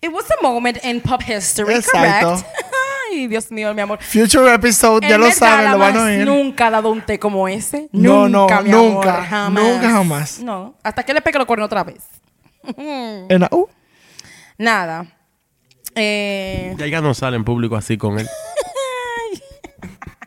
It 0.00 0.10
was 0.12 0.24
a 0.30 0.42
moment 0.42 0.78
in 0.84 1.00
pop 1.00 1.20
history, 1.22 1.74
Exacto. 1.74 2.30
correct? 2.30 2.46
Ay, 3.12 3.26
Dios 3.28 3.50
mío, 3.52 3.72
mi 3.74 3.80
amor. 3.80 4.00
Future 4.02 4.52
episode, 4.52 5.06
ya 5.06 5.14
En 5.14 5.20
lo 5.20 5.26
verdad, 5.28 5.38
saben, 5.38 5.70
lo 5.70 5.78
van 5.78 5.96
a 5.96 6.02
oír. 6.02 6.26
Nunca 6.26 6.66
ha 6.66 6.70
dado 6.70 6.90
un 6.90 7.00
té 7.00 7.18
como 7.18 7.46
ese. 7.48 7.88
No, 7.92 8.28
no, 8.28 8.40
nunca, 8.40 8.60
mi 8.60 8.70
nunca, 8.70 9.14
amor, 9.18 9.28
jamás. 9.28 9.64
nunca, 9.64 9.90
jamás. 9.90 10.38
No, 10.40 10.74
hasta 10.82 11.02
que 11.04 11.14
le 11.14 11.20
pegue 11.22 11.38
los 11.38 11.46
cuernos 11.46 11.66
otra 11.66 11.84
vez. 11.84 12.02
En 12.76 13.40
la- 13.40 13.50
Nada. 14.58 15.06
Eh, 15.98 16.74
Ya 16.78 16.86
ella 16.86 17.00
no 17.00 17.14
sale 17.14 17.36
en 17.36 17.44
público 17.44 17.76
así 17.76 17.98
con 17.98 18.18
él. 18.18 18.26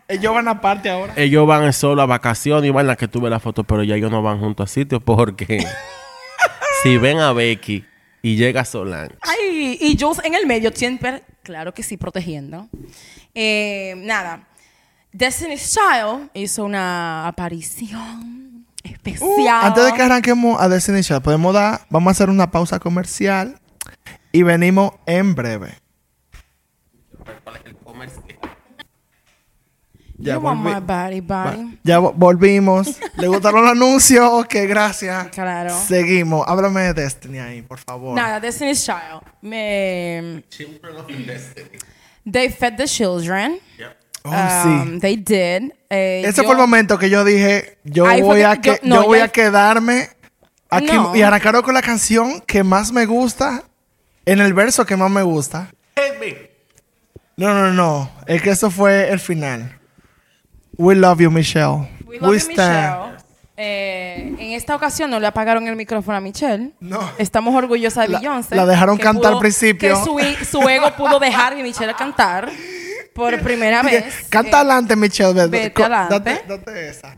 ellos 0.08 0.34
van 0.34 0.48
aparte 0.48 0.90
ahora. 0.90 1.14
Ellos 1.16 1.48
van 1.48 1.72
solo 1.74 2.02
a 2.02 2.06
vacaciones 2.06 2.66
y 2.68 2.70
van 2.72 2.88
las 2.88 2.98
que 2.98 3.08
tuve 3.08 3.30
la 3.30 3.40
foto, 3.40 3.64
pero 3.64 3.84
ya 3.84 3.96
ellos 3.96 4.12
no 4.12 4.22
van 4.22 4.40
juntos 4.40 4.70
a 4.70 4.74
sitios 4.74 5.02
porque 5.04 5.66
si 6.84 6.98
ven 6.98 7.20
a 7.20 7.32
Becky 7.34 7.86
y 8.22 8.36
llega 8.36 8.66
Solange, 8.66 9.16
ay, 9.22 9.78
y 9.82 9.98
Jules 10.00 10.20
en 10.24 10.36
el 10.36 10.46
medio 10.46 10.72
siempre 10.74 11.24
claro 11.44 11.74
que 11.74 11.84
sí, 11.84 11.98
protegiendo. 11.98 12.68
Eh, 13.34 13.94
nada, 13.98 14.48
Destiny's 15.12 15.72
Child 15.74 16.30
hizo 16.34 16.66
una 16.66 17.28
aparición 17.28 18.66
especial. 18.84 19.30
Uh, 19.30 19.48
antes 19.66 19.86
de 19.86 19.94
que 19.94 20.02
arranquemos 20.02 20.62
a 20.62 20.68
Destiny 20.70 21.02
Child, 21.02 21.22
podemos 21.22 21.54
dar, 21.54 21.82
vamos 21.90 22.10
a 22.10 22.12
hacer 22.12 22.30
una 22.30 22.52
pausa 22.52 22.80
comercial 22.80 23.61
y 24.32 24.44
venimos 24.44 24.94
en 25.06 25.36
breve. 25.36 25.76
You 30.24 30.40
want 30.40 30.60
volvi- 30.62 30.76
my 30.76 30.80
body, 30.80 31.20
body. 31.22 31.80
ya 31.84 32.00
vo- 32.00 32.14
volvimos. 32.16 32.88
¿Le 33.18 33.28
gustaron 33.28 33.64
los 33.64 33.72
anuncios? 33.72 34.30
Ok, 34.32 34.54
gracias. 34.68 35.30
Claro. 35.30 35.74
Seguimos. 35.88 36.46
Háblame 36.48 36.82
de 36.82 36.94
Destiny 36.94 37.40
ahí, 37.40 37.62
por 37.64 37.80
favor. 37.80 38.16
Nada, 38.16 38.40
Destiny's 38.40 38.86
Child. 38.86 39.24
Me, 39.42 40.44
they 42.32 42.50
fed 42.52 42.76
the 42.78 42.86
children. 42.86 43.58
Oh, 44.24 44.30
Um, 44.30 44.94
sí. 44.94 45.00
They 45.00 45.16
did. 45.16 45.72
Eh, 45.90 46.22
Ese 46.28 46.42
yo- 46.42 46.44
fue 46.44 46.52
el 46.54 46.60
momento 46.60 47.00
que 47.00 47.10
yo 47.10 47.24
dije, 47.26 47.80
yo 47.84 48.06
voy 48.22 48.44
a 48.44 48.58
que, 48.62 48.74
yo- 48.74 48.78
no, 48.84 48.96
yo 48.98 49.04
voy 49.08 49.18
ya- 49.18 49.24
a 49.26 49.28
quedarme 49.30 50.10
aquí 50.70 50.94
No. 50.94 51.16
y 51.16 51.24
arrancar 51.24 51.60
con 51.64 51.74
la 51.74 51.82
canción 51.82 52.42
que 52.42 52.64
más 52.64 52.92
me 52.92 53.08
gusta 53.08 53.64
en 54.26 54.40
el 54.40 54.54
verso 54.54 54.86
que 54.86 54.96
más 54.98 55.10
me 55.12 55.22
gusta. 55.24 55.72
No, 57.38 57.54
no, 57.54 57.72
no. 57.74 58.12
Es 58.28 58.42
que 58.42 58.52
eso 58.52 58.70
fue 58.70 59.10
el 59.10 59.20
final. 59.20 59.80
We 60.78 60.96
love 60.96 61.20
you, 61.20 61.32
Michelle. 61.32 61.90
We 62.06 62.20
love 62.20 62.34
you, 62.34 62.40
stand. 62.40 63.00
Michelle. 63.14 63.22
Eh, 63.58 64.36
en 64.40 64.52
esta 64.54 64.76
ocasión 64.76 65.10
no 65.12 65.20
le 65.20 65.28
apagaron 65.28 65.68
el 65.68 65.76
micrófono 65.76 66.18
a 66.18 66.22
Michelle. 66.22 66.72
No. 66.80 67.00
Estamos 67.18 67.54
orgullosas 67.56 68.08
de 68.08 68.14
La- 68.14 68.20
Beyoncé. 68.20 68.56
la 68.56 68.66
dejaron 68.66 68.98
que 68.98 69.04
cantar 69.04 69.34
al 69.34 69.40
principio. 69.40 69.90
Que 70.04 70.46
su, 70.46 70.68
ego 70.70 70.92
pudo 70.96 71.20
dejar 71.20 71.54
a 71.54 71.56
Michelle 71.58 71.94
cantar 71.96 72.50
por 73.14 73.40
primera 73.42 73.82
vez. 73.84 74.28
Canta 74.30 74.58
Eh, 74.58 74.62
adelante, 74.62 74.96
Michelle. 74.96 75.34
Ve- 75.34 75.48
vete 75.48 75.84
adelante. 75.84 76.14
Date, 76.20 76.44
date 76.48 76.90
esa. 76.90 77.16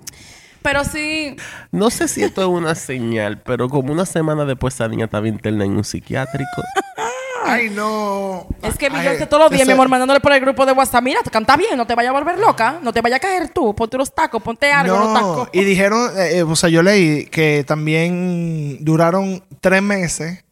Pero 0.63 0.83
sí, 0.85 1.35
No 1.71 1.89
sé 1.91 2.07
si 2.07 2.23
esto 2.23 2.41
es 2.41 2.47
una 2.47 2.73
señal, 2.75 3.41
pero 3.41 3.69
como 3.69 3.91
una 3.93 4.05
semana 4.05 4.45
después 4.45 4.73
esa 4.73 4.87
niña 4.87 5.05
estaba 5.05 5.27
interna 5.27 5.65
en 5.65 5.77
un 5.77 5.83
psiquiátrico. 5.83 6.63
Ay, 7.45 7.69
no. 7.69 8.47
es 8.61 8.77
que 8.77 8.85
Ay, 8.85 8.91
Beyoncé 8.99 9.25
todos 9.27 9.43
los 9.43 9.51
días, 9.51 9.67
mi 9.67 9.73
amor, 9.73 9.89
mandándole 9.89 10.21
por 10.21 10.31
el 10.31 10.39
grupo 10.39 10.65
de 10.65 10.71
WhatsApp. 10.71 11.03
Mira, 11.03 11.19
canta 11.29 11.57
bien, 11.57 11.75
no 11.75 11.85
te 11.85 11.93
vayas 11.93 12.11
a 12.11 12.13
volver 12.13 12.39
loca. 12.39 12.79
No 12.81 12.93
te 12.93 13.01
vayas 13.01 13.17
a 13.17 13.19
caer 13.19 13.49
tú. 13.49 13.75
Ponte 13.75 13.97
unos 13.97 14.15
tacos, 14.15 14.41
ponte 14.41 14.71
algo, 14.71 14.95
unos 14.95 15.07
No, 15.09 15.13
tacos. 15.13 15.49
y 15.51 15.61
dijeron, 15.65 16.09
eh, 16.17 16.37
eh, 16.37 16.43
o 16.43 16.55
sea, 16.55 16.69
yo 16.69 16.81
leí 16.81 17.25
que 17.25 17.65
también 17.67 18.77
duraron 18.85 19.43
tres 19.59 19.81
meses 19.81 20.45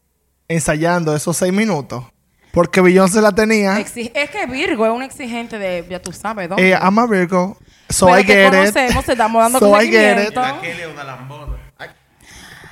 ensayando 0.50 1.15
esos 1.15 1.38
seis 1.38 1.54
minutos. 1.54 2.04
Porque 2.52 2.82
Beyoncé 2.82 3.21
la 3.21 3.32
tenía. 3.32 3.80
Es 3.80 3.93
que 3.93 4.45
Virgo 4.50 4.86
es 4.86 4.91
un 4.91 5.02
exigente 5.04 5.58
de, 5.58 5.86
ya 5.89 6.02
tú 6.02 6.12
sabes, 6.12 6.50
¿dónde? 6.50 6.71
Eh, 6.71 6.78
I'm 6.78 7.00
a 7.00 7.08
Virgo. 7.08 7.58
So 7.91 8.08
Pero 8.08 8.19
I 8.19 8.23
te 8.25 8.34
get 8.34 8.45
it. 8.47 8.60
conocemos, 8.60 9.06
te 9.06 9.12
estamos 9.13 9.43
dando 9.43 9.60
So 9.60 9.82
I 9.82 9.88
get 9.89 10.27
it. 10.27 10.38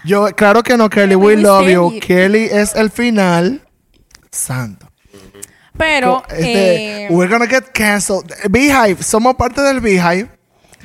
Yo, 0.06 0.28
claro 0.36 0.64
que 0.64 0.78
no, 0.78 0.90
Kelly. 0.90 1.16
We 1.16 1.36
we 1.36 1.42
love 1.42 1.68
you. 1.68 2.00
Kelly 2.00 2.46
es 2.46 2.74
el 2.76 2.90
final. 2.90 3.62
Santo. 4.32 4.88
Pero 5.78 6.24
Este, 6.30 7.06
eh, 7.06 7.08
we're 7.10 7.32
gonna 7.32 7.48
get 7.48 7.72
canceled. 7.74 8.34
Beehive. 8.50 9.02
Somos 9.04 9.36
parte 9.36 9.62
del 9.62 9.80
Beehive. 9.80 10.30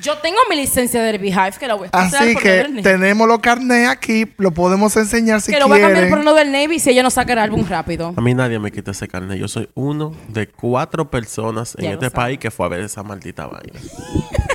Yo 0.05 0.19
tengo 0.19 0.37
mi 0.51 0.57
licencia 0.57 1.03
del 1.03 1.19
Beehive 1.19 1.53
que 1.59 1.67
la 1.67 1.75
voy 1.75 1.89
a 1.91 1.99
Así 1.99 2.37
que 2.37 2.81
tenemos 2.83 3.27
los 3.27 3.39
carnets 3.39 3.89
aquí. 3.89 4.27
Lo 4.37 4.51
podemos 4.53 4.95
enseñar 4.97 5.41
si 5.41 5.51
que 5.51 5.59
lo 5.59 5.67
voy 5.67 5.79
a 5.79 5.83
cambiar 5.83 6.03
quieren. 6.03 6.11
por 6.11 6.19
uno 6.21 6.35
del 6.35 6.53
Navy 6.53 6.79
si 6.79 6.91
ella 6.91 7.03
no 7.03 7.11
saca 7.11 7.33
el 7.33 7.39
álbum 7.39 7.65
rápido. 7.67 8.13
A 8.15 8.21
mí 8.21 8.35
nadie 8.35 8.59
me 8.59 8.71
quita 8.71 8.91
ese 8.91 9.09
carnet. 9.09 9.39
Yo 9.39 9.49
soy 9.49 9.69
uno 9.75 10.13
de 10.29 10.47
cuatro 10.47 11.11
personas 11.11 11.75
en 11.79 11.85
Ya 11.85 11.91
este 11.93 12.11
país 12.11 12.39
que 12.39 12.51
fue 12.51 12.67
a 12.67 12.69
ver 12.69 12.81
esa 12.81 13.03
maldita 13.03 13.47
vaina. 13.47 13.81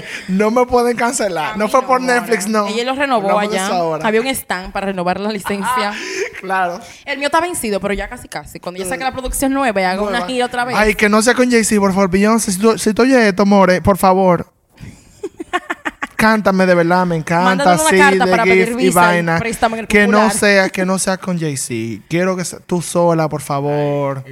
que 0.00 0.04
no 0.28 0.50
me 0.50 0.66
pueden 0.66 0.96
cancelar. 0.96 1.56
No 1.56 1.68
fue 1.68 1.82
por. 1.82 2.00
Netflix, 2.00 2.46
no. 2.48 2.66
Ella 2.66 2.84
lo 2.84 2.94
renovó 2.94 3.38
allá. 3.38 3.68
Había 4.02 4.20
un 4.20 4.26
stand 4.26 4.72
para 4.72 4.86
renovar 4.86 5.20
la 5.20 5.30
licencia. 5.30 5.92
Claro. 6.40 6.80
El 7.04 7.18
mío 7.18 7.26
está 7.28 7.40
vencido, 7.40 7.80
pero 7.80 7.94
ya 7.94 8.08
casi 8.08 8.28
casi. 8.28 8.58
Cuando 8.58 8.80
ya 8.80 8.88
saque 8.88 9.04
la 9.04 9.12
producción 9.12 9.52
nueva 9.52 9.80
y 9.80 9.84
haga 9.84 10.02
una 10.02 10.26
gira 10.26 10.46
otra 10.46 10.64
vez. 10.64 10.76
Ay, 10.76 10.94
que 10.94 11.08
no 11.08 11.22
sea 11.22 11.34
con 11.34 11.50
Jay-Z, 11.50 11.80
por 11.80 11.92
favor. 11.92 12.10
Beyoncé, 12.10 12.52
si 12.52 12.58
tú, 12.58 12.76
si 12.78 12.92
tú 12.92 13.02
oyes 13.02 13.18
esto, 13.18 13.46
more, 13.46 13.80
por 13.80 13.96
favor. 13.98 14.46
Cántame 16.16 16.66
de 16.66 16.74
verdad, 16.74 17.04
me 17.06 17.16
encanta. 17.16 17.64
Una 17.64 17.78
Sí, 17.78 17.98
carta 17.98 18.24
de 18.26 18.30
para 18.30 18.44
gift 18.44 18.54
pedir 18.54 18.68
y 18.68 18.74
visa 18.74 18.88
y 18.88 19.24
vaina. 19.24 19.40
Que 19.88 20.06
no 20.06 20.30
sea, 20.30 20.68
que 20.68 20.84
no 20.84 20.98
sea 21.00 21.16
con 21.16 21.38
Jay-Z. 21.38 22.04
Quiero 22.08 22.36
que 22.36 22.44
sea 22.44 22.60
tú 22.60 22.80
sola, 22.80 23.28
por 23.28 23.40
favor. 23.40 24.24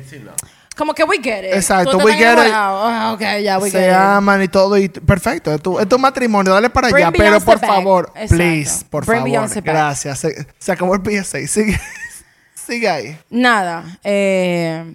Como 0.77 0.95
que 0.95 1.05
we 1.05 1.19
get 1.23 1.45
it. 1.45 1.53
Exacto, 1.55 1.99
we 1.99 2.13
get 2.15 2.33
it. 2.39 2.47
enamorado. 2.47 2.83
Ah, 2.89 3.13
ok, 3.13 3.21
ya, 3.43 3.59
we 3.59 3.71
Se 3.71 3.79
get 3.81 3.89
it. 3.91 3.95
aman 3.95 4.43
y 4.43 4.49
todo. 4.49 4.79
Y 4.79 4.89
perfecto. 4.89 5.53
Es 5.53 5.61
tu, 5.61 5.79
es 5.79 5.89
tu 5.89 5.99
matrimonio. 5.99 6.53
Dale 6.55 6.71
para 6.71 6.89
Bring 6.89 7.07
allá. 7.07 7.17
Pero 7.17 7.41
por 7.41 7.59
favor, 7.59 8.11
Exacto. 8.15 8.37
please, 8.37 8.85
por 8.89 9.05
Bring 9.05 9.35
favor. 9.35 9.63
Gracias. 9.63 10.19
Se, 10.21 10.47
se 10.59 10.73
acabó 10.73 10.95
el 10.95 11.03
PSA. 11.03 11.47
Sigue, 11.47 11.79
sigue 12.55 12.89
ahí. 12.89 13.19
Nada. 13.29 13.85
Eh, 14.05 14.95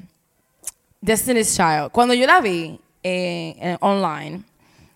Destiny's 1.01 1.55
Child. 1.55 1.91
Cuando 1.91 2.13
yo 2.15 2.25
la 2.25 2.41
vi 2.41 2.79
eh, 3.03 3.55
eh, 3.61 3.77
online, 3.81 4.41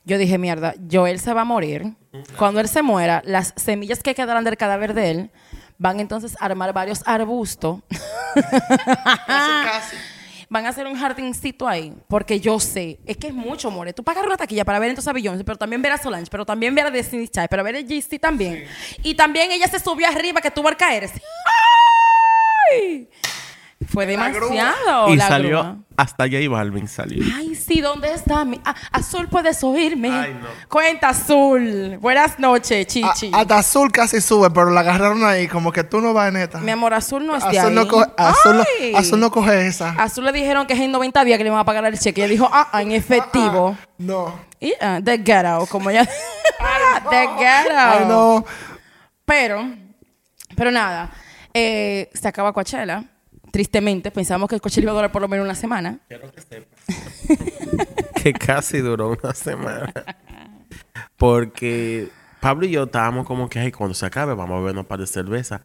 yo 0.06 0.18
dije, 0.18 0.38
mierda, 0.40 0.74
Joel 0.92 1.20
se 1.20 1.34
va 1.34 1.42
a 1.42 1.46
morir. 1.46 1.94
Cuando 2.38 2.60
él 2.62 2.68
se 2.68 2.82
muera, 2.82 3.22
las 3.26 3.54
semillas 3.56 4.02
que 4.02 4.16
quedarán 4.16 4.44
del 4.44 4.58
cadáver 4.58 4.96
de 4.96 5.12
él 5.12 5.32
van 5.78 6.00
entonces 6.00 6.36
a 6.40 6.46
armar 6.46 6.74
varios 6.74 7.04
arbustos. 7.06 7.82
Van 10.52 10.66
a 10.66 10.70
hacer 10.70 10.88
un 10.88 10.96
jardincito 10.96 11.68
ahí, 11.68 11.94
porque 12.08 12.40
yo 12.40 12.60
sé, 12.60 13.00
es 13.06 13.18
que 13.18 13.28
es 13.28 13.34
mucho, 13.34 13.70
more. 13.70 13.94
Tú 13.94 14.04
pagas 14.04 14.26
una 14.26 14.36
taquilla 14.36 14.66
para 14.66 14.80
ver 14.80 14.90
entonces 14.90 15.08
a 15.08 15.14
Beyoncé, 15.14 15.44
pero 15.44 15.60
también 15.60 15.80
ver 15.82 15.92
a 15.92 15.98
Solange, 16.00 16.28
pero 16.32 16.44
también 16.44 16.74
ver 16.74 16.88
a 16.88 16.92
Destiny's 16.92 17.30
Child, 17.30 17.50
pero 17.50 17.64
ver 17.64 17.76
a 17.76 17.88
Jay-Z 17.88 18.18
también. 18.18 18.66
Y 19.04 19.14
también 19.14 19.52
ella 19.52 19.68
se 19.68 19.80
subió 19.80 20.08
arriba 20.08 20.42
que 20.42 20.50
tuvo 20.50 20.68
al 20.68 20.76
caerse. 20.76 21.22
¡Ay! 22.72 23.08
Fue 23.88 24.06
demasiado. 24.06 25.08
y 25.10 25.16
la 25.16 25.28
salió, 25.30 25.50
grúa. 25.62 25.78
hasta 25.96 26.26
J 26.26 26.38
Balvin 26.50 26.88
salió. 26.90 27.24
Ay, 27.38 27.56
sí, 27.56 27.80
¿dónde 27.80 28.12
está 28.14 28.44
mi? 28.44 28.60
Ah, 28.66 28.76
Azul, 28.92 29.30
¿puedes 29.30 29.64
oírme? 29.64 30.10
Ay, 30.12 30.34
no. 30.34 30.48
Cuenta, 30.68 31.10
Azul. 31.10 31.98
Buenas 32.02 32.38
noches, 32.40 32.88
Chichi. 32.88 33.32
A- 33.34 33.40
hasta 33.40 33.58
Azul 33.58 33.90
casi 33.92 34.20
sube, 34.20 34.50
pero 34.52 34.70
la 34.70 34.82
agarraron 34.82 35.24
ahí. 35.24 35.48
Como 35.48 35.72
que 35.72 35.86
tú 35.86 36.02
no 36.02 36.14
vas, 36.14 36.32
neta. 36.34 36.60
Mi 36.60 36.72
amor, 36.72 36.94
Azul 36.94 37.26
no 37.26 37.38
es 37.38 37.44
de 37.50 37.58
Azul 37.58 37.70
ahí. 37.70 37.76
no, 37.76 37.88
coge, 37.88 38.06
Azul, 38.18 38.58
no- 38.58 38.64
Ay. 38.82 38.96
Azul 38.96 39.20
no 39.22 39.32
coge 39.32 39.68
esa. 39.68 39.90
Azul 39.92 40.26
le 40.26 40.34
dijeron 40.34 40.68
que 40.68 40.74
es 40.74 40.80
en 40.82 40.92
90 40.92 41.24
días 41.24 41.38
que 41.38 41.44
le 41.46 41.50
iban 41.50 41.60
a 41.62 41.66
pagar 41.66 41.86
el 41.86 41.98
cheque. 41.98 42.22
Ella 42.22 42.32
dijo, 42.32 42.50
ah, 42.52 42.68
ah, 42.74 42.82
en 42.82 42.92
efectivo. 42.92 43.78
No. 43.98 44.38
Y, 44.60 44.74
ah, 44.82 45.00
the 45.02 45.18
ghetto, 45.20 45.66
como 45.72 45.90
ella. 45.90 46.06
the 47.10 47.28
ghetto. 47.40 47.74
Ay, 47.78 48.06
no. 48.08 48.44
Pero, 49.24 49.66
pero 50.56 50.70
nada. 50.70 51.10
eh, 51.54 52.10
se 52.14 52.28
acaba 52.28 52.52
Coachella. 52.52 53.04
Tristemente, 53.52 54.12
pensamos 54.12 54.50
que 54.50 54.56
el 54.56 54.62
Coachella 54.62 54.86
iba 54.86 54.92
a 54.92 54.96
durar 54.96 55.12
por 55.12 55.22
lo 55.22 55.28
menos 55.28 55.46
una 55.46 55.56
semana. 55.56 56.00
que 58.16 58.34
casi 58.34 58.80
duró 58.80 59.18
una 59.22 59.34
semana. 59.34 59.94
Porque 61.18 62.10
Pablo 62.40 62.66
y 62.66 62.72
yo 62.72 62.84
estábamos 62.84 63.26
como 63.26 63.50
que, 63.50 63.60
ay, 63.60 63.72
cuando 63.72 63.94
se 63.94 64.06
acabe, 64.06 64.34
vamos 64.34 64.58
a 64.58 64.60
beber 64.60 64.78
un 64.78 64.86
par 64.86 65.00
de 65.00 65.08
cerveza. 65.08 65.62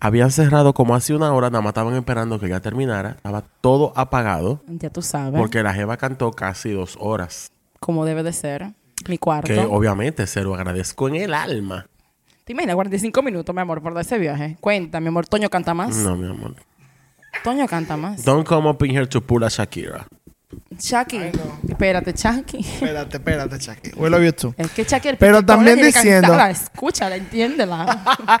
Habían 0.00 0.30
cerrado 0.30 0.74
como 0.74 0.94
hace 0.94 1.14
una 1.14 1.32
hora, 1.32 1.50
nada 1.50 1.60
más 1.60 1.70
estaban 1.70 1.94
esperando 1.94 2.38
que 2.38 2.48
ya 2.48 2.60
terminara. 2.60 3.10
Estaba 3.10 3.42
todo 3.60 3.92
apagado. 3.96 4.62
Ya 4.68 4.90
tú 4.90 5.02
sabes. 5.02 5.40
Porque 5.40 5.62
la 5.62 5.74
Jeva 5.74 5.96
cantó 5.96 6.30
casi 6.30 6.70
dos 6.70 6.96
horas. 7.00 7.50
Como 7.80 8.04
debe 8.04 8.22
de 8.22 8.32
ser. 8.32 8.72
Mi 9.08 9.18
cuarto. 9.18 9.52
Que 9.52 9.58
obviamente 9.58 10.26
se 10.26 10.42
lo 10.42 10.54
agradezco 10.54 11.08
en 11.08 11.16
el 11.16 11.34
alma. 11.34 11.86
¿Te 12.44 12.52
imaginas 12.52 12.76
45 12.76 13.22
minutos, 13.22 13.54
mi 13.54 13.60
amor, 13.60 13.82
por 13.82 13.92
dar 13.92 14.04
ese 14.04 14.18
viaje? 14.18 14.56
Cuenta, 14.60 15.00
mi 15.00 15.08
amor. 15.08 15.26
Toño 15.26 15.50
canta 15.50 15.74
más. 15.74 15.96
No, 15.96 16.16
mi 16.16 16.28
amor. 16.28 16.54
Toño 17.44 17.66
canta 17.66 17.96
más. 17.96 18.24
Don't 18.24 18.46
come 18.46 18.68
up 18.68 18.82
in 18.84 18.90
here 18.96 19.06
to 19.06 19.20
pull 19.20 19.42
a 19.44 19.48
Shakira. 19.48 20.06
Chucky. 20.78 21.18
Espérate, 21.68 22.14
Chucky. 22.14 22.58
Espérate, 22.60 23.16
espérate, 23.16 23.58
Chucky. 23.58 23.90
We 23.96 24.08
love 24.08 24.22
you 24.24 24.32
too. 24.32 24.54
Es 24.56 24.70
que 24.70 24.84
Chucky 24.86 25.08
el 25.08 25.16
Pero 25.16 25.38
piquetón 25.38 25.56
también 25.56 25.76
diciendo- 25.80 26.28
cansada. 26.28 26.50
Escúchala, 26.50 27.16
entiéndela. 27.16 28.40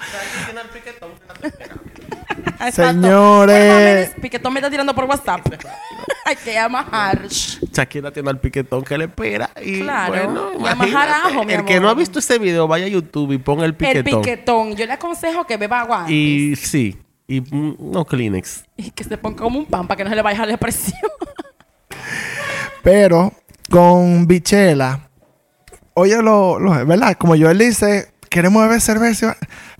Señores. 2.72 4.10
Piquetón 4.20 4.52
me 4.52 4.60
está 4.60 4.70
tirando 4.70 4.94
por 4.94 5.04
WhatsApp. 5.04 5.46
Hay 6.24 6.36
que 6.36 6.52
llamar 6.54 6.86
harsh. 6.90 7.58
Shakira 7.72 8.10
tiene 8.12 8.30
al 8.30 8.38
piquetón 8.40 8.82
que 8.84 8.98
le 8.98 9.04
espera. 9.04 9.50
Y 9.62 9.80
Claro. 9.82 10.52
bueno, 10.58 11.48
El 11.48 11.64
que 11.64 11.80
no 11.80 11.88
ha 11.88 11.94
visto 11.94 12.18
ese 12.18 12.38
video, 12.38 12.66
vaya 12.68 12.86
a 12.86 12.88
YouTube 12.88 13.32
y 13.32 13.38
ponga 13.38 13.64
el 13.64 13.70
El 13.70 13.76
piquetón. 13.76 14.22
piquetón. 14.22 14.76
Yo 14.76 14.86
le 14.86 14.92
aconsejo 14.92 15.44
que 15.46 15.56
beba 15.56 15.80
agua 15.80 16.00
antes. 16.00 16.12
Y 16.14 16.56
sí, 16.56 16.96
y 17.28 17.40
mm, 17.42 17.76
no 17.92 18.04
Kleenex. 18.04 18.64
Y 18.76 18.90
que 18.90 19.04
se 19.04 19.16
ponga 19.18 19.36
como 19.36 19.58
un 19.60 19.66
pan 19.66 19.86
para 19.86 19.96
que 19.98 20.04
no 20.04 20.10
se 20.10 20.16
le 20.16 20.22
vaya 20.22 20.42
a 20.42 20.46
la 20.46 20.56
presión. 20.56 20.98
Pero 22.82 23.32
con 23.70 24.26
Bichela, 24.26 25.08
oye, 25.94 26.20
lo, 26.22 26.58
lo- 26.58 26.86
¿verdad? 26.86 27.16
Como 27.18 27.34
yo 27.36 27.50
él 27.50 27.58
dice, 27.58 28.10
queremos 28.30 28.62
beber 28.62 28.80
cerveza. 28.80 29.36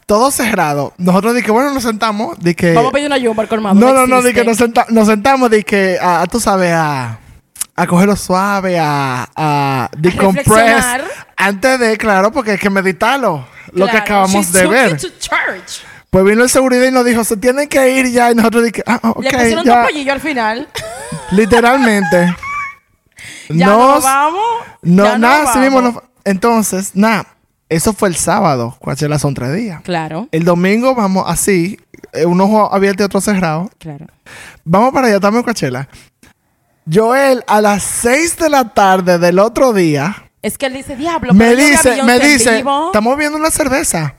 todo 0.06 0.30
cerrado. 0.30 0.92
Nosotros 0.98 1.34
dije, 1.34 1.50
bueno, 1.50 1.72
nos 1.72 1.82
sentamos, 1.82 2.38
de 2.38 2.54
que... 2.54 2.72
Vamos 2.74 2.90
a 2.90 2.92
pedir 2.92 3.06
una 3.06 3.18
yumba 3.18 3.42
al 3.42 3.48
colmado. 3.48 3.74
No, 3.74 3.92
no, 3.92 4.06
no, 4.06 4.22
que 4.22 4.44
nos, 4.44 4.56
senta- 4.58 4.86
nos 4.90 5.06
sentamos, 5.06 5.50
de 5.50 5.62
que, 5.64 5.98
a, 6.00 6.22
a, 6.22 6.26
tú 6.26 6.40
sabes, 6.40 6.72
a, 6.74 7.18
a 7.76 7.86
cogerlo 7.86 8.16
suave, 8.16 8.78
a, 8.78 9.28
a 9.36 9.90
decompress. 9.96 10.84
Antes 11.36 11.78
de, 11.78 11.96
claro, 11.96 12.32
porque 12.32 12.52
hay 12.52 12.58
que 12.58 12.70
meditarlo, 12.70 13.46
lo 13.72 13.84
que 13.86 13.90
Claro, 13.92 14.04
acabamos 14.04 14.46
she 14.50 14.58
de 14.58 14.66
ver. 14.66 14.98
Pues 16.10 16.24
vino 16.24 16.42
el 16.42 16.48
seguridad 16.48 16.86
y 16.86 16.90
nos 16.90 17.04
dijo, 17.04 17.22
se 17.24 17.36
tienen 17.36 17.68
que 17.68 17.90
ir 17.98 18.10
ya. 18.10 18.30
Y 18.30 18.34
nosotros 18.34 18.64
dije, 18.64 18.82
ah, 18.86 18.98
ok, 19.02 19.22
Le 19.24 19.30
pusieron 19.30 19.64
ya. 19.64 19.76
dos 19.80 19.86
pollillos 19.90 20.14
al 20.14 20.20
final. 20.20 20.68
Literalmente. 21.32 22.34
ya 23.50 23.66
Nos- 23.66 23.78
nos 23.96 24.04
vamos. 24.04 24.42
No, 24.82 25.04
ya 25.04 25.10
nos 25.12 25.20
nada, 25.20 25.50
así 25.50 25.58
mismo. 25.58 25.82
nos- 25.82 26.02
Entonces, 26.24 26.92
nada, 26.94 27.26
eso 27.68 27.92
fue 27.92 28.08
el 28.08 28.16
sábado. 28.16 28.76
Coachella 28.80 29.18
son 29.18 29.34
tres 29.34 29.54
días. 29.54 29.82
Claro, 29.82 30.28
El 30.32 30.44
domingo 30.44 30.94
vamos 30.94 31.24
así, 31.26 31.78
eh, 32.12 32.24
un 32.24 32.40
ojo 32.40 32.72
abierto 32.72 33.02
y 33.02 33.06
otro 33.06 33.20
cerrado. 33.20 33.70
claro. 33.78 34.06
Vamos 34.64 34.92
para 34.92 35.06
allá, 35.06 35.16
estamos 35.16 35.38
en 35.38 35.44
Coachella. 35.44 35.88
Joel, 36.90 37.42
a 37.46 37.60
las 37.60 37.82
6 37.82 38.36
de 38.38 38.48
la 38.50 38.72
tarde 38.72 39.18
del 39.18 39.38
otro 39.38 39.72
día, 39.74 40.30
Es 40.42 40.56
que 40.56 40.66
él 40.66 40.74
dice, 40.74 40.96
diablo, 40.96 41.34
me 41.34 41.54
dice, 41.56 42.02
me 42.04 42.18
dice, 42.18 42.56
vivo". 42.58 42.86
estamos 42.86 43.16
viendo 43.18 43.36
una 43.38 43.50
cerveza. 43.50 44.14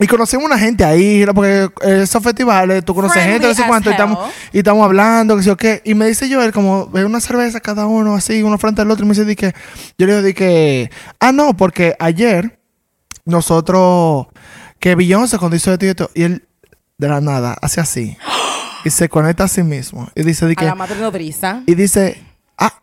Y 0.00 0.06
conocimos 0.06 0.44
una 0.44 0.58
gente 0.58 0.84
ahí, 0.84 1.24
porque 1.34 1.70
esos 1.82 2.22
festivales, 2.22 2.84
tú 2.84 2.94
conoces 2.94 3.14
Friendly 3.14 3.32
gente, 3.32 3.48
no 3.48 3.54
sé 3.54 3.64
cuánto, 3.66 3.90
y 3.90 3.92
estamos, 3.92 4.30
y 4.52 4.58
estamos 4.58 4.84
hablando, 4.84 5.36
que 5.36 5.42
sé 5.42 5.48
yo 5.48 5.56
qué. 5.56 5.82
Y 5.84 5.94
me 5.94 6.06
dice 6.06 6.32
Joel, 6.32 6.52
como, 6.52 6.88
ve 6.88 7.04
una 7.04 7.20
cerveza 7.20 7.60
cada 7.60 7.86
uno, 7.86 8.14
así, 8.14 8.42
uno 8.42 8.58
frente 8.58 8.80
al 8.82 8.90
otro, 8.90 9.04
y 9.04 9.08
me 9.08 9.14
dice, 9.14 9.24
di 9.24 9.34
que, 9.34 9.54
yo 9.98 10.06
le 10.06 10.14
digo, 10.14 10.22
di 10.22 10.34
que, 10.34 10.90
ah, 11.18 11.32
no, 11.32 11.56
porque 11.56 11.96
ayer, 11.98 12.60
nosotros, 13.24 14.28
que 14.78 14.94
Beyoncé 14.94 15.36
cuando 15.38 15.56
hizo 15.56 15.72
esto 15.72 15.86
y 15.86 15.88
esto, 15.88 16.10
y 16.14 16.22
él, 16.22 16.46
de 16.96 17.08
la 17.08 17.20
nada, 17.20 17.56
hace 17.60 17.80
así, 17.80 18.16
y 18.84 18.90
se 18.90 19.08
conecta 19.08 19.44
a 19.44 19.48
sí 19.48 19.64
mismo, 19.64 20.08
y 20.14 20.22
dice, 20.22 20.46
di 20.46 20.52
A 20.52 20.56
que, 20.56 20.64
la 20.64 20.74
madre 20.76 21.00
nodriza. 21.00 21.62
y 21.66 21.74
dice, 21.74 22.22
ah, 22.56 22.80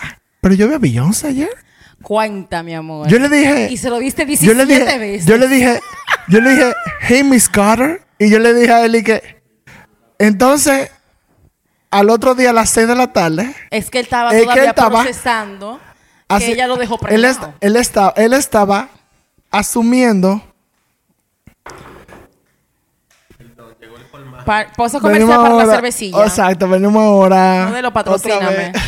ah, 0.00 0.18
pero 0.40 0.54
yo 0.54 0.66
vi 0.66 0.74
a 0.74 0.78
Beyoncé 0.78 1.28
ayer. 1.28 1.67
Cuenta, 2.02 2.62
mi 2.62 2.74
amor. 2.74 3.08
Yo 3.08 3.18
le 3.18 3.28
dije, 3.28 3.68
Y 3.70 3.76
se 3.76 3.90
lo 3.90 3.98
diste 3.98 4.22
yo 4.22 4.26
17 4.28 4.54
le 4.54 4.66
dije, 4.66 4.98
veces. 4.98 5.26
yo 5.26 5.36
le 5.36 5.48
dije, 5.48 5.80
yo 6.28 6.40
le 6.40 6.50
dije, 6.50 6.72
hey 7.00 7.24
Miss 7.24 7.48
Carter, 7.48 8.02
y 8.18 8.30
yo 8.30 8.38
le 8.38 8.54
dije 8.54 8.72
a 8.72 8.84
él 8.84 8.96
y 8.96 9.02
que, 9.02 9.42
entonces, 10.18 10.90
al 11.90 12.08
otro 12.10 12.34
día 12.34 12.50
a 12.50 12.52
las 12.52 12.70
6 12.70 12.86
de 12.88 12.94
la 12.94 13.12
tarde, 13.12 13.54
Es 13.70 13.90
que 13.90 13.98
él 13.98 14.04
estaba 14.04 14.30
Es 14.30 14.42
todavía 14.42 14.62
él 14.64 14.68
estaba- 14.70 15.02
procesando 15.02 15.80
así- 16.28 16.46
que 16.46 16.52
ella 16.52 16.66
lo 16.68 16.76
dejó 16.76 16.98
él, 17.08 17.24
est- 17.24 17.42
él, 17.60 17.76
estaba, 17.76 18.12
él 18.16 18.32
estaba 18.32 18.88
asumiendo, 19.50 20.42
Pa- 24.44 24.66
Pausa 24.74 24.98
comercial 25.00 25.40
para 25.42 25.54
la 25.54 25.66
cervecilla. 25.66 26.24
Exacto, 26.24 26.68
venimos 26.68 27.02
ahora. 27.02 27.66
Modelo, 27.68 27.88
otra 27.88 28.02
patrocíname. 28.04 28.72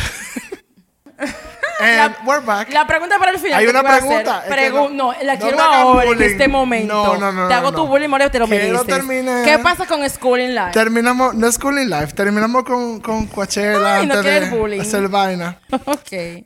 vez. 1.81 1.99
And 1.99 2.15
we're 2.25 2.45
back. 2.45 2.69
La 2.71 2.87
pregunta 2.87 3.17
para 3.19 3.31
el 3.31 3.39
final. 3.39 3.59
Hay 3.59 3.67
una 3.67 3.83
pregunta. 3.83 4.43
Pregu- 4.47 4.91
no, 4.91 5.13
la 5.21 5.35
no 5.35 5.39
quiero 5.41 5.59
hagan 5.61 5.81
ahora, 5.81 6.09
en 6.11 6.21
este 6.21 6.47
momento. 6.47 6.93
No, 6.93 7.17
no, 7.17 7.31
no. 7.31 7.47
Te 7.47 7.53
no, 7.53 7.59
hago 7.59 7.71
no. 7.71 7.77
tu 7.77 7.87
bullying, 7.87 8.09
Moreo, 8.09 8.31
te 8.31 8.39
lo 8.39 8.47
Quiero 8.47 8.83
mereces. 8.83 9.43
¿Qué 9.45 9.59
pasa 9.59 9.85
con 9.85 10.07
Schooling 10.09 10.55
Live? 10.55 10.71
Terminamos, 10.71 11.33
no 11.35 11.47
es 11.47 11.55
Schooling 11.55 11.89
Life, 11.89 12.13
terminamos 12.13 12.63
con, 12.63 12.99
con 13.01 13.27
Coachella 13.27 13.97
Ay, 13.97 14.07
no 14.07 14.15
antes 14.15 14.49
de 14.49 14.57
bullying. 14.57 14.81
hacer 14.81 15.07
vaina. 15.07 15.59
ok. 15.85 16.45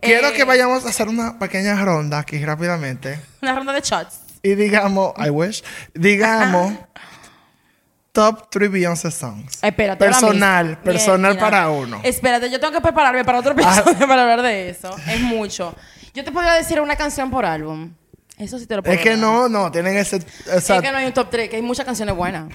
Quiero 0.00 0.28
Eh, 0.28 0.32
que 0.34 0.44
vayamos 0.44 0.84
a 0.84 0.90
hacer 0.90 1.08
una 1.08 1.38
pequeña 1.38 1.74
ronda 1.84 2.18
aquí 2.18 2.44
rápidamente. 2.44 3.18
Una 3.42 3.54
ronda 3.54 3.72
de 3.72 3.80
shots. 3.80 4.20
Y 4.42 4.54
digamos, 4.54 5.12
I 5.18 5.30
wish, 5.30 5.64
digamos, 5.94 6.72
top 8.16 8.48
3 8.50 8.70
Beyoncé 8.70 9.10
songs. 9.10 9.58
Espérate. 9.62 10.02
Personal, 10.02 10.78
personal 10.78 11.32
Bien, 11.32 11.44
para 11.44 11.68
uno. 11.68 12.00
Espérate, 12.02 12.50
yo 12.50 12.58
tengo 12.58 12.72
que 12.72 12.80
prepararme 12.80 13.24
para 13.26 13.38
otro 13.40 13.54
Ah. 13.62 13.82
episodio 13.82 14.08
para 14.08 14.22
hablar 14.22 14.40
de 14.42 14.70
eso. 14.70 14.96
Es 15.06 15.20
mucho. 15.20 15.74
Yo 16.14 16.24
te 16.24 16.32
podría 16.32 16.52
decir 16.54 16.80
una 16.80 16.96
canción 16.96 17.30
por 17.30 17.44
álbum. 17.44 17.92
Eso 18.38 18.58
sí 18.58 18.66
te 18.66 18.74
lo 18.76 18.82
puedo 18.82 18.94
Es 18.96 19.02
que 19.02 19.10
dar. 19.10 19.18
no, 19.18 19.48
no, 19.50 19.70
tienen 19.70 19.96
ese... 19.98 20.16
Es 20.16 20.64
que 20.64 20.90
no 20.90 20.96
hay 20.98 21.06
un 21.06 21.12
top 21.12 21.28
3, 21.30 21.50
que 21.50 21.56
hay 21.56 21.62
muchas 21.62 21.84
canciones 21.84 22.14
buenas. 22.16 22.46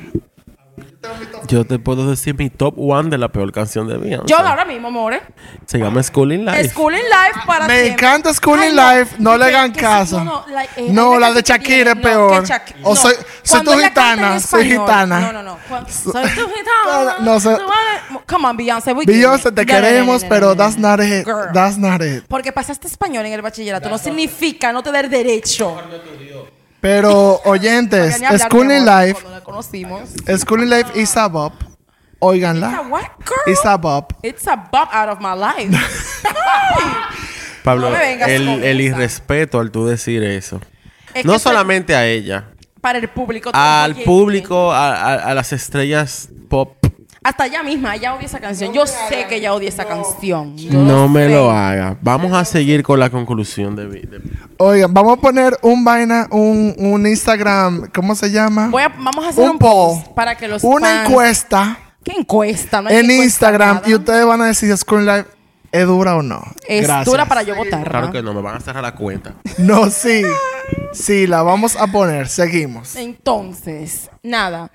Yo 1.47 1.65
te 1.65 1.79
puedo 1.79 2.09
decir 2.09 2.35
mi 2.37 2.49
top 2.49 2.75
one 2.77 3.09
de 3.09 3.17
la 3.17 3.29
peor 3.29 3.51
canción 3.51 3.87
de 3.87 3.97
Beyoncé. 3.97 4.27
Yo 4.27 4.37
ahora 4.37 4.63
mismo, 4.65 4.89
amores. 4.89 5.21
Se 5.65 5.79
llama 5.79 6.01
Schooling 6.03 6.45
Life. 6.45 6.69
Schooling 6.69 6.97
Life 7.03 7.39
para 7.47 7.67
Me 7.67 7.81
siempre. 7.81 7.93
encanta 8.07 8.33
Schooling 8.33 8.77
Ay, 8.77 8.99
Life, 8.99 9.15
no 9.17 9.35
le 9.37 9.45
hagan 9.45 9.71
caso. 9.71 10.19
No, 10.23 10.25
no, 10.25 10.45
la, 10.47 10.63
eh, 10.63 10.69
No, 10.89 11.17
la 11.19 11.33
de 11.33 11.41
Shakira 11.41 11.93
es 11.93 11.97
peor. 11.99 12.41
que 12.43 12.47
Shak- 12.47 12.75
O 12.83 12.95
soy- 12.95 13.15
soy 13.41 13.63
tu 13.63 13.71
gitana, 13.71 14.39
soy 14.39 14.65
gitana. 14.69 15.19
No, 15.19 15.33
no, 15.33 15.43
no. 15.43 15.57
Soy 15.89 16.23
tu 16.35 16.47
gitana. 16.49 17.15
No, 17.19 17.39
sé. 17.39 17.57
Come 18.27 18.47
on, 18.47 18.57
Beyoncé. 18.57 18.93
Beyoncé, 18.93 19.51
te 19.51 19.65
queremos, 19.65 20.23
pero 20.25 20.55
that's 20.55 20.77
not 20.77 20.99
it. 20.99 21.25
Girl. 21.25 21.51
That's 21.53 21.77
not 21.77 22.01
it. 22.03 22.23
Porque 22.27 22.51
pasaste 22.51 22.87
español 22.87 23.25
en 23.25 23.33
el 23.33 23.41
bachillerato 23.41 23.89
no 23.89 23.97
significa 23.97 24.71
no 24.71 24.83
te 24.83 24.91
dar 24.91 25.09
derecho. 25.09 25.77
Pero, 26.81 27.39
oyentes, 27.45 28.15
hablar, 28.15 28.39
Schooling 28.39 28.87
amor, 28.87 29.03
Life, 29.05 29.13
Cuando 29.21 29.31
la 29.39 29.43
conocimos. 29.43 30.09
Schooling 30.37 30.69
Life 30.69 30.99
is 30.99 31.15
a 31.15 31.27
bop. 31.27 31.53
It's 31.53 31.69
a 32.21 32.25
Óiganla. 32.25 32.89
what, 32.89 33.03
girl? 33.19 33.37
It's 33.47 33.65
a 33.65 33.77
bop. 33.77 34.13
It's 34.23 34.47
a 34.47 34.55
bop 34.55 34.89
out 34.93 35.09
of 35.09 35.19
my 35.21 35.33
life. 35.35 36.23
Pablo, 37.63 37.89
No 37.91 37.95
el, 37.97 38.63
el 38.63 38.81
irrespeto 38.81 39.59
al 39.59 39.69
tú 39.71 39.85
decir 39.85 40.23
eso. 40.23 40.59
Es 41.13 41.25
no 41.25 41.37
solamente 41.39 41.95
a 41.95 42.05
ella, 42.07 42.45
Para 42.81 42.97
el 42.97 43.07
público. 43.09 43.51
al 43.53 43.95
público, 43.97 44.71
a, 44.71 44.93
a- 44.95 45.15
a 45.29 45.33
las 45.35 45.53
estrellas 45.53 46.29
pop. 46.49 46.75
Hasta 47.23 47.45
ella 47.45 47.61
misma, 47.61 47.95
ella 47.95 48.15
odia 48.15 48.25
esa 48.25 48.39
canción. 48.39 48.73
Yo 48.73 48.87
sé 48.87 49.27
que 49.29 49.35
ella 49.35 49.53
odia 49.53 49.69
esa 49.69 49.85
canción. 49.85 50.57
Yo 50.57 50.71
No 50.73 51.07
me 51.07 51.27
sé. 51.27 51.29
lo 51.35 51.51
haga. 51.51 51.95
Vamos 52.01 52.33
a 52.33 52.43
seguir 52.45 52.81
con 52.81 52.99
la 52.99 53.11
conclusión 53.11 53.75
de, 53.75 53.85
de- 53.87 54.21
Oigan, 54.57 54.91
vamos 54.91 55.19
a 55.19 55.21
poner 55.21 55.55
un 55.61 55.83
vaina, 55.83 56.27
un, 56.31 56.73
un 56.79 57.05
Instagram, 57.05 57.91
¿cómo 57.93 58.15
se 58.15 58.31
llama? 58.31 58.69
Voy 58.69 58.81
a- 58.81 58.87
vamos 58.89 59.23
a 59.23 59.29
hacer 59.29 59.43
un, 59.43 59.51
un 59.51 59.59
poll. 59.59 59.99
post 60.01 60.07
para 60.15 60.35
que 60.35 60.47
los 60.47 60.63
Una 60.63 60.87
fans- 60.87 61.09
encuesta 61.09 61.79
¿Qué 62.03 62.13
encuesta? 62.17 62.81
No 62.81 62.89
hay 62.89 62.95
en 62.95 63.01
encuesta 63.05 63.23
Instagram 63.23 63.75
nada. 63.75 63.89
y 63.89 63.93
ustedes 63.93 64.25
van 64.25 64.41
a 64.41 64.45
decir 64.47 64.71
si 64.71 64.77
Schooling 64.77 65.05
Life 65.05 65.25
es 65.71 65.85
dura 65.85 66.15
o 66.15 66.23
no. 66.23 66.41
Es 66.67 66.87
Gracias. 66.87 67.05
dura 67.05 67.27
para 67.27 67.43
yo 67.43 67.53
votar. 67.55 67.87
Claro 67.87 68.11
que 68.11 68.23
no, 68.23 68.33
me 68.33 68.41
van 68.41 68.55
a 68.55 68.59
cerrar 68.61 68.81
la 68.81 68.95
cuenta. 68.95 69.35
No, 69.59 69.91
sí. 69.91 70.23
Sí, 70.91 71.27
la 71.27 71.43
vamos 71.43 71.75
a 71.75 71.85
poner. 71.85 72.27
Seguimos. 72.27 72.95
Entonces, 72.95 74.09
nada. 74.23 74.71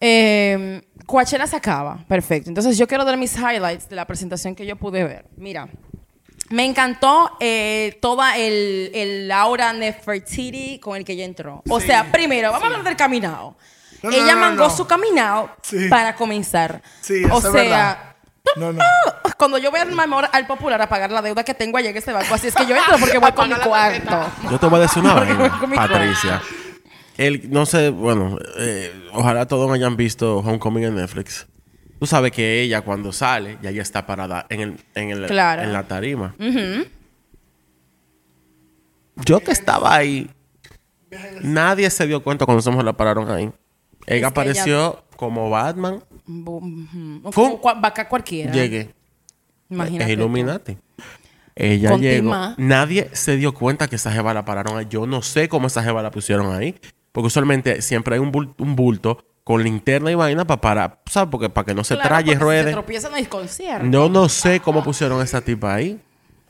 Eh, 0.00 0.82
Coachella 1.12 1.46
se 1.46 1.56
acaba. 1.56 1.98
Perfecto. 2.08 2.48
Entonces, 2.48 2.78
yo 2.78 2.88
quiero 2.88 3.04
dar 3.04 3.18
mis 3.18 3.36
highlights 3.36 3.86
de 3.86 3.96
la 3.96 4.06
presentación 4.06 4.54
que 4.54 4.64
yo 4.64 4.76
pude 4.76 5.04
ver. 5.04 5.26
Mira, 5.36 5.68
me 6.48 6.64
encantó 6.64 7.36
eh, 7.38 7.98
toda 8.00 8.38
el, 8.38 8.90
el 8.94 9.30
aura 9.30 9.74
Nefertiti 9.74 10.78
con 10.78 10.96
el 10.96 11.04
que 11.04 11.12
ella 11.12 11.26
entró. 11.26 11.62
O 11.68 11.80
sea, 11.80 12.10
primero, 12.10 12.50
vamos 12.50 12.64
a 12.64 12.66
hablar 12.68 12.84
del 12.84 12.96
caminado. 12.96 13.56
No, 14.02 14.10
no, 14.10 14.16
ella 14.16 14.34
no, 14.34 14.40
mangó 14.40 14.64
no. 14.64 14.70
su 14.70 14.86
caminado 14.86 15.50
Sí. 15.60 15.88
para 15.90 16.14
comenzar. 16.14 16.80
Sí, 17.02 17.24
o 17.24 17.26
eso 17.26 17.36
es 17.36 17.42
sea, 17.42 17.52
verdad. 17.52 17.98
No, 18.56 18.72
no. 18.72 18.82
cuando 19.36 19.58
yo 19.58 19.70
voy 19.70 19.80
al 19.80 20.46
popular 20.46 20.80
a 20.80 20.88
pagar 20.88 21.10
la 21.10 21.20
deuda 21.20 21.44
que 21.44 21.52
tengo 21.52 21.76
allá 21.76 21.90
en 21.90 21.96
ese 21.98 22.12
banco, 22.12 22.34
así 22.34 22.48
es 22.48 22.54
que 22.54 22.66
yo 22.66 22.74
entro 22.74 22.96
porque 22.98 23.18
voy 23.18 23.32
con 23.36 23.50
mi 23.50 23.54
cuarto. 23.54 24.30
Yo 24.50 24.58
te 24.58 24.66
voy 24.66 24.78
a 24.78 24.82
decir 24.82 25.02
una 25.02 25.12
vaina, 25.20 25.58
con 25.60 25.68
mi 25.68 25.76
Patricia. 25.76 26.40
El, 27.18 27.50
no 27.50 27.66
sé, 27.66 27.90
bueno, 27.90 28.38
eh, 28.58 28.92
ojalá 29.12 29.46
todos 29.46 29.70
hayan 29.72 29.96
visto 29.96 30.38
Homecoming 30.38 30.84
en 30.84 30.94
Netflix. 30.96 31.46
Tú 32.00 32.06
sabes 32.06 32.32
que 32.32 32.62
ella 32.62 32.80
cuando 32.80 33.12
sale, 33.12 33.58
ya 33.62 33.70
ella 33.70 33.82
está 33.82 34.06
parada 34.06 34.46
en, 34.48 34.60
el, 34.60 34.76
en, 34.94 35.10
el, 35.10 35.26
Claro. 35.26 35.62
en 35.62 35.72
la 35.72 35.86
tarima. 35.86 36.34
Yo 39.24 39.40
que 39.40 39.52
estaba 39.52 39.94
ahí, 39.94 40.28
nadie 41.42 41.90
se 41.90 42.06
dio 42.06 42.22
cuenta 42.22 42.44
cuando 42.46 42.62
se 42.62 42.70
la 42.82 42.92
pararon 42.94 43.30
ahí. 43.30 43.52
Ella 44.06 44.28
apareció 44.28 45.04
como 45.16 45.48
Batman. 45.50 46.02
Como 46.24 47.60
cua- 47.60 47.80
vaca 47.80 48.08
cualquiera. 48.08 48.52
Llegué. 48.52 48.94
Imagínate. 49.68 50.12
Es. 50.12 50.18
Illuminati. 50.18 50.78
Ella 51.54 51.90
Con 51.90 52.00
llegó. 52.00 52.34
Nadie 52.56 53.10
se 53.12 53.36
dio 53.36 53.52
cuenta 53.54 53.86
que 53.88 53.96
esa 53.96 54.10
jeva 54.10 54.32
la 54.34 54.44
pararon 54.44 54.76
ahí. 54.78 54.86
Yo 54.88 55.06
no 55.06 55.22
sé 55.22 55.48
cómo 55.48 55.66
esa 55.66 55.82
jeva 55.84 56.02
la 56.02 56.10
pusieron 56.10 56.52
ahí. 56.54 56.74
Porque 57.12 57.26
usualmente 57.26 57.82
siempre 57.82 58.14
hay 58.14 58.20
un 58.20 58.32
bulto, 58.32 58.62
un 58.64 58.74
bulto 58.74 59.24
con 59.44 59.62
linterna 59.62 60.10
y 60.10 60.14
vaina 60.14 60.44
para 60.46 60.60
parar. 60.60 61.00
¿Sabes? 61.06 61.28
Porque 61.30 61.48
para 61.50 61.64
que 61.66 61.74
no 61.74 61.84
se 61.84 61.94
Claro, 61.94 62.08
traye, 62.08 62.24
porque 62.32 62.38
Si 62.38 62.42
ruede. 62.42 62.64
se 62.64 62.70
tropieza 62.72 63.08
no 63.10 63.16
hay 63.16 63.26
concierto. 63.26 63.86
Yo 63.90 64.08
no 64.08 64.28
sé 64.28 64.60
cómo 64.60 64.82
pusieron 64.82 65.20
a 65.20 65.24
esa 65.24 65.40
tipa 65.40 65.74
ahí. 65.74 66.00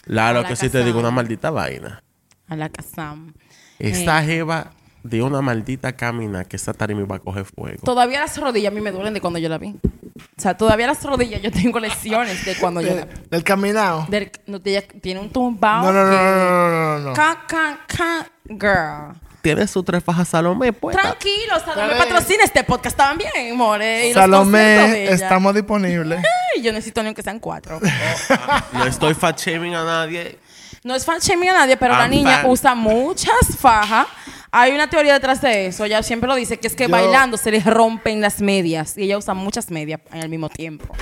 Claro 0.03 0.41
A 0.41 0.43
la 0.43 0.49
que 0.49 0.57
sí 0.57 0.69
te 0.69 0.85
digo 0.85 0.99
una 0.99 1.11
maldita 1.11 1.51
vaina. 1.51 2.03
A 2.49 2.57
la 2.57 2.69
Kazam. 2.69 3.33
Esta 3.79 4.23
Eh, 4.23 4.27
jeva 4.27 4.73
dio 5.05 5.27
una 5.27 5.41
maldita 5.41 5.93
camina 5.97 6.45
que 6.45 6.57
esa 6.57 6.73
tarima 6.75 7.01
iba 7.01 7.17
a 7.17 7.19
coger 7.19 7.45
fuego. 7.45 7.81
Todavía 7.85 8.21
las 8.21 8.37
rodillas 8.39 8.71
a 8.73 8.75
mí 8.75 8.81
me 8.81 8.93
duelen 8.93 9.15
de 9.15 9.21
cuando 9.21 9.39
yo 9.39 9.49
la 9.49 9.59
vi. 9.59 9.69
O 9.71 10.41
sea, 10.41 10.57
todavía 10.57 10.87
las 10.87 11.03
rodillas 11.03 11.41
yo 11.43 11.51
tengo 11.51 11.81
lesiones 11.81 12.45
de 12.45 12.55
cuando 12.57 12.81
yo 12.83 12.95
la 12.95 13.07
vi. 13.07 13.13
Del, 13.31 13.43
caminado. 13.43 14.07
Del- 14.09 14.31
no, 14.47 14.61
ella 14.65 14.83
tiene 15.01 15.19
un 15.21 15.31
tumbado 15.31 15.85
No, 15.85 15.93
no, 15.93 16.05
no, 16.05 16.11
que- 16.11 16.17
no, 16.17 16.35
no, 16.37 16.71
no, 16.71 16.99
no, 16.99 17.05
no. 17.09 17.13
Ca, 17.15 17.45
ca, 17.49 17.79
ca, 17.89 18.31
girl. 18.49 19.17
Tiene 19.43 19.67
su 19.67 19.83
tres 19.83 20.03
fajas 20.03 20.29
Salomé, 20.29 20.73
pues. 20.73 20.97
Tranquilo, 20.97 21.59
Salomé 21.65 21.95
patrocina 21.97 22.45
este 22.45 22.65
podcast 22.65 22.97
también, 22.97 23.31
more. 23.57 24.09
y 24.09 24.13
Salomé, 24.15 25.05
estamos 25.11 25.55
disponibles. 25.55 26.23
Yo 26.63 26.73
necesito 26.73 27.03
ni 27.03 27.09
aunque 27.09 27.23
sean 27.23 27.39
cuatro. 27.41 27.81
No 28.73 28.85
estoy 28.87 29.15
fat 29.15 29.39
shaming 29.41 29.75
a 29.75 29.85
nadie. 29.85 30.39
No 30.85 30.95
es 30.95 31.05
fan 31.05 31.19
shaming 31.21 31.51
a 31.51 31.53
nadie, 31.55 31.77
pero 31.77 31.95
la 31.97 32.09
niña 32.09 32.39
fan. 32.43 32.51
usa 32.51 32.75
muchas 32.75 33.57
fajas. 33.59 34.07
Hay 34.51 34.73
una 34.73 34.89
teoría 34.91 35.15
detrás 35.15 35.41
de 35.41 35.67
eso. 35.67 35.85
Ella 35.85 36.03
siempre 36.03 36.29
lo 36.29 36.35
dice, 36.35 36.59
que 36.59 36.67
es 36.67 36.75
que 36.77 36.85
Yo- 36.85 36.91
bailando 36.91 37.37
se 37.37 37.51
les 37.51 37.65
rompen 37.65 38.21
las 38.21 38.41
medias. 38.41 38.97
Y 38.99 39.05
ella 39.05 39.17
usa 39.19 39.33
muchas 39.35 39.71
medias 39.71 40.01
en 40.13 40.21
el 40.23 40.29
mismo 40.29 40.49
tiempo. 40.49 40.95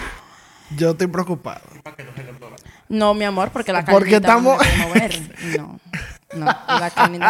Yo 0.77 0.91
estoy 0.91 1.07
preocupado. 1.09 1.63
No, 2.89 3.15
mi 3.15 3.25
amor, 3.25 3.51
porque 3.51 3.73
la 3.73 3.85
Porque 3.85 4.17
estamos- 4.17 4.59
me 4.59 4.65
puede 4.65 4.87
mover. 4.87 5.21
No, 5.59 5.81
no, 6.35 6.47
me 6.47 6.91
puede 6.91 7.09
mover. 7.09 7.21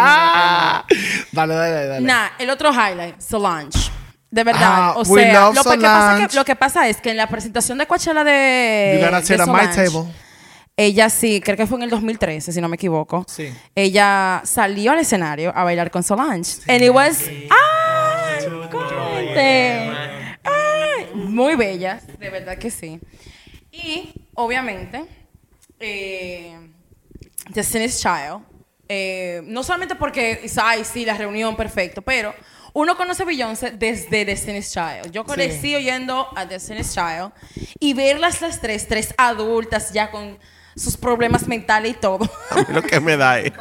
Dale, 1.33 1.55
dale, 1.55 1.87
dale. 1.87 2.01
Nah, 2.07 2.29
el 2.39 2.51
otro 2.51 2.71
highlight, 2.73 3.21
Solange. 3.21 3.91
De 4.31 4.45
verdad, 4.45 4.63
Ah, 4.63 4.95
o 4.97 5.03
we 5.03 5.23
sea, 5.25 5.33
love 5.47 5.57
lo 5.57 5.63
que, 5.65 5.69
pasa 5.79 6.11
Solange. 6.13 6.29
que, 6.29 6.37
lo 6.37 6.45
que 6.45 6.57
pasa 6.57 6.89
es 6.89 6.97
que 7.01 7.11
en 7.11 7.17
la 7.17 7.27
presentación 7.27 7.79
de 7.79 7.87
Coachella 7.87 8.23
de, 8.23 8.99
You 9.01 9.05
gotta 9.05 9.21
de 9.21 9.27
sit 9.27 9.41
at 9.41 9.47
my 9.49 9.53
Solange, 9.59 9.75
table. 9.91 10.13
ella 10.77 11.11
sí, 11.11 11.41
creo 11.41 11.57
que 11.57 11.67
fue 11.67 11.79
en 11.79 11.83
el 11.83 11.91
2013, 11.91 12.53
si 12.53 12.61
no 12.61 12.69
me 12.69 12.77
equivoco. 12.77 13.25
Sí. 13.27 13.53
Ella 13.75 14.41
salió 14.45 14.93
al 14.93 15.01
escenario 15.01 15.53
a 15.57 15.65
bailar 15.65 15.91
con 15.91 16.03
Solange. 16.05 16.61
And 16.69 16.83
it 16.83 16.91
was, 16.91 17.25
¡ay! 17.51 18.47
¡Ay! 20.45 21.07
Muy 21.15 21.57
bella, 21.57 22.01
de 22.19 22.31
verdad 22.31 22.57
que 22.59 22.71
sí. 22.71 23.01
Y, 23.73 24.13
obviamente, 24.35 25.05
eh, 25.79 26.57
Destiny's 27.49 28.01
Child, 28.01 28.43
eh, 28.93 29.41
no 29.45 29.63
solamente 29.63 29.95
porque, 29.95 30.45
ay, 30.61 30.85
sí, 30.85 31.05
la 31.05 31.15
reunión, 31.15 31.55
perfecto, 31.55 32.03
pero 32.03 32.35
uno 32.73 32.97
conoce 32.97 33.23
a 33.23 33.27
Beyoncé 33.27 33.71
desde 33.71 34.25
Destiny's 34.25 34.73
Child. 34.73 35.13
Yo 35.13 35.25
crecí 35.25 35.77
oyendo 35.77 36.27
a 36.35 36.45
Destiny's 36.45 36.93
Child 36.93 37.31
y 37.79 37.95
verlas 37.95 38.41
las 38.41 38.61
tres, 38.61 38.89
tres 38.89 39.15
adultas 39.17 39.93
ya 39.93 40.11
con 40.11 40.41
sus 40.75 40.97
problemas 40.97 41.47
mentales 41.47 41.93
y 41.93 41.95
todo. 41.95 42.29
A 42.51 42.57
mí 42.57 42.65
lo 42.71 42.83
que 42.83 42.99
me 42.99 43.17
da 43.17 43.39
es 43.39 43.53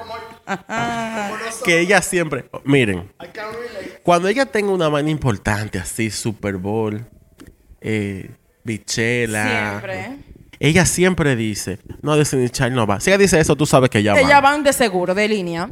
que 1.64 1.80
ella 1.80 2.02
siempre, 2.02 2.50
miren, 2.64 3.14
cuando 4.02 4.30
ella 4.30 4.48
tenga 4.48 4.72
una 4.72 4.90
vaina 4.90 5.12
importante 5.12 5.78
así, 5.78 6.10
Super 6.10 6.58
Bowl, 6.58 7.06
eh, 7.82 8.32
Bichela, 8.64 9.80
Siempre. 9.80 10.29
Ella 10.60 10.86
siempre 10.86 11.36
dice, 11.36 11.80
no, 12.02 12.18
Destiny's 12.18 12.52
Child 12.52 12.74
no 12.74 12.86
va. 12.86 13.00
Si 13.00 13.10
ella 13.10 13.18
dice 13.18 13.40
eso, 13.40 13.56
tú 13.56 13.66
sabes 13.66 13.90
que 13.90 14.00
ella 14.00 14.14
va. 14.14 14.20
Ellas 14.20 14.42
van 14.42 14.64
de 14.64 14.74
seguro, 14.74 15.16
de 15.16 15.28
línea. 15.28 15.70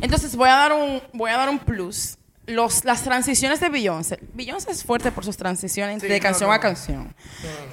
Entonces 0.00 0.34
voy 0.34 0.48
a 0.48 0.56
dar 0.56 0.72
un, 0.72 1.00
voy 1.12 1.30
a 1.30 1.36
dar 1.36 1.48
un 1.48 1.58
plus. 1.58 2.16
Los, 2.46 2.84
las 2.84 3.02
transiciones 3.02 3.58
de 3.58 3.68
Beyoncé. 3.68 4.20
Beyoncé 4.34 4.70
es 4.70 4.84
fuerte 4.84 5.10
por 5.10 5.24
sus 5.24 5.36
transiciones 5.36 6.00
de 6.00 6.08
no, 6.08 6.22
canción 6.22 6.48
no. 6.48 6.54
a 6.54 6.60
canción. 6.60 7.12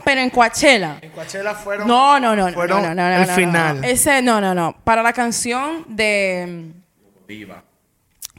Pero 0.03 0.21
en 0.21 0.31
Coachella. 0.31 0.97
En 0.99 1.11
Coachella 1.11 1.53
fueron. 1.53 1.87
No, 1.87 2.19
no, 2.19 2.35
no, 2.35 2.47
no, 2.47 2.53
Fueron 2.53 2.81
no, 2.81 2.89
no, 2.89 2.95
no, 2.95 3.15
el 3.15 3.21
no, 3.21 3.27
no, 3.27 3.35
final. 3.35 3.81
no. 3.81 3.87
Ese, 3.87 4.21
no, 4.23 4.41
no, 4.41 4.55
no. 4.55 4.75
Para 4.83 5.03
la 5.03 5.13
canción 5.13 5.85
de... 5.87 6.71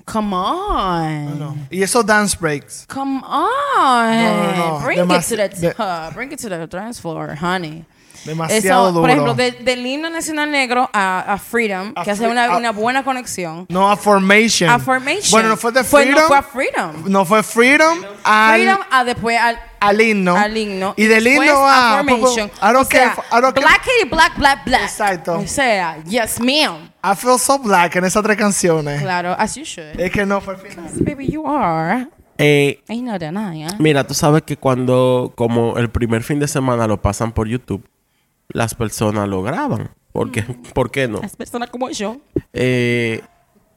Come 0.06 0.34
on. 0.34 1.38
No. 1.38 1.56
Y 1.70 1.82
esos 1.82 2.04
dance 2.04 2.34
breaks. 2.36 2.84
Come 2.86 3.22
on. 3.24 4.16
No, 4.16 4.42
no, 4.42 4.78
no. 4.78 4.84
Bring 4.84 4.98
it 5.10 5.22
to 5.22 5.36
the 5.36 5.72
top. 5.74 6.14
Bring 6.14 6.32
it 6.32 6.38
to 6.40 6.48
the 6.48 6.66
dance 6.66 7.00
floor, 7.00 7.34
honey. 7.34 7.84
Demasiado 8.24 8.84
Eso, 8.86 8.92
duro. 8.92 9.00
Por 9.02 9.10
ejemplo, 9.10 9.34
de- 9.34 9.52
del 9.52 9.86
himno 9.86 10.08
nacional 10.10 10.50
negro 10.50 10.88
a, 10.92 11.32
a 11.34 11.38
Freedom, 11.38 11.92
A 11.94 12.04
que 12.04 12.10
hace 12.10 12.26
una, 12.26 12.46
a- 12.46 12.56
una 12.56 12.72
buena 12.72 13.04
conexión. 13.04 13.66
No, 13.68 13.90
a 13.90 13.96
Formation. 13.96 14.70
A 14.70 14.78
Formation. 14.78 15.30
Bueno, 15.30 15.48
no 15.50 15.56
fue 15.56 15.72
de 15.72 15.84
Fue- 15.84 16.02
Freedom. 16.04 16.20
no 16.22 16.26
fue 16.28 16.38
a 16.38 16.42
Freedom. 16.42 16.92
No 17.06 17.24
fue 17.24 17.42
Freedom 17.42 17.98
al, 18.24 18.54
Freedom 18.60 18.78
a 18.90 19.04
después 19.04 19.38
al, 19.38 19.58
al 19.80 20.00
himno. 20.00 20.36
al 20.36 20.56
himno. 20.56 20.94
Y 20.96 21.04
del 21.04 21.26
himno 21.26 21.68
a. 21.68 21.96
Formation. 22.04 22.50
I 22.62 22.72
don't 22.72 22.76
o 22.76 22.84
sea, 22.84 23.14
care. 23.14 23.26
I 23.38 23.40
don't 23.40 23.54
care. 23.54 23.66
Black 23.66 23.84
black, 24.10 24.38
black, 24.38 24.64
black. 24.64 24.82
Exacto. 24.84 25.34
O 25.38 25.46
sea, 25.46 25.98
yes, 26.04 26.40
ma'am. 26.40 26.90
I 27.02 27.14
feel 27.16 27.38
so 27.38 27.58
black 27.58 27.94
en 27.96 28.04
esas 28.04 28.22
tres 28.22 28.36
canciones. 28.38 29.02
Claro, 29.02 29.34
as 29.38 29.54
you 29.56 29.64
should. 29.64 29.98
Es 30.00 30.10
que 30.10 30.24
no 30.24 30.40
fue 30.40 30.54
el 30.54 30.60
final. 30.60 30.90
Baby, 31.00 31.28
you 31.30 31.46
are. 31.46 32.08
Eh, 32.38 32.82
Ain't 32.88 33.04
no 33.04 33.16
denying. 33.18 33.68
¿eh? 33.68 33.76
mira, 33.78 34.04
tú 34.04 34.12
sabes 34.12 34.42
que 34.42 34.56
cuando, 34.56 35.32
como 35.36 35.76
el 35.78 35.88
primer 35.88 36.24
fin 36.24 36.40
de 36.40 36.48
semana 36.48 36.86
lo 36.88 37.00
pasan 37.00 37.30
por 37.30 37.46
YouTube, 37.46 37.86
las 38.48 38.74
personas 38.74 39.28
lo 39.28 39.42
graban. 39.42 39.90
¿Por 40.12 40.30
qué, 40.30 40.42
¿Por 40.42 40.90
qué 40.90 41.08
no? 41.08 41.20
Las 41.20 41.36
personas 41.36 41.70
como 41.70 41.90
yo. 41.90 42.18
Eh, 42.52 43.20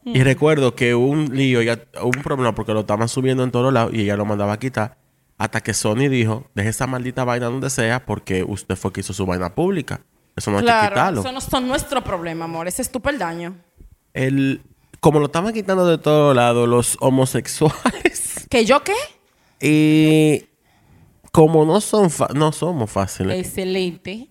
y 0.05 0.23
recuerdo 0.23 0.75
que 0.75 0.95
un 0.95 1.35
lío, 1.35 1.61
ya, 1.61 1.79
un 2.01 2.11
problema 2.11 2.53
porque 2.55 2.73
lo 2.73 2.81
estaban 2.81 3.09
subiendo 3.09 3.43
en 3.43 3.51
todos 3.51 3.73
lados 3.73 3.93
y 3.93 4.01
ella 4.01 4.15
lo 4.15 4.25
mandaba 4.25 4.53
a 4.53 4.59
quitar. 4.59 4.97
Hasta 5.37 5.61
que 5.61 5.73
Sony 5.73 6.07
dijo, 6.09 6.45
deje 6.55 6.69
esa 6.69 6.87
maldita 6.87 7.23
vaina 7.23 7.47
donde 7.47 7.69
sea 7.69 8.05
porque 8.05 8.43
usted 8.43 8.75
fue 8.75 8.93
que 8.93 9.01
hizo 9.01 9.13
su 9.13 9.25
vaina 9.25 9.53
pública. 9.53 10.01
Eso 10.35 10.51
no 10.51 10.57
hay 10.57 10.63
que 10.63 10.69
Claro, 10.69 10.89
quitarlo. 10.89 11.19
eso 11.21 11.31
no 11.31 11.41
son 11.41 11.67
nuestro 11.67 12.03
problema, 12.03 12.45
amor. 12.45 12.67
Ese 12.67 12.81
es 12.83 12.91
tu 12.91 13.01
peldaño. 13.01 13.55
El, 14.13 14.61
como 14.99 15.19
lo 15.19 15.25
estaban 15.25 15.53
quitando 15.53 15.85
de 15.87 15.97
todos 15.97 16.35
lados 16.35 16.67
los 16.69 16.97
homosexuales. 17.01 18.45
¿Que 18.49 18.63
yo 18.65 18.83
qué? 18.83 18.93
y 19.59 20.45
como 21.31 21.65
no, 21.65 21.81
son 21.81 22.09
no 22.35 22.51
somos 22.51 22.89
fáciles, 22.91 23.39
Excelente. 23.39 24.29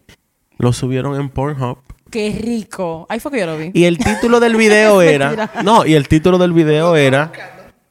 Lo 0.59 0.72
subieron 0.72 1.18
en 1.20 1.28
Pornhub. 1.28 1.78
Qué 2.11 2.38
rico. 2.42 3.07
Ahí 3.09 3.18
fue 3.20 3.32
que 3.32 3.40
yo 3.40 3.46
lo 3.46 3.59
vi. 3.59 3.70
Y 3.74 3.84
el 3.84 3.98
título 3.98 4.40
del 4.40 4.57
video 4.57 5.02
era. 5.02 5.50
No, 5.64 5.84
y 5.84 5.94
el 5.94 6.09
título 6.09 6.38
del 6.38 6.52
video 6.52 6.96
era. 6.96 7.32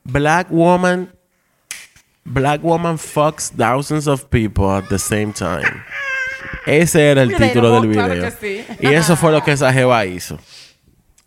Black 0.04 0.48
woman. 0.50 1.12
Black 2.24 2.64
woman 2.64 2.98
fucks 2.98 3.52
thousands 3.56 4.08
of 4.08 4.26
people 4.30 4.66
at 4.72 4.86
the 4.90 4.98
same 4.98 5.32
time. 5.34 5.84
Ese 6.66 7.12
era 7.12 7.22
el 7.22 7.36
título 7.36 7.80
del 7.80 7.90
video. 7.90 8.32
sí. 8.40 8.64
Y 8.80 8.88
eso 8.88 9.16
fue 9.16 9.32
lo 9.32 9.44
que 9.44 9.52
esa 9.52 9.72
jeva 9.72 10.06
hizo. 10.06 10.40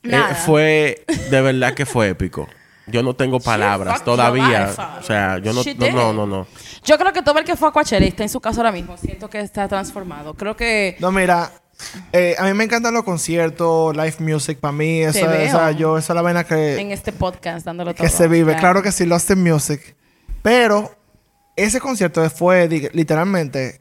Eh, 0.03 0.21
fue. 0.45 1.05
De 1.31 1.41
verdad 1.41 1.75
que 1.75 1.87
fue 1.87 2.09
épico. 2.09 2.49
Yo 2.91 3.03
no 3.03 3.15
tengo 3.15 3.41
palabras 3.41 4.05
todavía. 4.05 4.71
O 5.01 5.03
sea, 5.03 5.39
yo 5.39 5.53
no. 5.53 5.63
No, 5.63 5.93
no, 5.93 6.13
no, 6.13 6.27
no. 6.27 6.47
Yo 6.85 6.99
creo 6.99 7.13
que 7.13 7.23
todo 7.23 7.39
el 7.39 7.45
que 7.45 7.57
fue 7.57 7.69
a 7.69 7.73
Coachella 7.73 8.05
y 8.05 8.09
está 8.09 8.23
en 8.23 8.29
su 8.29 8.41
casa 8.41 8.59
ahora 8.61 8.73
mismo, 8.73 8.97
siento 8.97 9.29
que 9.29 9.41
está 9.41 9.69
transformado. 9.69 10.35
Creo 10.35 10.57
que 10.57 10.97
No, 11.01 11.13
mira. 11.13 11.51
eh, 12.13 12.35
a 12.39 12.45
mí 12.45 12.55
me 12.55 12.65
encantan 12.65 12.93
los 12.95 13.05
conciertos, 13.05 13.95
live 13.97 14.17
music. 14.21 14.59
Para 14.59 14.73
mí, 14.73 15.01
Te 15.01 15.09
esa, 15.09 15.27
veo. 15.27 15.41
esa, 15.41 15.71
yo, 15.73 15.99
esa 15.99 16.13
es 16.13 16.15
la 16.17 16.23
vaina 16.23 16.45
que, 16.45 16.79
en 16.79 16.91
este 16.93 17.13
podcast 17.13 17.65
dándolo 17.65 17.95
todo. 17.95 18.05
que 18.05 18.11
se 18.11 18.27
vive. 18.29 18.53
Claro. 18.53 18.61
Claro 18.61 18.83
que 18.83 18.93
sí, 18.93 19.07
Lost 19.07 19.31
in 19.31 19.43
Music. 19.43 19.97
Pero 20.43 20.95
ese 21.57 21.81
concierto 21.81 22.29
fue 22.31 22.69
literalmente 22.93 23.81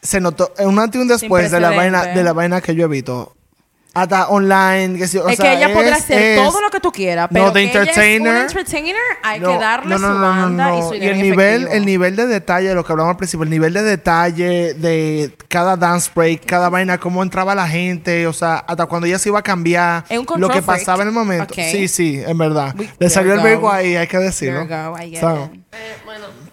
se 0.00 0.20
notó 0.20 0.52
un 0.60 0.78
antes 0.78 0.98
y 0.98 1.02
un 1.02 1.08
después 1.08 1.50
de 1.50 1.60
la 1.60 1.70
vaina 1.70 2.04
de 2.06 2.22
la 2.22 2.32
vaina 2.32 2.60
que 2.60 2.74
yo 2.74 2.84
he 2.84 2.88
visto. 2.88 3.34
Hasta 3.98 4.28
online, 4.28 4.96
que 4.96 5.02
o 5.18 5.28
es 5.28 5.36
sea, 5.36 5.50
que 5.50 5.52
ella 5.56 5.72
podrá 5.74 5.96
es- 5.96 6.04
hacer 6.04 6.18
es- 6.22 6.36
todo 6.38 6.60
lo 6.60 6.70
que 6.70 6.80
tú 6.80 6.92
quieras, 6.92 7.28
pero 7.32 7.46
No, 7.46 7.50
de 7.52 7.60
que 7.70 7.70
ella 7.70 7.82
es 7.82 8.20
una 8.20 8.40
entertainer, 8.42 8.94
hay 9.22 9.40
No, 9.40 9.52
que 9.52 9.58
darle 9.58 9.90
no, 9.94 9.98
no, 9.98 10.06
su 10.08 10.12
no, 10.14 10.18
no, 10.20 10.28
banda 10.42 10.76
y 10.78 10.82
su 10.82 10.94
Y 10.94 11.00
dinero 11.00 11.12
el 11.14 11.20
en 11.20 11.22
nivel, 11.30 11.54
efectivo. 11.54 11.72
el 11.76 11.86
nivel 11.86 12.16
de 12.16 12.26
detalle, 12.26 12.74
lo 12.74 12.84
que 12.84 12.92
hablamos 12.92 13.10
al 13.12 13.16
principio, 13.16 13.44
el 13.44 13.50
nivel 13.50 13.72
de 13.72 13.82
detalle 13.82 14.74
de 14.74 15.32
cada 15.48 15.76
dance 15.76 16.10
break, 16.14 16.44
cada 16.46 16.68
vaina, 16.68 16.98
cómo 16.98 17.22
entraba 17.22 17.54
la 17.54 17.66
gente, 17.68 18.26
o 18.26 18.32
sea, 18.32 18.56
hasta 18.58 18.86
cuando 18.86 19.06
ella 19.06 19.18
se 19.18 19.28
iba 19.30 19.38
a 19.38 19.42
cambiar, 19.42 20.04
Es 20.08 20.18
un 20.18 20.26
lo 20.40 20.48
que 20.48 20.62
freak. 20.62 20.64
pasaba 20.66 21.02
en 21.02 21.08
el 21.08 21.14
momento. 21.14 21.44
Ok. 21.54 21.60
Sí, 21.70 21.88
sí, 21.88 22.22
en 22.24 22.38
verdad. 22.38 22.74
We- 22.78 22.88
Le 22.98 23.10
salió 23.10 23.32
el 23.32 23.38
you 23.40 23.44
verbo 23.44 23.70
ahí, 23.70 23.96
hay 23.96 24.06
que 24.06 24.18
decirlo. 24.18 24.66
There 24.66 24.84
you 24.84 24.90
go, 24.92 24.98
I 25.02 25.10
get 25.10 25.20
So, 25.20 25.50
it. 25.52 26.47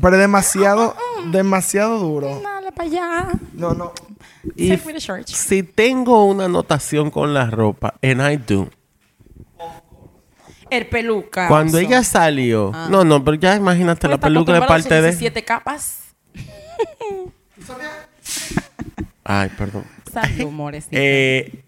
Pero 0.00 0.18
demasiado, 0.18 0.94
demasiado 1.30 1.98
duro. 1.98 2.40
Dale 2.42 2.72
para 2.72 2.88
allá. 2.88 3.28
No, 3.54 3.72
no. 3.74 3.92
Y 4.54 4.76
si 5.26 5.62
tengo 5.62 6.24
una 6.26 6.44
anotación 6.44 7.10
con 7.10 7.34
la 7.34 7.50
ropa, 7.50 7.94
and 8.02 8.20
I 8.20 8.36
do. 8.36 8.68
El 10.70 10.86
peluca. 10.88 11.48
Cuando 11.48 11.78
ella 11.78 12.02
salió, 12.02 12.72
Ah. 12.74 12.88
no, 12.90 13.04
no, 13.04 13.22
pero 13.24 13.36
ya 13.36 13.54
imagínate 13.56 14.08
la 14.08 14.18
peluca 14.18 14.52
de 14.52 14.62
parte 14.62 15.00
de. 15.00 15.12
Siete 15.12 15.44
capas. 15.44 16.00
Ay, 19.24 19.48
perdón. 19.56 19.84
Salud. 20.12 20.74
Eh, 20.92 21.64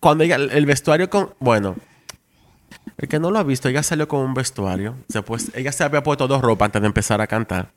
cuando 0.00 0.24
ella, 0.24 0.36
el 0.36 0.66
vestuario 0.66 1.08
con, 1.10 1.34
bueno, 1.40 1.76
el 2.98 3.08
que 3.08 3.20
no 3.20 3.30
lo 3.30 3.38
ha 3.38 3.44
visto, 3.44 3.68
ella 3.68 3.82
salió 3.82 4.08
con 4.08 4.20
un 4.20 4.34
vestuario. 4.34 4.96
Se 5.08 5.22
pues, 5.22 5.52
ella 5.54 5.70
se 5.72 5.84
había 5.84 6.02
puesto 6.02 6.26
dos 6.26 6.42
ropas 6.42 6.66
antes 6.66 6.82
de 6.82 6.86
empezar 6.88 7.20
a 7.20 7.26
cantar. 7.26 7.70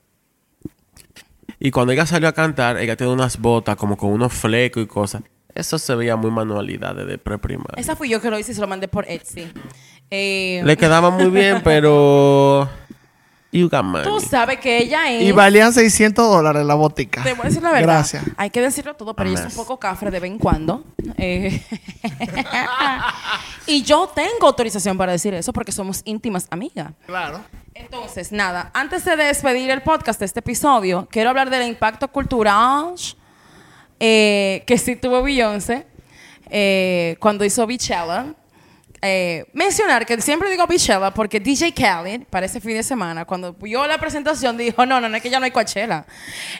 Y 1.59 1.69
cuando 1.69 1.93
ella 1.93 2.07
salió 2.07 2.28
a 2.28 2.34
cantar, 2.34 2.78
ella 2.80 2.95
tenía 2.95 3.13
unas 3.13 3.38
botas 3.38 3.76
como 3.76 3.95
con 3.95 4.11
unos 4.11 4.34
flecos 4.34 4.82
y 4.82 4.88
cosas. 4.88 5.22
Eso 5.53 5.78
se 5.78 5.93
veía 5.93 6.15
muy 6.15 6.32
manualidades 6.32 7.05
de 7.05 7.19
preprimaria. 7.19 7.76
Esa 7.78 7.95
fui 7.95 8.09
yo 8.09 8.19
que 8.19 8.32
lo 8.32 8.39
hice 8.39 8.53
y 8.53 8.55
se 8.55 8.61
lo 8.61 8.67
mandé 8.67 8.88
por 8.88 9.05
Etsy. 9.07 9.47
Eh, 10.09 10.61
Le 10.65 10.76
quedaba 10.76 11.11
muy 11.11 11.30
bien, 11.30 11.61
pero 11.63 12.67
You 13.52 13.70
got 13.70 13.84
money. 13.84 14.06
Tú 14.06 14.22
sabes 14.22 14.60
que 14.60 14.78
ella 14.78 15.12
es... 15.12 15.24
Y 15.24 15.32
valían 15.34 15.74
600 15.74 16.26
dólares 16.26 16.66
la 16.66 16.74
botica. 16.76 17.22
Te 17.22 17.34
voy 17.34 17.45
a 17.45 17.49
decir 17.49 17.62
la 17.62 17.72
verdad. 17.72 17.95
Gracias. 17.95 18.24
Hay 18.38 18.49
que 18.49 18.62
decirlo 18.62 18.93
todo, 18.95 19.14
pero 19.14 19.30
ella 19.30 19.45
es 19.45 19.58
un 19.58 19.64
poco 19.64 19.78
cafre 19.78 20.10
de 20.10 20.20
vez 20.22 20.32
en 20.32 20.38
cuando. 20.38 20.86
Eh, 21.18 21.62
y 23.68 23.84
yo 23.84 24.10
tengo 24.16 24.47
autorización 24.47 24.97
para 24.97 25.12
decir 25.12 25.34
eso 25.34 25.52
porque 25.52 25.74
somos 25.74 26.02
íntimas 26.06 26.47
amigas. 26.49 26.93
Claro. 27.06 27.41
Entonces, 27.74 28.32
nada, 28.32 28.72
antes 28.74 29.04
de 29.04 29.18
despedir 29.18 29.70
el 29.70 29.82
podcast 29.82 30.20
de 30.20 30.28
este 30.28 30.39
episodio, 30.39 31.08
quiero 31.12 31.30
hablar 31.30 31.49
del 31.49 31.68
impacto 31.68 32.08
cultural 32.08 32.95
eh, 33.99 34.64
que 34.66 34.78
sí 34.78 34.95
tuvo 34.95 35.22
Beyoncé 35.22 35.86
eh, 36.49 37.18
cuando 37.20 37.43
hizo 37.43 37.68
Beachella. 37.68 38.34
Eh, 39.04 39.45
mencionar 39.54 40.06
que 40.06 40.22
siempre 40.22 40.49
digo 40.52 40.68
Beachella 40.68 41.12
porque 41.12 41.39
DJ 41.39 41.74
Khaled, 41.74 42.22
para 42.30 42.45
ese 42.45 42.62
fin 42.62 42.74
de 42.76 42.84
semana, 42.84 43.26
cuando 43.26 43.54
vio 43.54 43.88
la 43.88 43.97
presentación, 43.97 44.58
dijo: 44.58 44.86
No, 44.86 45.02
no, 45.02 45.10
no 45.10 45.16
es 45.18 45.24
que 45.24 45.30
ya 45.32 45.39
no 45.39 45.45
hay 45.45 45.52
Coachella. 45.52 46.06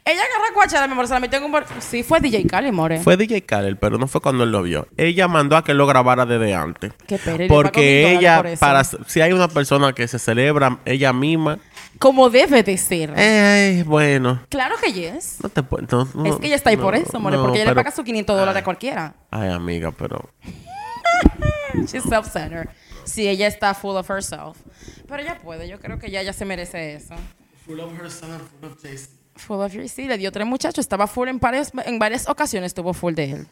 Ella 0.04 0.22
agarró 0.22 0.54
Coachella, 0.56 0.88
mi 0.88 0.94
amor, 0.94 1.08
se 1.08 1.14
la 1.14 1.20
metió 1.20 1.38
en 1.38 1.46
un. 1.46 1.52
Sí, 1.80 2.02
fue 2.02 2.20
DJ 2.20 2.48
Khaled, 2.48 2.72
more. 2.74 3.00
Fue 3.00 3.16
DJ 3.16 3.44
Khaled, 3.46 3.76
pero 3.80 3.98
no 4.00 4.08
fue 4.08 4.22
cuando 4.22 4.44
él 4.44 4.52
lo 4.52 4.64
vio. 4.64 4.88
Ella 4.98 5.28
mandó 5.28 5.56
a 5.56 5.64
que 5.64 5.76
lo 5.76 5.86
grabara 5.86 6.26
desde 6.26 6.56
antes. 6.56 6.94
Qué 7.08 7.20
pere, 7.20 7.48
Porque 7.48 8.12
ella, 8.14 8.42
por 8.42 8.58
para, 8.58 8.84
si 8.84 9.22
hay 9.22 9.34
una 9.34 9.48
persona 9.48 9.94
que 9.94 10.08
se 10.08 10.18
celebra 10.18 10.80
ella 10.86 11.14
misma, 11.14 11.60
Como 12.00 12.32
debe 12.32 12.64
de 12.64 12.76
ser. 12.78 13.14
eh, 13.18 13.84
bueno, 13.86 14.42
Claro 14.50 14.76
que 14.84 14.92
yes. 14.92 15.38
no 15.44 15.50
te 15.50 15.62
puedo. 15.62 15.86
no- 15.92 16.10
no- 16.24 16.26
es 16.26 16.38
que 16.40 16.48
ella 16.48 16.56
está 16.56 16.72
ahí 16.72 16.78
por 16.78 16.96
eso, 16.96 17.20
more, 17.20 17.38
porque 17.38 17.62
ella 17.62 17.70
le 17.70 17.76
paga 17.76 17.92
sus 17.92 18.04
500 18.04 18.36
dólares 18.36 18.62
a 18.62 18.64
cualquiera. 18.64 19.14
Ay, 19.30 19.50
amiga, 19.52 19.92
pero. 19.92 20.32
She's 21.92 22.04
self-centered. 22.04 22.70
Sí, 23.06 23.28
ella 23.28 23.48
está 23.48 23.74
full 23.74 23.96
of 23.96 24.10
herself. 24.10 24.58
Pero 25.08 25.22
ella 25.24 25.38
puede, 25.40 25.68
yo 25.68 25.80
creo 25.80 25.98
que 26.00 26.08
ella 26.08 26.22
ya 26.24 26.34
se 26.34 26.46
merece 26.46 26.94
eso. 26.96 27.16
Full 27.66 27.80
of 27.80 27.94
herself, 28.00 28.42
full 28.60 28.70
of 28.70 28.82
taste. 28.82 29.12
Full 29.36 29.60
of 29.62 29.74
your 29.74 29.88
sí, 29.90 30.06
le 30.08 30.18
dio 30.18 30.32
tres 30.32 30.46
muchachos, 30.46 30.80
estaba 30.84 31.08
full 31.08 31.28
en 31.28 31.40
varias, 31.40 31.72
en 31.86 31.98
varias 32.00 32.28
ocasiones, 32.28 32.68
estuvo 32.72 32.94
full 32.94 33.14
de 33.14 33.32
él. 33.32 33.48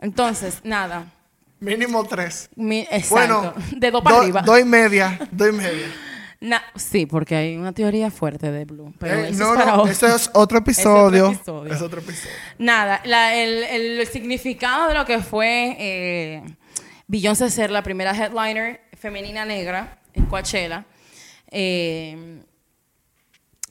Entonces, 0.00 0.60
nada. 0.64 1.06
Mínimo 1.60 2.04
tres. 2.06 2.48
Mi, 2.56 2.80
exacto. 2.90 3.14
Bueno, 3.14 3.54
de 3.76 3.90
dos 3.90 4.02
para 4.02 4.16
do- 4.16 4.22
arriba. 4.22 4.42
Doy 4.42 4.64
media. 4.64 5.18
Doy 5.30 5.52
media. 5.52 5.86
Na- 6.40 6.62
sí, 6.74 7.04
porque 7.04 7.34
hay 7.36 7.56
una 7.58 7.72
teoría 7.72 8.10
fuerte 8.10 8.50
de 8.50 8.64
Blue. 8.64 8.94
Pero 8.98 9.14
Eh, 9.16 9.28
eso 9.28 9.44
no, 9.44 9.52
es 9.52 9.58
para 9.58 9.72
no, 9.76 9.82
otro. 9.82 9.92
eso 9.92 10.06
es 10.16 10.30
otro 10.32 10.58
episodio. 10.58 11.26
episodio. 11.32 11.72
Es 11.74 11.82
otro 11.82 12.00
episodio. 12.00 12.34
Nada, 12.58 13.00
la- 13.04 13.34
el, 13.36 13.62
el 13.64 14.06
significado 14.06 14.88
de 14.88 14.94
lo 14.94 15.04
que 15.04 15.18
fue 15.20 15.76
eh, 15.78 16.42
Beyoncé 17.10 17.50
ser 17.50 17.72
la 17.72 17.82
primera 17.82 18.12
headliner 18.12 18.82
femenina 18.96 19.44
negra 19.44 19.98
en 20.14 20.26
Coachella, 20.26 20.86
eh, 21.50 22.40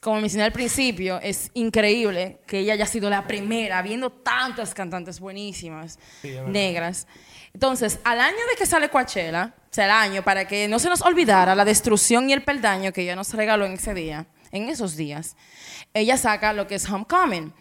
como 0.01 0.19
mencioné 0.19 0.43
al 0.43 0.51
principio, 0.51 1.21
es 1.21 1.49
increíble 1.53 2.41
que 2.45 2.59
ella 2.59 2.73
haya 2.73 2.85
sido 2.85 3.09
la 3.09 3.25
primera, 3.25 3.81
viendo 3.81 4.09
tantas 4.09 4.73
cantantes 4.73 5.21
buenísimas 5.21 5.99
negras. 6.47 7.07
Entonces, 7.53 8.01
al 8.03 8.19
año 8.19 8.35
de 8.51 8.57
que 8.57 8.65
sale 8.65 8.89
Coachella, 8.89 9.53
o 9.57 9.73
sea, 9.73 9.85
el 9.85 9.91
año, 9.91 10.21
para 10.21 10.45
que 10.45 10.67
no 10.67 10.77
se 10.77 10.89
nos 10.89 11.01
olvidara 11.01 11.55
la 11.55 11.63
destrucción 11.63 12.29
y 12.29 12.33
el 12.33 12.43
peldaño 12.43 12.91
que 12.91 13.03
ella 13.03 13.15
nos 13.15 13.33
regaló 13.33 13.65
en 13.65 13.71
ese 13.71 13.93
día, 13.93 14.27
en 14.51 14.67
esos 14.67 14.97
días, 14.97 15.37
ella 15.93 16.17
saca 16.17 16.51
lo 16.51 16.67
que 16.67 16.75
es 16.75 16.89
Homecoming. 16.89 17.53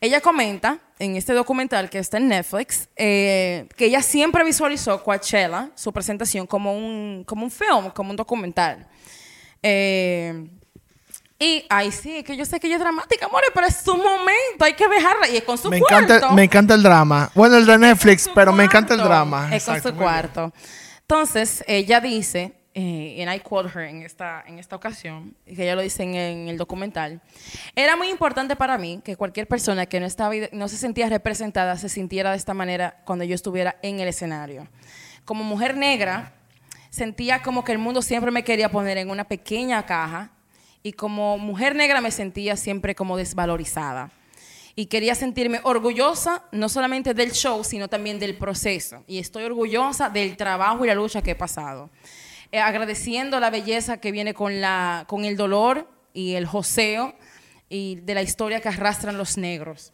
Ella 0.00 0.20
comenta 0.20 0.78
en 0.98 1.16
este 1.16 1.32
documental 1.32 1.88
que 1.90 1.98
está 1.98 2.18
en 2.18 2.28
Netflix 2.28 2.88
eh, 2.96 3.66
que 3.76 3.86
ella 3.86 4.02
siempre 4.02 4.44
visualizó 4.44 5.02
Coachella, 5.02 5.70
su 5.74 5.92
presentación, 5.92 6.46
como 6.46 6.76
un, 6.76 7.24
como 7.26 7.44
un 7.44 7.50
film, 7.50 7.90
como 7.94 8.10
un 8.10 8.16
documental. 8.16 8.86
Eh, 9.62 10.46
y 11.38 11.64
ahí 11.68 11.90
sí, 11.90 12.22
que 12.22 12.36
yo 12.36 12.44
sé 12.44 12.60
que 12.60 12.68
ella 12.68 12.76
es 12.76 12.82
dramática, 12.82 13.26
amores, 13.26 13.50
pero 13.52 13.66
es 13.66 13.76
su 13.76 13.96
momento, 13.96 14.64
hay 14.64 14.74
que 14.74 14.86
dejarla. 14.88 15.28
Y 15.28 15.36
es 15.36 15.44
con 15.44 15.58
su 15.58 15.68
Me 15.68 15.80
cuarto. 15.80 16.14
encanta, 16.14 16.34
me 16.34 16.44
encanta 16.44 16.74
el 16.74 16.82
drama. 16.82 17.30
Bueno, 17.34 17.56
el 17.56 17.66
de 17.66 17.76
Netflix, 17.78 18.30
pero 18.34 18.52
me 18.52 18.64
encanta 18.64 18.94
el 18.94 19.00
drama. 19.00 19.54
Es 19.54 19.64
con 19.64 19.82
su 19.82 19.94
cuarto. 19.94 20.52
Entonces, 21.00 21.64
ella 21.66 22.00
dice, 22.00 22.54
eh, 22.74 23.22
and 23.22 23.32
I 23.32 23.38
quote 23.38 23.70
her 23.72 23.84
en 23.84 24.02
esta, 24.02 24.42
en 24.46 24.58
esta 24.58 24.74
ocasión, 24.74 25.36
que 25.46 25.62
ella 25.62 25.76
lo 25.76 25.82
dice 25.82 26.02
en, 26.02 26.16
en 26.16 26.48
el 26.48 26.58
documental, 26.58 27.20
era 27.76 27.94
muy 27.94 28.10
importante 28.10 28.56
para 28.56 28.76
mí 28.78 29.00
que 29.04 29.16
cualquier 29.16 29.46
persona 29.46 29.86
que 29.86 30.00
no, 30.00 30.06
estaba, 30.06 30.34
no 30.50 30.66
se 30.66 30.76
sentía 30.76 31.08
representada 31.08 31.76
se 31.76 31.88
sintiera 31.88 32.32
de 32.32 32.36
esta 32.36 32.52
manera 32.52 33.00
cuando 33.04 33.24
yo 33.24 33.36
estuviera 33.36 33.76
en 33.82 34.00
el 34.00 34.08
escenario. 34.08 34.66
Como 35.24 35.44
mujer 35.44 35.76
negra, 35.76 36.32
sentía 36.90 37.42
como 37.42 37.62
que 37.64 37.72
el 37.72 37.78
mundo 37.78 38.02
siempre 38.02 38.32
me 38.32 38.42
quería 38.42 38.68
poner 38.70 38.98
en 38.98 39.08
una 39.08 39.24
pequeña 39.24 39.86
caja 39.86 40.30
y 40.82 40.92
como 40.92 41.38
mujer 41.38 41.74
negra 41.76 42.00
me 42.00 42.10
sentía 42.10 42.56
siempre 42.56 42.94
como 42.94 43.16
desvalorizada. 43.16 44.10
Y 44.76 44.86
quería 44.86 45.14
sentirme 45.14 45.60
orgullosa 45.62 46.42
no 46.50 46.68
solamente 46.68 47.14
del 47.14 47.30
show, 47.30 47.62
sino 47.62 47.86
también 47.86 48.18
del 48.18 48.36
proceso. 48.36 49.04
Y 49.06 49.20
estoy 49.20 49.44
orgullosa 49.44 50.10
del 50.10 50.36
trabajo 50.36 50.84
y 50.84 50.88
la 50.88 50.96
lucha 50.96 51.22
que 51.22 51.30
he 51.30 51.36
pasado. 51.36 51.90
Eh, 52.54 52.60
agradeciendo 52.60 53.40
la 53.40 53.50
belleza 53.50 53.96
que 53.96 54.12
viene 54.12 54.32
con, 54.32 54.60
la, 54.60 55.06
con 55.08 55.24
el 55.24 55.36
dolor 55.36 55.88
y 56.12 56.34
el 56.34 56.46
joseo 56.46 57.12
y 57.68 57.96
de 57.96 58.14
la 58.14 58.22
historia 58.22 58.60
que 58.60 58.68
arrastran 58.68 59.18
los 59.18 59.36
negros. 59.36 59.92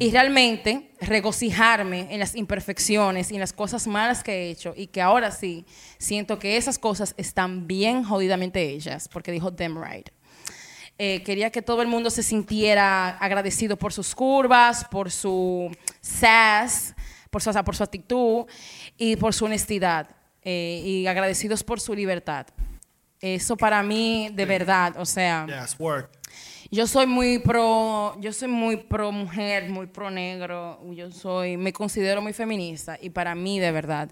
Y 0.00 0.10
realmente 0.10 0.90
regocijarme 1.00 2.08
en 2.10 2.18
las 2.18 2.34
imperfecciones 2.34 3.30
y 3.30 3.34
en 3.34 3.40
las 3.40 3.52
cosas 3.52 3.86
malas 3.86 4.24
que 4.24 4.32
he 4.32 4.50
hecho 4.50 4.74
y 4.76 4.88
que 4.88 5.00
ahora 5.00 5.30
sí 5.30 5.64
siento 5.96 6.40
que 6.40 6.56
esas 6.56 6.76
cosas 6.76 7.14
están 7.18 7.68
bien 7.68 8.02
jodidamente 8.02 8.70
hechas, 8.70 9.06
porque 9.06 9.30
dijo 9.30 9.54
them 9.54 9.80
right. 9.80 10.08
Eh, 10.98 11.22
quería 11.22 11.50
que 11.50 11.62
todo 11.62 11.82
el 11.82 11.88
mundo 11.88 12.10
se 12.10 12.24
sintiera 12.24 13.10
agradecido 13.10 13.76
por 13.76 13.92
sus 13.92 14.12
curvas, 14.12 14.84
por 14.90 15.12
su 15.12 15.70
sass, 16.00 16.96
por 17.30 17.40
su, 17.40 17.50
o 17.50 17.52
sea, 17.52 17.62
por 17.62 17.76
su 17.76 17.84
actitud 17.84 18.46
y 18.98 19.14
por 19.14 19.32
su 19.34 19.44
honestidad. 19.44 20.16
Eh, 20.44 20.82
y 20.84 21.06
agradecidos 21.06 21.62
por 21.62 21.80
su 21.80 21.94
libertad. 21.94 22.46
Eso 23.20 23.56
para 23.56 23.82
mí, 23.82 24.30
de 24.34 24.44
verdad, 24.44 24.94
o 24.98 25.06
sea, 25.06 25.46
Yes, 25.46 25.76
work. 25.78 26.10
yo 26.72 26.88
soy 26.88 27.06
muy 27.06 27.38
pro, 27.38 28.16
yo 28.20 28.32
soy 28.32 28.48
muy 28.48 28.76
pro 28.76 29.12
mujer, 29.12 29.70
muy 29.70 29.86
pro 29.86 30.10
negro, 30.10 30.80
yo 30.92 31.10
soy, 31.12 31.56
me 31.56 31.72
considero 31.72 32.20
muy 32.20 32.32
feminista 32.32 32.98
y 33.00 33.10
para 33.10 33.36
mí 33.36 33.60
de 33.60 33.70
verdad, 33.70 34.10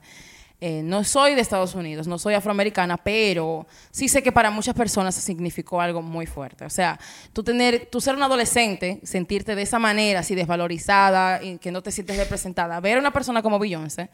eh, 0.61 0.83
no 0.85 1.03
soy 1.03 1.35
de 1.35 1.41
Estados 1.41 1.75
Unidos, 1.75 2.07
no 2.07 2.19
soy 2.19 2.35
afroamericana, 2.35 2.99
pero 2.99 3.67
sí 3.91 4.09
sé 4.09 4.23
que 4.23 4.31
para 4.31 4.51
muchas 4.51 4.75
personas 4.77 5.15
significó 5.17 5.81
algo 5.81 6.03
muy 6.03 6.27
fuerte. 6.27 6.65
O 6.67 6.71
sea, 6.71 7.01
tú 7.33 7.43
tener, 7.43 7.87
tú 7.87 8.01
ser 8.01 8.15
un 8.15 8.23
adolescente, 8.23 9.01
sentirte 9.03 9.57
de 9.57 9.63
esa 9.63 9.79
manera, 9.81 10.21
así 10.21 10.37
desvalorizada 10.37 11.43
y 11.43 11.59
que 11.59 11.73
no 11.73 11.83
te 11.83 11.91
sientes 11.91 12.17
representada, 12.17 12.79
ver 12.79 12.99
a 12.99 13.01
una 13.01 13.11
persona 13.11 13.43
como 13.43 13.59
Beyoncé 13.59 14.11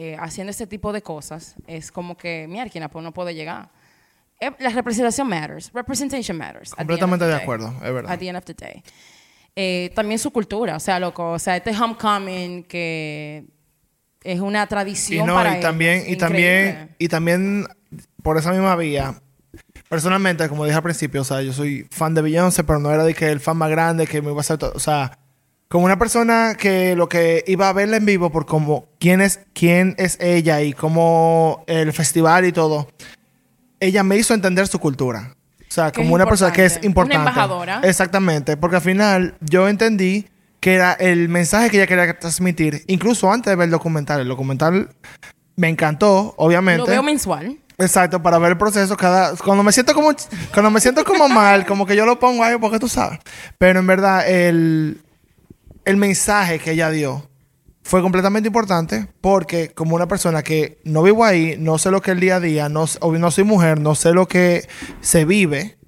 eh, 0.00 0.16
haciendo 0.20 0.52
este 0.52 0.68
tipo 0.68 0.92
de 0.92 1.02
cosas 1.02 1.56
es 1.66 1.90
como 1.90 2.16
que, 2.16 2.46
mierda, 2.48 2.88
pues 2.88 3.02
no 3.02 3.12
puede 3.12 3.34
llegar. 3.34 3.68
Eh, 4.38 4.52
La 4.60 4.70
representación 4.70 5.26
matters. 5.28 5.72
Representation 5.74 6.38
matters. 6.38 6.72
Completamente 6.72 7.24
de 7.26 7.34
acuerdo, 7.34 7.74
es 7.84 7.92
verdad. 7.92 8.12
At 8.12 8.20
the 8.20 8.28
end 8.28 8.38
of 8.38 8.44
the 8.44 8.54
day. 8.54 8.80
Eh, 9.56 9.90
también 9.96 10.20
su 10.20 10.30
cultura, 10.30 10.76
o 10.76 10.80
sea, 10.80 11.00
loco, 11.00 11.32
o 11.32 11.38
sea, 11.40 11.56
este 11.56 11.72
homecoming 11.72 12.62
que 12.62 13.44
es 14.22 14.38
una 14.38 14.62
Y 14.62 14.66
tradición 14.68 15.26
no, 15.26 15.34
para 15.34 15.48
y 15.48 15.52
ellos, 15.54 15.62
también, 15.62 16.04
y 16.06 16.14
también, 16.14 16.94
y 16.96 17.08
también, 17.08 17.66
por 18.22 18.38
esa 18.38 18.52
misma 18.52 18.76
vía, 18.76 19.20
personalmente, 19.88 20.48
como 20.48 20.64
dije 20.64 20.76
al 20.76 20.84
principio, 20.84 21.22
o 21.22 21.24
sea, 21.24 21.42
yo 21.42 21.52
soy 21.52 21.88
fan 21.90 22.14
de 22.14 22.22
Beyoncé, 22.22 22.62
pero 22.62 22.78
no 22.78 22.92
era 22.92 23.02
de 23.02 23.14
que 23.14 23.30
el 23.32 23.40
fan 23.40 23.56
más 23.56 23.70
grande 23.70 24.06
que 24.06 24.22
me 24.22 24.30
iba 24.30 24.38
a 24.38 24.42
hacer 24.42 24.58
todo. 24.58 24.70
O 24.76 24.80
sea, 24.80 25.18
como 25.68 25.84
una 25.84 25.98
persona 25.98 26.54
que 26.58 26.96
lo 26.96 27.08
que 27.08 27.44
iba 27.46 27.68
a 27.68 27.72
verla 27.72 27.98
en 27.98 28.06
vivo 28.06 28.30
por 28.30 28.46
como 28.46 28.86
quién 28.98 29.20
es, 29.20 29.40
quién 29.52 29.94
es 29.98 30.18
ella 30.20 30.62
y 30.62 30.72
cómo 30.72 31.64
el 31.66 31.92
festival 31.92 32.46
y 32.46 32.52
todo, 32.52 32.88
ella 33.80 34.02
me 34.02 34.16
hizo 34.16 34.34
entender 34.34 34.66
su 34.66 34.78
cultura. 34.78 35.34
O 35.60 35.70
sea, 35.70 35.92
Que 35.92 36.00
como 36.00 36.14
una 36.14 36.26
persona 36.26 36.52
que 36.52 36.64
es 36.64 36.72
importante. 36.82 36.86
importante. 36.86 37.16
Una 37.16 37.30
embajadora. 37.30 37.80
Exactamente, 37.88 38.56
porque 38.56 38.76
al 38.76 38.82
final 38.82 39.34
yo 39.40 39.68
entendí 39.68 40.26
que 40.60 40.74
era 40.74 40.94
el 40.94 41.28
mensaje 41.28 41.70
que 41.70 41.76
ella 41.76 41.86
quería 41.86 42.18
transmitir, 42.18 42.82
incluso 42.86 43.30
antes 43.30 43.50
de 43.50 43.56
ver 43.56 43.66
el 43.66 43.70
documental. 43.70 44.20
El 44.22 44.28
documental 44.28 44.88
me 45.56 45.68
encantó, 45.68 46.34
obviamente. 46.38 46.80
Lo 46.80 46.86
veo 46.86 47.02
mensual. 47.02 47.58
Exacto, 47.76 48.20
para 48.22 48.38
ver 48.38 48.52
el 48.52 48.58
proceso 48.58 48.96
cada 48.96 49.36
cuando 49.36 49.62
me 49.62 49.70
siento 49.70 49.94
como 49.94 50.10
cuando 50.52 50.70
me 50.70 50.80
siento 50.80 51.04
como 51.04 51.28
mal, 51.28 51.64
como 51.64 51.86
que 51.86 51.94
yo 51.94 52.06
lo 52.06 52.18
pongo 52.18 52.42
ahí 52.42 52.56
porque 52.58 52.78
tú 52.80 52.88
sabes. 52.88 53.20
Pero 53.58 53.78
en 53.78 53.86
verdad 53.86 54.28
el 54.28 55.00
el 55.88 55.96
mensaje 55.96 56.58
que 56.58 56.72
ella 56.72 56.90
dio 56.90 57.28
fue 57.82 58.02
completamente 58.02 58.46
importante 58.48 59.08
porque 59.20 59.70
como 59.70 59.96
una 59.96 60.06
persona 60.06 60.42
que 60.42 60.78
no 60.84 61.02
vivo 61.02 61.24
ahí, 61.24 61.56
no 61.58 61.78
sé 61.78 61.90
lo 61.90 62.00
que 62.02 62.10
es 62.10 62.14
el 62.16 62.20
día 62.20 62.36
a 62.36 62.40
día, 62.40 62.68
no, 62.68 62.84
no 63.18 63.30
soy 63.30 63.44
mujer, 63.44 63.80
no 63.80 63.94
sé 63.94 64.12
lo 64.12 64.28
que 64.28 64.68
se 65.00 65.24
vive, 65.24 65.78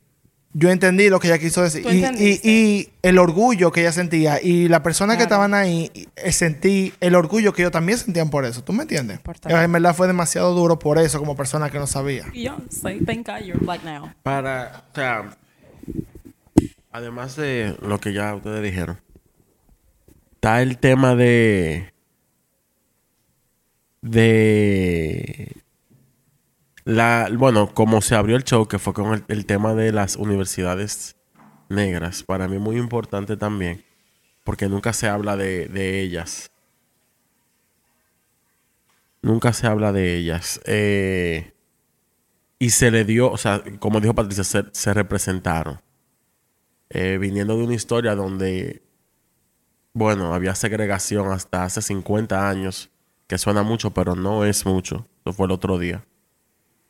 yo 0.52 0.70
entendí 0.70 1.08
lo 1.10 1.20
que 1.20 1.28
ella 1.28 1.38
quiso 1.38 1.62
decir. 1.62 1.82
¿Tú 1.82 1.90
Y, 1.90 1.92
y, 1.92 2.04
entendiste? 2.04 2.48
y 2.48 2.90
el 3.02 3.18
orgullo 3.18 3.70
que 3.70 3.82
ella 3.82 3.92
sentía. 3.92 4.42
Y 4.42 4.66
las 4.68 4.80
personas 4.80 5.16
que 5.18 5.22
estaban 5.24 5.54
ahí, 5.54 5.92
eh, 6.16 6.32
sentí 6.32 6.92
el 7.00 7.14
orgullo 7.14 7.52
que 7.52 7.62
ellos 7.62 7.70
también 7.70 7.98
sentían 7.98 8.30
por 8.30 8.44
eso. 8.44 8.64
¿Tú 8.64 8.72
me 8.72 8.82
entiendes? 8.82 9.20
Por 9.20 9.36
estar- 9.36 9.62
En 9.62 9.70
verdad 9.70 9.94
fue 9.94 10.06
demasiado 10.08 10.52
duro 10.54 10.76
por 10.78 10.98
eso, 10.98 11.18
como 11.20 11.36
persona 11.36 11.70
que 11.70 11.78
no 11.78 11.86
sabía. 11.86 12.24
Beyoncé, 12.32 12.98
thank 13.06 13.26
God 13.28 13.44
you're 13.46 13.64
black 13.64 13.84
now. 13.84 14.10
Para, 14.24 14.84
o 14.90 14.94
sea, 14.94 15.36
además 16.90 17.36
de 17.36 17.76
lo 17.82 18.00
que 18.00 18.12
ya 18.12 18.34
ustedes 18.34 18.62
dijeron, 18.62 18.98
está 20.40 20.62
el 20.62 20.78
tema 20.78 21.14
de. 21.14 21.92
de. 24.00 25.54
La, 26.84 27.28
bueno, 27.30 27.74
como 27.74 28.00
se 28.00 28.14
abrió 28.14 28.36
el 28.36 28.44
show, 28.44 28.66
que 28.66 28.78
fue 28.78 28.94
con 28.94 29.22
el, 29.28 29.44
tema 29.44 29.74
de 29.74 29.92
las 29.92 30.16
universidades 30.16 31.16
negras, 31.68 32.22
para 32.22 32.48
mí 32.48 32.58
muy 32.58 32.78
importante 32.78 33.36
también, 33.36 33.84
porque 34.42 34.66
nunca 34.66 34.94
se 34.94 35.08
habla 35.08 35.36
de, 35.36 35.68
de 35.68 36.00
ellas. 36.00 36.50
Nunca 39.20 39.52
se 39.52 39.66
habla 39.66 39.92
de 39.92 40.16
ellas. 40.16 40.62
Eh, 40.64 41.52
y 42.58 42.70
se 42.70 42.90
le 42.90 43.04
dio, 43.04 43.30
o 43.30 43.36
sea, 43.36 43.62
como 43.78 44.00
dijo 44.00 44.14
Patricia, 44.14 44.44
se, 44.44 44.64
se 44.72 44.94
representaron. 44.94 45.82
Eh, 46.88 47.18
viniendo 47.20 47.58
de 47.58 47.64
una 47.64 47.74
historia 47.74 48.14
donde, 48.14 48.82
bueno, 49.92 50.34
había 50.34 50.54
segregación 50.54 51.32
hasta 51.32 51.64
hace 51.64 51.82
50 51.82 52.48
años, 52.48 52.90
que 53.26 53.38
suena 53.38 53.62
mucho, 53.62 53.92
pero 53.92 54.14
no 54.14 54.44
es 54.44 54.64
mucho. 54.66 55.06
Eso 55.24 55.32
fue 55.32 55.46
el 55.46 55.52
otro 55.52 55.78
día. 55.78 56.04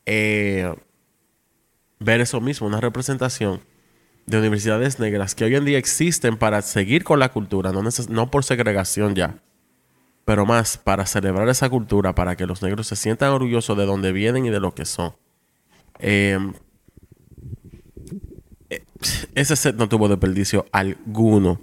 Eh, 0.05 0.73
ver 1.99 2.21
eso 2.21 2.41
mismo, 2.41 2.67
una 2.67 2.81
representación 2.81 3.61
de 4.25 4.39
universidades 4.39 4.99
negras 4.99 5.35
que 5.35 5.45
hoy 5.45 5.55
en 5.55 5.65
día 5.65 5.77
existen 5.77 6.37
para 6.37 6.61
seguir 6.61 7.03
con 7.03 7.19
la 7.19 7.29
cultura, 7.29 7.71
no, 7.71 8.31
por 8.31 8.43
segregación 8.43 9.15
ya, 9.15 9.41
pero 10.25 10.45
más 10.45 10.77
para 10.77 11.05
celebrar 11.05 11.49
esa 11.49 11.69
cultura, 11.69 12.15
para 12.15 12.35
que 12.35 12.45
los 12.45 12.61
negros 12.61 12.87
se 12.87 12.95
sientan 12.95 13.31
orgullosos 13.31 13.77
de 13.77 13.85
dónde 13.85 14.11
vienen 14.11 14.45
y 14.45 14.49
de 14.49 14.59
lo 14.59 14.73
que 14.73 14.85
son. 14.85 15.13
Eh, 15.99 16.39
eh, 18.69 18.83
ese 19.35 19.55
set 19.55 19.75
no 19.75 19.89
tuvo 19.89 20.07
desperdicio 20.07 20.65
alguno. 20.71 21.61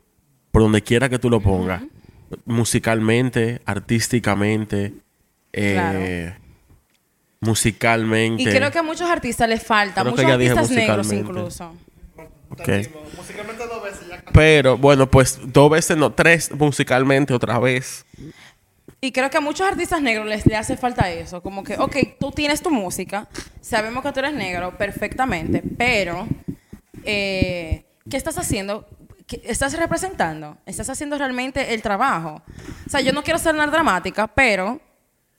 Por 0.50 0.62
donde 0.62 0.82
quiera 0.82 1.08
que 1.08 1.18
tú 1.18 1.30
lo 1.30 1.40
pongas. 1.40 1.82
Musicalmente, 2.44 3.60
artísticamente, 3.64 4.92
eh, 5.52 6.34
musicalmente. 7.40 8.42
Y 8.42 8.46
creo 8.46 8.70
que 8.70 8.78
a 8.78 8.82
muchos 8.82 9.08
artistas 9.08 9.48
les 9.48 9.62
falta, 9.62 10.02
Creo 10.02 10.12
muchos 10.12 10.26
ya 10.26 10.34
artistas 10.34 10.70
negros 10.70 11.06
musicalmente. 11.06 11.40
incluso. 11.40 11.74
Ok. 12.50 12.68
Pero 14.32 14.76
bueno, 14.76 15.10
pues 15.10 15.38
dos 15.44 15.70
veces, 15.70 15.96
no, 15.96 16.12
tres 16.12 16.50
musicalmente 16.52 17.34
otra 17.34 17.58
vez. 17.58 18.04
Y 19.00 19.12
creo 19.12 19.30
que 19.30 19.36
a 19.36 19.40
muchos 19.40 19.66
artistas 19.66 20.02
negros 20.02 20.26
les, 20.26 20.44
le 20.46 20.56
hace 20.56 20.76
falta 20.76 21.10
eso. 21.10 21.40
Como 21.42 21.62
que, 21.62 21.78
ok, 21.78 21.96
tú 22.18 22.32
tienes 22.32 22.62
tu 22.62 22.70
música, 22.70 23.28
sabemos 23.60 24.02
que 24.02 24.12
tú 24.12 24.18
eres 24.20 24.34
negro 24.34 24.76
perfectamente, 24.76 25.62
pero 25.76 26.26
eh, 27.04 27.84
¿qué 28.10 28.16
estás 28.16 28.38
haciendo? 28.38 28.86
¿Qué- 29.28 29.42
¿Estás 29.44 29.74
representando? 29.74 30.56
¿Estás 30.66 30.88
haciendo 30.90 31.16
realmente 31.18 31.74
el 31.74 31.82
trabajo? 31.82 32.42
O 32.86 32.90
sea, 32.90 33.00
yo 33.02 33.12
no 33.12 33.22
quiero 33.22 33.38
ser 33.38 33.54
dramática, 33.70 34.26
pero 34.26 34.80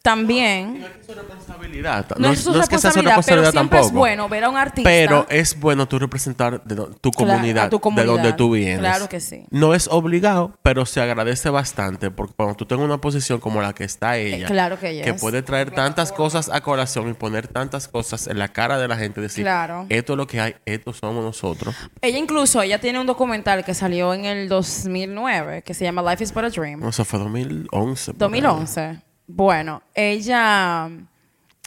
también... 0.02 0.86
Responsabilidad. 1.08 2.06
No, 2.18 2.32
es 2.32 2.39
su 2.41 2.54
que 2.54 2.78
sea 2.78 2.91
su 2.91 3.02
responsabilidad, 3.02 3.24
pero 3.26 3.41
responsabilidad 3.41 3.52
siempre 3.52 3.80
es 3.80 3.91
bueno 3.91 4.30
ver 4.30 4.43
a 4.45 4.50
un 4.50 4.58
artista... 4.58 4.89
Pero 4.89 5.26
es 5.30 5.60
bueno 5.60 5.88
tú 5.88 6.00
representar 6.00 6.64
de 6.64 6.76
tu 7.02 7.12
comunidad, 7.12 7.66
a 7.66 7.70
tu 7.70 7.80
comunidad. 7.80 8.06
de 8.06 8.12
donde 8.12 8.34
tú 8.34 8.52
vienes. 8.52 8.80
Claro 8.80 9.10
que 9.10 9.20
sí. 9.20 9.45
No 9.50 9.74
es 9.74 9.88
obligado, 9.88 10.54
pero 10.64 10.86
se 10.86 11.02
agradece 11.02 11.50
bastante 11.50 12.12
porque 12.12 12.34
cuando 12.36 12.56
tú 12.56 12.66
tengas 12.66 12.86
una 12.86 13.00
posición 13.02 13.39
como 13.39 13.62
la 13.62 13.74
que 13.74 13.84
está 13.84 14.18
ella, 14.18 14.45
Eh, 14.45 14.50
claro 14.50 14.80
que 14.80 15.02
que 15.02 15.14
puede 15.16 15.41
traer 15.41 15.72
tantas 15.72 16.12
cosas 16.12 16.50
a 16.50 16.62
colación 16.62 17.10
y 17.10 17.14
poner 17.14 17.47
tantas 17.47 17.88
cosas 17.88 18.28
en 18.28 18.39
la 18.39 18.47
cara 18.50 18.78
de 18.78 18.88
la 18.88 18.97
gente, 18.97 19.20
decir, 19.22 19.43
Claro. 19.43 19.86
esto 19.89 20.14
es 20.14 20.18
lo 20.18 20.28
que 20.28 20.39
hay, 20.39 20.56
esto 20.66 20.93
somos 20.93 21.24
nosotros. 21.24 21.76
Ella 22.02 22.18
incluso, 22.18 22.62
ella 22.62 22.80
tiene 22.80 23.00
un 23.00 23.06
documental 23.08 23.66
que 23.66 23.74
salió 23.74 24.14
en 24.14 24.26
el 24.26 24.47
2009 24.50 25.62
que 25.64 25.74
se 25.74 25.84
llama 25.84 26.02
Life 26.02 26.24
is 26.24 26.34
but 26.34 26.43
a 26.45 26.50
Dream. 26.50 26.84
Eso 26.88 27.04
fue 27.06 27.20
2011. 27.20 28.14
por 28.14 28.34
ahí. 28.34 28.41
2011. 28.41 29.09
Bueno, 29.32 29.84
ella, 29.94 30.90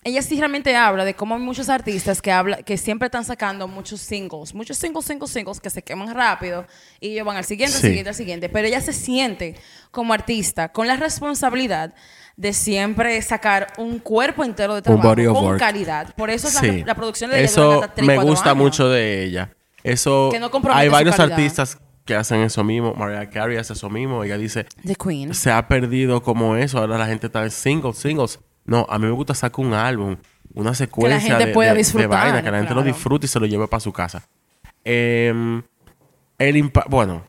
ella 0.02 0.22
sí 0.22 0.36
realmente 0.36 0.74
habla 0.74 1.04
de 1.04 1.14
cómo 1.14 1.36
hay 1.36 1.40
muchos 1.40 1.68
artistas 1.68 2.20
que 2.20 2.32
habla, 2.32 2.56
que 2.64 2.76
siempre 2.76 3.06
están 3.06 3.24
sacando 3.24 3.68
muchos 3.68 4.00
singles, 4.00 4.52
muchos 4.52 4.76
singles, 4.76 5.04
singles, 5.04 5.30
singles 5.30 5.60
que 5.60 5.70
se 5.70 5.80
queman 5.80 6.12
rápido 6.12 6.66
y 6.98 7.10
ellos 7.12 7.24
van 7.24 7.36
al 7.36 7.44
siguiente, 7.44 7.76
al 7.76 7.80
Sí. 7.80 7.86
siguiente, 7.86 8.08
al 8.08 8.14
siguiente. 8.16 8.48
Pero 8.48 8.66
ella 8.66 8.80
se 8.80 8.92
siente 8.92 9.54
como 9.92 10.12
artista 10.12 10.70
con 10.72 10.88
la 10.88 10.96
responsabilidad 10.96 11.94
de 12.36 12.52
siempre 12.52 13.22
sacar 13.22 13.68
un 13.78 14.00
cuerpo 14.00 14.42
entero 14.42 14.74
de 14.74 14.82
trabajo 14.82 15.14
con 15.32 15.44
work. 15.44 15.58
calidad. 15.60 16.12
Por 16.16 16.30
eso 16.30 16.48
es 16.48 16.54
Sí. 16.54 16.80
la, 16.80 16.86
la 16.86 16.94
producción 16.96 17.30
de 17.30 17.36
ella 17.36 17.44
Eso 17.44 17.82
hasta 17.84 18.02
me 18.02 18.18
gusta 18.18 18.50
años. 18.50 18.56
mucho 18.64 18.88
de 18.88 19.22
ella. 19.22 19.54
Eso 19.84 20.30
Que 20.32 20.40
no 20.40 20.50
hay 20.72 20.88
varios 20.88 21.20
artistas 21.20 21.78
que 22.04 22.14
hacen 22.16 22.40
eso 22.40 22.64
mismo. 22.64 22.94
Mariah 22.94 23.30
Carey 23.30 23.56
hace 23.56 23.72
eso 23.74 23.88
mismo. 23.90 24.24
Ella 24.24 24.36
dice, 24.38 24.66
The 24.84 24.94
Queen. 24.96 25.34
se 25.34 25.50
ha 25.50 25.68
perdido 25.68 26.22
como 26.22 26.56
eso. 26.56 26.78
Ahora 26.78 26.98
la 26.98 27.06
gente 27.06 27.26
está 27.28 27.42
en 27.44 27.50
singles, 27.50 27.96
singles. 27.98 28.40
No, 28.64 28.86
a 28.88 28.98
mí 28.98 29.06
me 29.06 29.12
gusta 29.12 29.34
sacar 29.34 29.64
un 29.64 29.72
álbum, 29.74 30.16
una 30.54 30.74
secuencia 30.74 31.20
gente 31.20 31.46
de, 31.46 31.52
pueda 31.52 31.70
de- 31.70 31.74
de 31.74 31.78
disfrutar, 31.78 32.08
vaina, 32.08 32.42
que 32.42 32.50
la 32.50 32.58
gente 32.58 32.74
lo 32.74 32.82
disfrute 32.82 33.26
y 33.26 33.28
se 33.28 33.40
lo 33.40 33.46
lleve 33.46 33.66
para 33.68 33.80
su 33.80 33.92
casa. 33.92 34.26
Em, 34.84 35.62
el 36.38 36.72
bueno, 36.88 37.24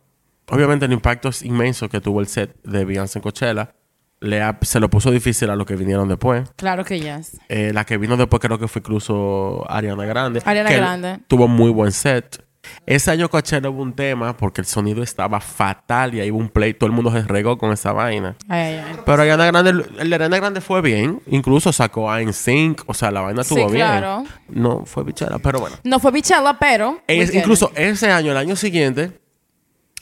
obviamente 0.49 0.85
el 0.85 0.93
impacto 0.93 1.29
es 1.29 1.43
inmenso 1.43 1.89
que 1.89 2.01
tuvo 2.01 2.19
el 2.19 2.27
set 2.27 2.55
de 2.63 2.85
Beyoncé 2.85 3.19
en 3.19 3.23
Coachella. 3.23 3.75
Le 4.19 4.41
ha- 4.41 4.57
se 4.61 4.79
lo 4.79 4.89
puso 4.89 5.11
difícil 5.11 5.49
a 5.49 5.55
los 5.55 5.67
que 5.67 5.75
vinieron 5.75 6.07
después. 6.07 6.49
Claro 6.55 6.85
que 6.85 6.99
yes. 6.99 7.39
Eh, 7.49 7.71
la 7.73 7.83
que 7.85 7.97
vino 7.97 8.15
después 8.15 8.39
creo 8.41 8.57
que 8.57 8.67
fue 8.69 8.79
incluso 8.79 9.65
Ariana 9.69 10.05
Grande. 10.05 10.41
Ariana 10.45 10.69
que 10.69 10.77
Grande. 10.77 11.19
Tuvo 11.27 11.47
muy 11.47 11.71
buen 11.71 11.91
set. 11.91 12.43
Ese 12.85 13.11
año 13.11 13.29
Coachella 13.29 13.69
hubo 13.69 13.81
un 13.81 13.93
tema 13.93 14.35
porque 14.37 14.61
el 14.61 14.67
sonido 14.67 15.03
estaba 15.03 15.39
fatal 15.39 16.15
y 16.15 16.21
ahí 16.21 16.31
hubo 16.31 16.39
un 16.39 16.49
play. 16.49 16.73
Todo 16.73 16.87
el 16.87 16.93
mundo 16.93 17.11
se 17.11 17.21
regó 17.21 17.57
con 17.57 17.71
esa 17.71 17.91
vaina. 17.93 18.35
Ay, 18.49 18.75
ay, 18.75 18.83
ay. 18.89 18.95
Pero 19.05 19.21
Ariana 19.21 19.45
Grande, 19.47 19.69
el 19.99 20.09
de 20.09 20.15
Ariana 20.15 20.37
Grande 20.37 20.61
fue 20.61 20.81
bien. 20.81 21.21
Incluso 21.27 21.71
sacó 21.73 22.09
a 22.11 22.21
NSYNC. 22.21 22.83
O 22.87 22.93
sea, 22.93 23.11
la 23.11 23.21
vaina 23.21 23.43
Sí, 23.43 23.53
estuvo 23.55 23.71
bien. 23.71 24.03
No 24.49 24.85
fue 24.85 25.03
bichera, 25.03 25.39
pero 25.39 25.59
bueno. 25.59 25.75
No 25.83 25.99
fue 25.99 26.11
Bichela, 26.11 26.57
pero... 26.59 27.01
Es- 27.07 27.33
incluso 27.33 27.71
ese 27.75 28.09
año, 28.11 28.31
el 28.31 28.37
año 28.37 28.55
siguiente, 28.55 29.19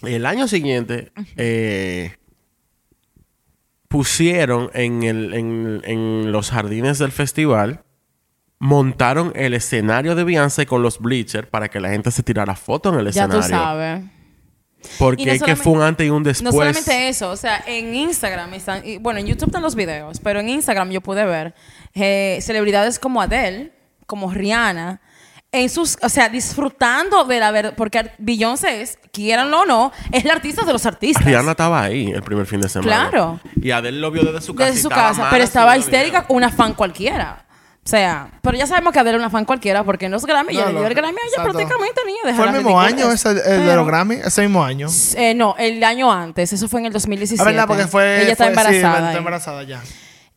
el 0.04 0.26
año 0.26 0.48
siguiente, 0.48 1.12
eh, 1.38 2.16
pusieron 3.88 4.70
en, 4.74 5.04
el, 5.04 5.34
en, 5.34 5.82
en 5.84 6.32
los 6.32 6.52
jardines 6.52 6.98
del 7.00 7.12
festival, 7.12 7.84
montaron 8.62 9.34
el 9.36 9.56
escenario 9.56 10.14
de 10.14 10.24
Beyoncé 10.24 10.68
con 10.68 10.84
los 10.84 11.00
bleachers 11.00 11.48
para 11.48 11.68
que 11.68 11.80
la 11.80 11.90
gente 11.90 12.12
se 12.12 12.22
tirara 12.22 12.56
fotos 12.56 12.94
en 12.94 13.00
el 13.00 13.06
Ya 13.12 13.24
escenario. 13.24 13.42
tú 13.42 13.48
sabes. 13.48 14.04
Porque 15.00 15.26
no 15.26 15.32
es 15.32 15.42
que 15.42 15.56
fue 15.56 15.74
un 15.74 15.82
antes 15.82 16.06
y 16.06 16.12
un 16.12 16.22
después. 16.22 16.44
No 16.44 16.52
solamente 16.52 17.10
eso, 17.10 17.32
o 17.32 17.38
sea, 17.38 17.64
en 17.66 17.96
Instagram 17.96 18.54
están, 18.54 18.86
y, 18.86 18.98
bueno, 19.00 19.20
en 19.20 19.26
YouTube 19.26 19.48
están 19.48 19.64
los 19.64 19.74
videos, 19.74 20.20
pero 20.20 20.42
en 20.42 20.50
Instagram 20.50 20.92
yo 20.92 21.02
pude 21.02 21.26
ver 21.26 21.56
eh, 21.96 22.38
celebridades 22.44 23.00
como 23.00 23.20
Adele, 23.20 23.72
como 24.06 24.32
Rihanna, 24.32 25.02
en 25.52 25.68
sus, 25.68 25.98
o 26.04 26.10
sea, 26.10 26.30
disfrutando 26.30 27.24
de 27.24 27.40
la 27.40 27.50
verdad, 27.50 27.74
porque 27.76 28.12
Beyoncé 28.20 28.84
es, 28.84 29.00
quieranlo 29.12 29.62
o 29.62 29.66
no, 29.66 29.92
es 30.12 30.24
la 30.24 30.34
artista 30.34 30.64
de 30.66 30.74
los 30.74 30.86
artistas. 30.86 31.26
Rihanna 31.26 31.52
estaba 31.52 31.82
ahí 31.82 32.12
el 32.12 32.22
primer 32.22 32.46
fin 32.46 32.62
de 32.62 32.70
semana. 32.70 33.10
Claro. 33.10 33.40
Y 33.60 33.72
Adele 33.72 34.00
lo 34.00 34.12
vio 34.12 34.22
desde 34.24 34.42
su 34.42 34.54
casa. 34.54 34.70
desde 34.70 34.84
su 34.84 34.90
casa, 34.90 35.30
pero 35.32 35.44
estaba 35.44 35.76
histérica, 35.78 36.28
una 36.30 36.52
fan 36.52 36.74
cualquiera. 36.76 37.46
O 37.84 37.90
sea, 37.90 38.30
pero 38.44 38.56
ya 38.58 38.68
sabemos 38.68 38.94
que 38.94 39.00
Adele 39.00 39.18
es 39.18 39.22
una 39.22 39.32
fan 39.32 39.44
cualquiera 39.44 39.84
porque 39.84 40.06
en 40.06 40.12
los 40.12 40.24
Grammy, 40.26 40.54
No, 40.54 40.66
le 40.68 40.72
dio 40.72 40.86
el 40.86 40.94
Grammy 40.94 41.18
a 41.18 41.26
ella 41.26 41.30
exacto. 41.38 41.52
prácticamente 41.54 42.02
ni 42.06 42.14
deja 42.24 42.38
Fue 42.38 42.46
el 42.48 42.54
mismo 42.64 42.80
año 42.80 43.12
ese, 43.12 43.30
el 43.30 43.36
de 43.36 43.42
Pero- 43.44 43.76
los 43.78 43.88
Grammy, 43.88 44.16
ese 44.24 44.42
mismo 44.44 44.64
año. 44.64 44.88
Eh, 45.16 45.34
no, 45.34 45.56
el 45.58 45.84
año 45.84 46.12
antes, 46.12 46.54
eso 46.54 46.70
fue 46.70 46.80
en 46.82 46.86
el 46.86 46.94
2017. 46.94 47.42
Ah, 47.42 47.46
verdad, 47.52 47.68
porque 47.68 47.88
fue. 47.88 48.22
Ella 48.22 48.34
está 48.34 48.46
fue- 48.46 48.54
sí, 48.54 48.60
embarazada. 48.78 49.08
está 49.08 49.18
embarazada 49.18 49.64
ya. 49.64 49.82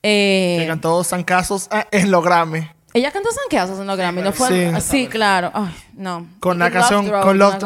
Eh, 0.03 0.57
Que 0.61 0.67
cantó 0.67 1.05
San 1.05 1.23
Casos 1.23 1.69
ah, 1.71 1.87
en 1.91 2.11
los 2.11 2.25
Grammy. 2.25 2.67
ella 2.95 3.11
cantó 3.11 3.29
Sanqueazos 3.33 3.79
en 3.81 3.87
los 3.89 3.97
Grammy, 3.97 4.23
no 4.23 4.33
fue. 4.33 4.49
Sí. 4.49 4.81
Sí, 4.81 5.07
claro. 5.09 5.51
Ay, 5.53 5.75
no. 5.95 6.27
Con 6.41 6.57
Y 6.57 6.61
la 6.61 6.71
canción, 6.71 7.11
con 7.11 7.37
Love. 7.39 7.59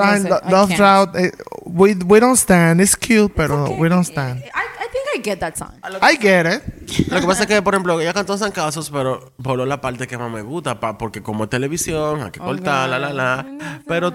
Drought. 0.76 1.16
eh, 1.16 1.32
we, 1.64 1.94
we 2.06 2.18
Don't 2.20 2.36
Stand. 2.36 2.80
It's 2.80 2.96
cute, 2.96 3.32
pero 3.36 3.64
Okay. 3.64 3.76
we 3.78 3.88
don't 3.88 4.04
stand. 4.06 4.40
I, 4.40 4.48
I 4.48 4.88
think 4.90 5.04
I 5.16 5.22
get 5.22 5.38
that 5.38 5.56
song. 5.56 5.70
I 6.02 6.16
get 6.16 6.46
it. 6.46 6.62
Lo 7.10 7.20
que 7.20 7.26
pasa 7.26 7.42
es 7.42 7.46
que, 7.48 7.60
por 7.62 7.74
ejemplo, 7.74 8.00
ella 8.00 8.12
cantó 8.12 8.36
San 8.38 8.50
Casos, 8.52 8.90
pero 8.90 9.32
voló 9.38 9.66
la 9.66 9.80
parte 9.80 10.06
que 10.06 10.16
más 10.16 10.30
me 10.30 10.42
gusta, 10.42 10.78
pa- 10.80 10.96
porque 10.96 11.22
como 11.22 11.44
es 11.44 11.50
televisión, 11.50 12.22
hay 12.22 12.30
que 12.30 12.40
cortar, 12.40 12.88
la, 12.88 12.98
la, 12.98 13.12
la. 13.12 13.80
Pero 13.86 14.12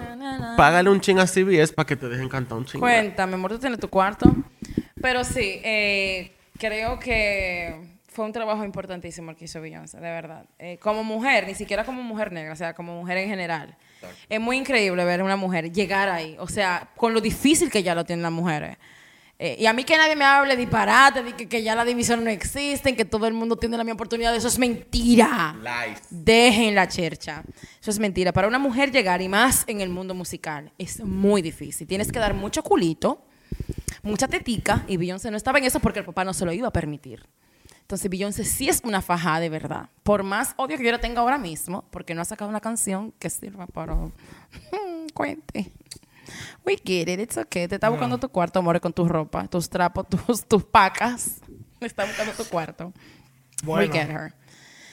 págale 0.56 0.90
un 0.90 1.00
ching 1.00 1.18
a 1.18 1.26
CBS 1.26 1.72
para 1.72 1.86
que 1.86 1.96
te 1.96 2.08
dejen 2.08 2.28
cantar 2.28 2.58
un 2.58 2.64
ching. 2.64 2.80
Cuéntame, 2.80 3.34
amor, 3.34 3.52
tú 3.52 3.58
tienes 3.58 3.78
tu 3.78 3.88
cuarto. 3.88 4.34
Pero 5.00 5.22
sí, 5.24 5.60
eh, 5.62 6.32
creo 6.58 6.98
que 6.98 7.94
fue 8.08 8.24
un 8.24 8.32
trabajo 8.32 8.64
importantísimo 8.64 9.30
el 9.32 9.36
que 9.36 9.44
hizo 9.46 9.60
Beyoncé, 9.60 9.96
de 9.98 10.02
verdad. 10.10 10.44
Eh, 10.58 10.78
como 10.80 11.04
mujer, 11.04 11.46
ni 11.46 11.54
siquiera 11.54 11.84
como 11.84 12.02
mujer 12.02 12.32
negra, 12.32 12.52
o 12.52 12.56
sea, 12.56 12.74
como 12.74 12.94
mujer 12.98 13.18
en 13.18 13.28
general. 13.28 13.76
Es 14.28 14.40
muy 14.40 14.56
increíble 14.56 15.04
ver 15.04 15.20
a 15.20 15.24
una 15.24 15.36
mujer 15.36 15.72
llegar 15.72 16.08
ahí, 16.08 16.36
o 16.38 16.46
sea, 16.48 16.88
con 16.96 17.14
lo 17.14 17.20
difícil 17.20 17.70
que 17.70 17.82
ya 17.82 17.94
lo 17.94 18.04
tienen 18.04 18.22
las 18.22 18.32
mujeres. 18.32 18.76
Eh, 18.76 18.80
y 19.58 19.66
a 19.66 19.72
mí 19.72 19.84
que 19.84 19.96
nadie 19.96 20.16
me 20.16 20.24
hable 20.24 20.56
disparate, 20.56 21.22
de 21.22 21.32
que, 21.34 21.48
que 21.48 21.62
ya 21.62 21.74
la 21.74 21.84
división 21.84 22.24
no 22.24 22.30
existen, 22.30 22.96
que 22.96 23.04
todo 23.04 23.26
el 23.26 23.34
mundo 23.34 23.56
tiene 23.56 23.76
la 23.76 23.84
misma 23.84 23.94
oportunidad, 23.94 24.34
eso 24.34 24.48
es 24.48 24.58
mentira. 24.58 25.54
Dejen 26.08 26.74
la 26.74 26.88
chercha. 26.88 27.42
Eso 27.80 27.90
es 27.90 27.98
mentira. 27.98 28.32
Para 28.32 28.48
una 28.48 28.58
mujer 28.58 28.90
llegar, 28.90 29.20
y 29.20 29.28
más 29.28 29.64
en 29.66 29.80
el 29.80 29.88
mundo 29.88 30.14
musical, 30.14 30.72
es 30.78 31.00
muy 31.00 31.42
difícil. 31.42 31.86
Tienes 31.86 32.10
que 32.10 32.18
dar 32.18 32.32
mucho 32.32 32.62
culito, 32.62 33.22
mucha 34.02 34.28
tetica, 34.28 34.84
y 34.88 34.96
Beyoncé 34.96 35.30
no 35.30 35.36
estaba 35.36 35.58
en 35.58 35.64
eso 35.64 35.80
porque 35.80 35.98
el 35.98 36.04
papá 36.04 36.24
no 36.24 36.32
se 36.32 36.44
lo 36.44 36.52
iba 36.52 36.68
a 36.68 36.72
permitir. 36.72 37.26
Entonces 37.80 38.10
Beyoncé 38.10 38.44
sí 38.44 38.68
es 38.68 38.80
una 38.82 39.02
fajada 39.02 39.40
de 39.40 39.50
verdad. 39.50 39.90
Por 40.04 40.22
más 40.22 40.54
odio 40.56 40.78
que 40.78 40.84
yo 40.84 40.90
la 40.90 41.00
tenga 41.00 41.20
ahora 41.20 41.36
mismo, 41.36 41.84
porque 41.90 42.14
no 42.14 42.22
ha 42.22 42.24
sacado 42.24 42.48
una 42.48 42.60
canción 42.60 43.12
que 43.18 43.28
sirva 43.28 43.66
para... 43.66 43.94
Cuente. 45.12 45.70
We 46.64 46.76
get 46.84 47.08
it, 47.08 47.20
it's 47.20 47.36
okay. 47.36 47.68
Te 47.68 47.76
está 47.76 47.88
buscando 47.88 48.18
tu 48.18 48.28
cuarto, 48.28 48.58
amor, 48.60 48.80
con 48.80 48.92
tus 48.92 49.08
ropas, 49.08 49.48
tus 49.50 49.68
trapos, 49.68 50.06
tus, 50.26 50.44
tus 50.44 50.64
pacas. 50.64 51.40
Me 51.80 51.86
está 51.86 52.04
buscando 52.04 52.32
tu 52.32 52.44
cuarto. 52.44 52.92
We 53.64 53.66
Bueno. 53.86 53.92
get 53.92 54.08
her. 54.10 54.32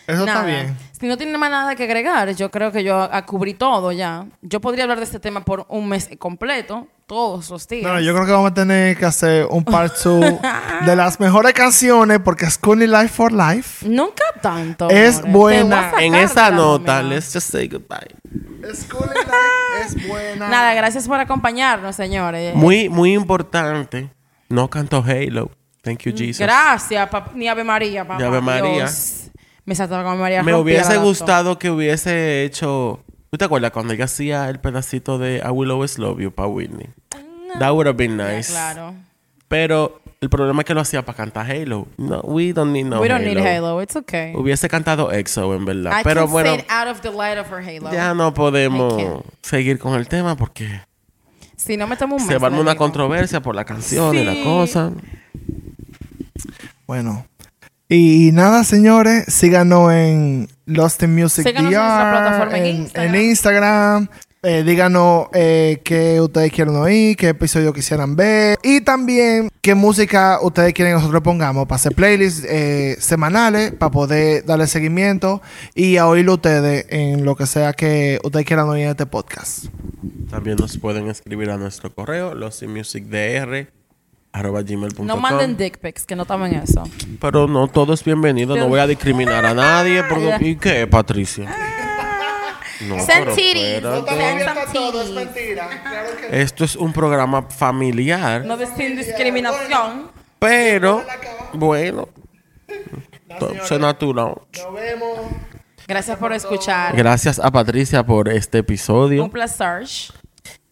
Eso 0.08 0.22
está 0.22 0.34
Nada. 0.34 0.46
bien. 0.46 0.78
Si 1.00 1.08
no 1.08 1.18
tiene 1.18 1.38
más 1.38 1.50
nada 1.52 1.76
que 1.76 1.84
agregar, 1.84 2.30
yo 2.36 2.50
creo 2.52 2.72
que 2.72 2.84
yo 2.84 3.02
a- 3.02 3.26
cubrí 3.26 3.54
todo 3.54 3.92
ya. 3.92 4.26
Yo 4.42 4.60
podría 4.60 4.84
hablar 4.84 4.98
de 4.98 5.06
este 5.06 5.20
tema 5.20 5.46
por 5.46 5.66
un 5.70 5.88
mes 5.88 6.10
completo, 6.20 6.88
todos 7.12 7.50
los 7.50 7.68
días. 7.68 7.84
No, 7.84 8.00
yo 8.00 8.14
creo 8.14 8.26
que 8.26 8.32
vamos 8.32 8.52
a 8.52 8.54
tener 8.54 8.98
que 8.98 9.04
hacer 9.04 9.46
un 9.50 9.66
part 9.66 9.94
2 10.02 10.40
de 10.86 10.96
las 10.96 11.20
mejores 11.20 11.52
canciones 11.52 12.22
porque 12.24 12.50
Scully 12.50 12.88
Life 12.88 13.10
for 13.10 13.34
Life. 13.34 13.86
Nunca 13.86 14.24
tanto. 14.42 14.90
Es 14.90 15.18
amores. 15.18 15.34
buena. 15.34 15.92
En 16.00 16.16
esa 16.16 16.52
nota, 16.52 17.04
let's 17.04 17.34
just 17.34 17.52
say 17.52 17.68
goodbye. 17.68 18.16
Life 18.62 18.88
es 19.84 20.08
buena. 20.08 20.48
Nada, 20.48 20.74
gracias 20.74 21.06
por 21.06 21.20
acompañarnos, 21.20 21.98
señores. 21.98 22.56
Muy, 22.56 22.88
muy 22.88 23.12
importante. 23.14 24.10
No 24.48 24.70
canto 24.70 25.04
Halo. 25.06 25.52
Thank 25.82 26.04
you, 26.04 26.14
Jesus. 26.16 26.40
Gracias, 26.40 27.10
ni 27.36 27.50
Ave 27.50 27.66
María, 27.66 28.08
papá. 28.08 28.22
Ni 28.22 28.24
Ave 28.26 28.40
María. 28.40 28.72
Dios. 28.72 29.32
Me 29.66 29.76
saltaba 29.76 30.06
con 30.06 30.18
María. 30.18 30.44
Me 30.44 30.56
hubiese 30.56 30.96
gustado 30.96 31.60
que 31.60 31.70
hubiese 31.70 32.46
hecho. 32.46 33.04
¿Tú 33.32 33.38
te 33.38 33.46
acuerdas 33.46 33.72
cuando 33.72 33.94
ella 33.94 34.06
hacía 34.06 34.50
el 34.50 34.60
pedacito 34.60 35.18
de 35.18 35.38
I 35.38 35.50
Will 35.52 35.72
Always 35.72 35.98
Love 35.98 36.20
You 36.20 36.32
para 36.32 36.50
Whitney? 36.50 36.90
That 37.60 37.72
would 37.72 37.88
have 37.88 37.96
been 37.96 38.18
nice. 38.18 38.52
Claro. 38.52 38.94
Pero 39.48 40.02
el 40.20 40.30
problema 40.30 40.62
es 40.62 40.66
que 40.66 40.74
lo 40.74 40.82
hacía 40.82 41.06
para 41.06 41.16
cantar 41.16 41.50
Halo. 41.50 41.88
No, 41.98 42.20
we 42.24 42.52
don't 42.52 42.74
need 42.74 42.86
no 42.86 43.00
We 43.00 43.08
don't 43.08 43.22
Halo. 43.26 43.34
need 43.34 43.46
Halo. 43.58 43.82
It's 43.82 43.96
okay. 43.96 44.34
Hubiese 44.36 44.68
cantado 44.68 45.14
EXO, 45.14 45.54
en 45.56 45.64
verdad. 45.64 46.00
I 46.02 46.04
Pero 46.04 46.24
can 46.24 46.32
bueno, 46.32 46.52
out 46.70 46.88
of 46.90 47.00
the 47.02 47.10
light 47.12 47.38
of 47.38 47.50
her 47.52 47.60
Halo. 47.64 47.90
ya 47.92 48.14
no 48.14 48.34
podemos 48.34 49.24
seguir 49.42 49.80
con 49.80 49.94
el 49.96 50.10
tema 50.10 50.36
porque 50.36 50.82
Si 51.56 51.78
no 51.78 51.88
me 51.88 51.96
tomo 51.96 52.16
un 52.18 52.22
mes. 52.22 52.28
se 52.28 52.38
va 52.38 52.44
a 52.44 52.48
armar 52.48 52.60
le 52.66 52.72
una 52.72 52.76
controversia 52.76 53.42
por 53.42 53.56
la 53.56 53.64
canción 53.64 54.14
y 54.16 54.26
la 54.26 54.34
Sí. 54.34 54.44
cosa. 54.44 54.92
Bueno. 56.86 57.26
Y 57.94 58.32
nada, 58.32 58.64
señores, 58.64 59.26
síganos 59.28 59.92
en 59.92 60.48
Lost 60.66 61.04
in 61.04 61.14
Music 61.14 61.46
Síganos 61.46 61.74
en 61.74 61.78
DR, 61.78 61.84
nuestra 61.84 62.12
plataforma 62.12 62.58
en 62.58 62.66
en, 62.66 62.76
Instagram. 62.78 63.16
en 63.16 63.22
Instagram. 63.22 64.08
Eh, 64.44 64.64
díganos 64.64 65.28
eh, 65.34 65.82
qué 65.84 66.22
ustedes 66.22 66.54
quieren 66.54 66.74
oír, 66.78 67.18
qué 67.18 67.28
episodio 67.28 67.74
quisieran 67.74 68.16
ver. 68.16 68.58
Y 68.64 68.80
también 68.80 69.50
qué 69.60 69.76
música 69.76 70.40
ustedes 70.42 70.74
quieren 70.74 70.94
que 70.94 71.00
nosotros 71.00 71.22
pongamos 71.22 71.68
para 71.68 71.76
hacer 71.76 71.94
playlists 71.94 72.46
eh, 72.48 72.96
semanales, 72.98 73.74
para 73.74 73.92
poder 73.92 74.46
darle 74.46 74.68
seguimiento 74.68 75.42
y 75.76 75.98
a 75.98 76.08
oírlo 76.08 76.36
ustedes 76.36 76.86
en 76.92 77.26
lo 77.26 77.36
que 77.36 77.46
sea 77.46 77.74
que 77.74 78.20
ustedes 78.24 78.46
quieran 78.46 78.70
oír 78.70 78.86
en 78.86 78.92
este 78.92 79.06
podcast. 79.06 79.66
También 80.30 80.56
nos 80.56 80.78
pueden 80.78 81.10
escribir 81.10 81.50
a 81.50 81.58
nuestro 81.58 81.94
correo, 81.94 82.36
losinmusicdr 82.36 83.81
arroba 84.32 84.62
gmail.com. 84.62 85.06
No 85.06 85.18
manden 85.18 85.58
dick 85.58 85.78
pics, 85.80 86.06
que 86.06 86.16
no 86.16 86.26
tomen 86.26 86.54
eso. 86.54 86.84
Pero 87.20 87.48
no 87.48 87.68
todo 87.68 87.94
es 87.94 88.04
bienvenido. 88.04 88.56
No 88.56 88.68
voy 88.68 88.80
a 88.80 88.88
discriminar 88.88 89.46
a 89.46 89.54
nadie. 89.54 90.04
Porque. 90.10 90.38
¿Y 90.42 90.56
qué, 90.56 90.88
Patricia? 90.88 91.46
No, 92.82 92.96
titties. 92.96 93.10
espérate. 93.10 94.16
Send 94.16 94.44
some 94.44 94.66
titties. 94.72 95.10
mentira. 95.12 95.70
Claro 95.84 96.10
que 96.18 96.42
Esto 96.42 96.64
es 96.64 96.76
un 96.76 96.94
programa 96.94 97.44
familiar. 97.44 98.44
No 98.46 98.58
de 98.58 98.66
sin 98.68 98.96
discriminación. 98.96 100.10
Pero, 100.40 101.04
bueno, 101.54 102.10
se 103.64 103.78
natural. 103.78 104.36
Nos 104.58 104.74
vemos. 104.74 105.20
Gracias 105.88 106.18
por 106.18 106.34
escuchar. 106.34 106.96
Gracias 106.96 107.38
a 107.38 107.52
Patricia 107.52 108.04
por 108.04 108.30
este 108.30 108.60
episodio. 108.60 109.24
Un 109.24 109.30
placer. 109.30 109.86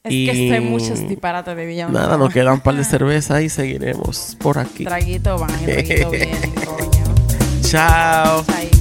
Es 0.09 0.15
Y- 0.15 0.25
que 0.25 0.49
sé 0.49 0.59
muchos 0.61 1.07
disparates 1.07 1.55
de 1.55 1.65
Beyoncé. 1.65 1.93
Nada, 1.93 2.17
nos 2.17 2.33
quedan 2.33 2.53
un 2.55 2.59
par 2.61 2.75
de 2.75 2.83
cerveza 2.85 3.41
y 3.41 3.49
seguiremos 3.49 4.35
por 4.39 4.57
aquí. 4.59 4.83
Traguito 4.83 5.37
van, 5.37 5.49
traguito 5.63 6.09
bien, 6.11 6.29
coño. 6.65 7.05
Chao. 7.61 8.43
Chaito. 8.45 8.78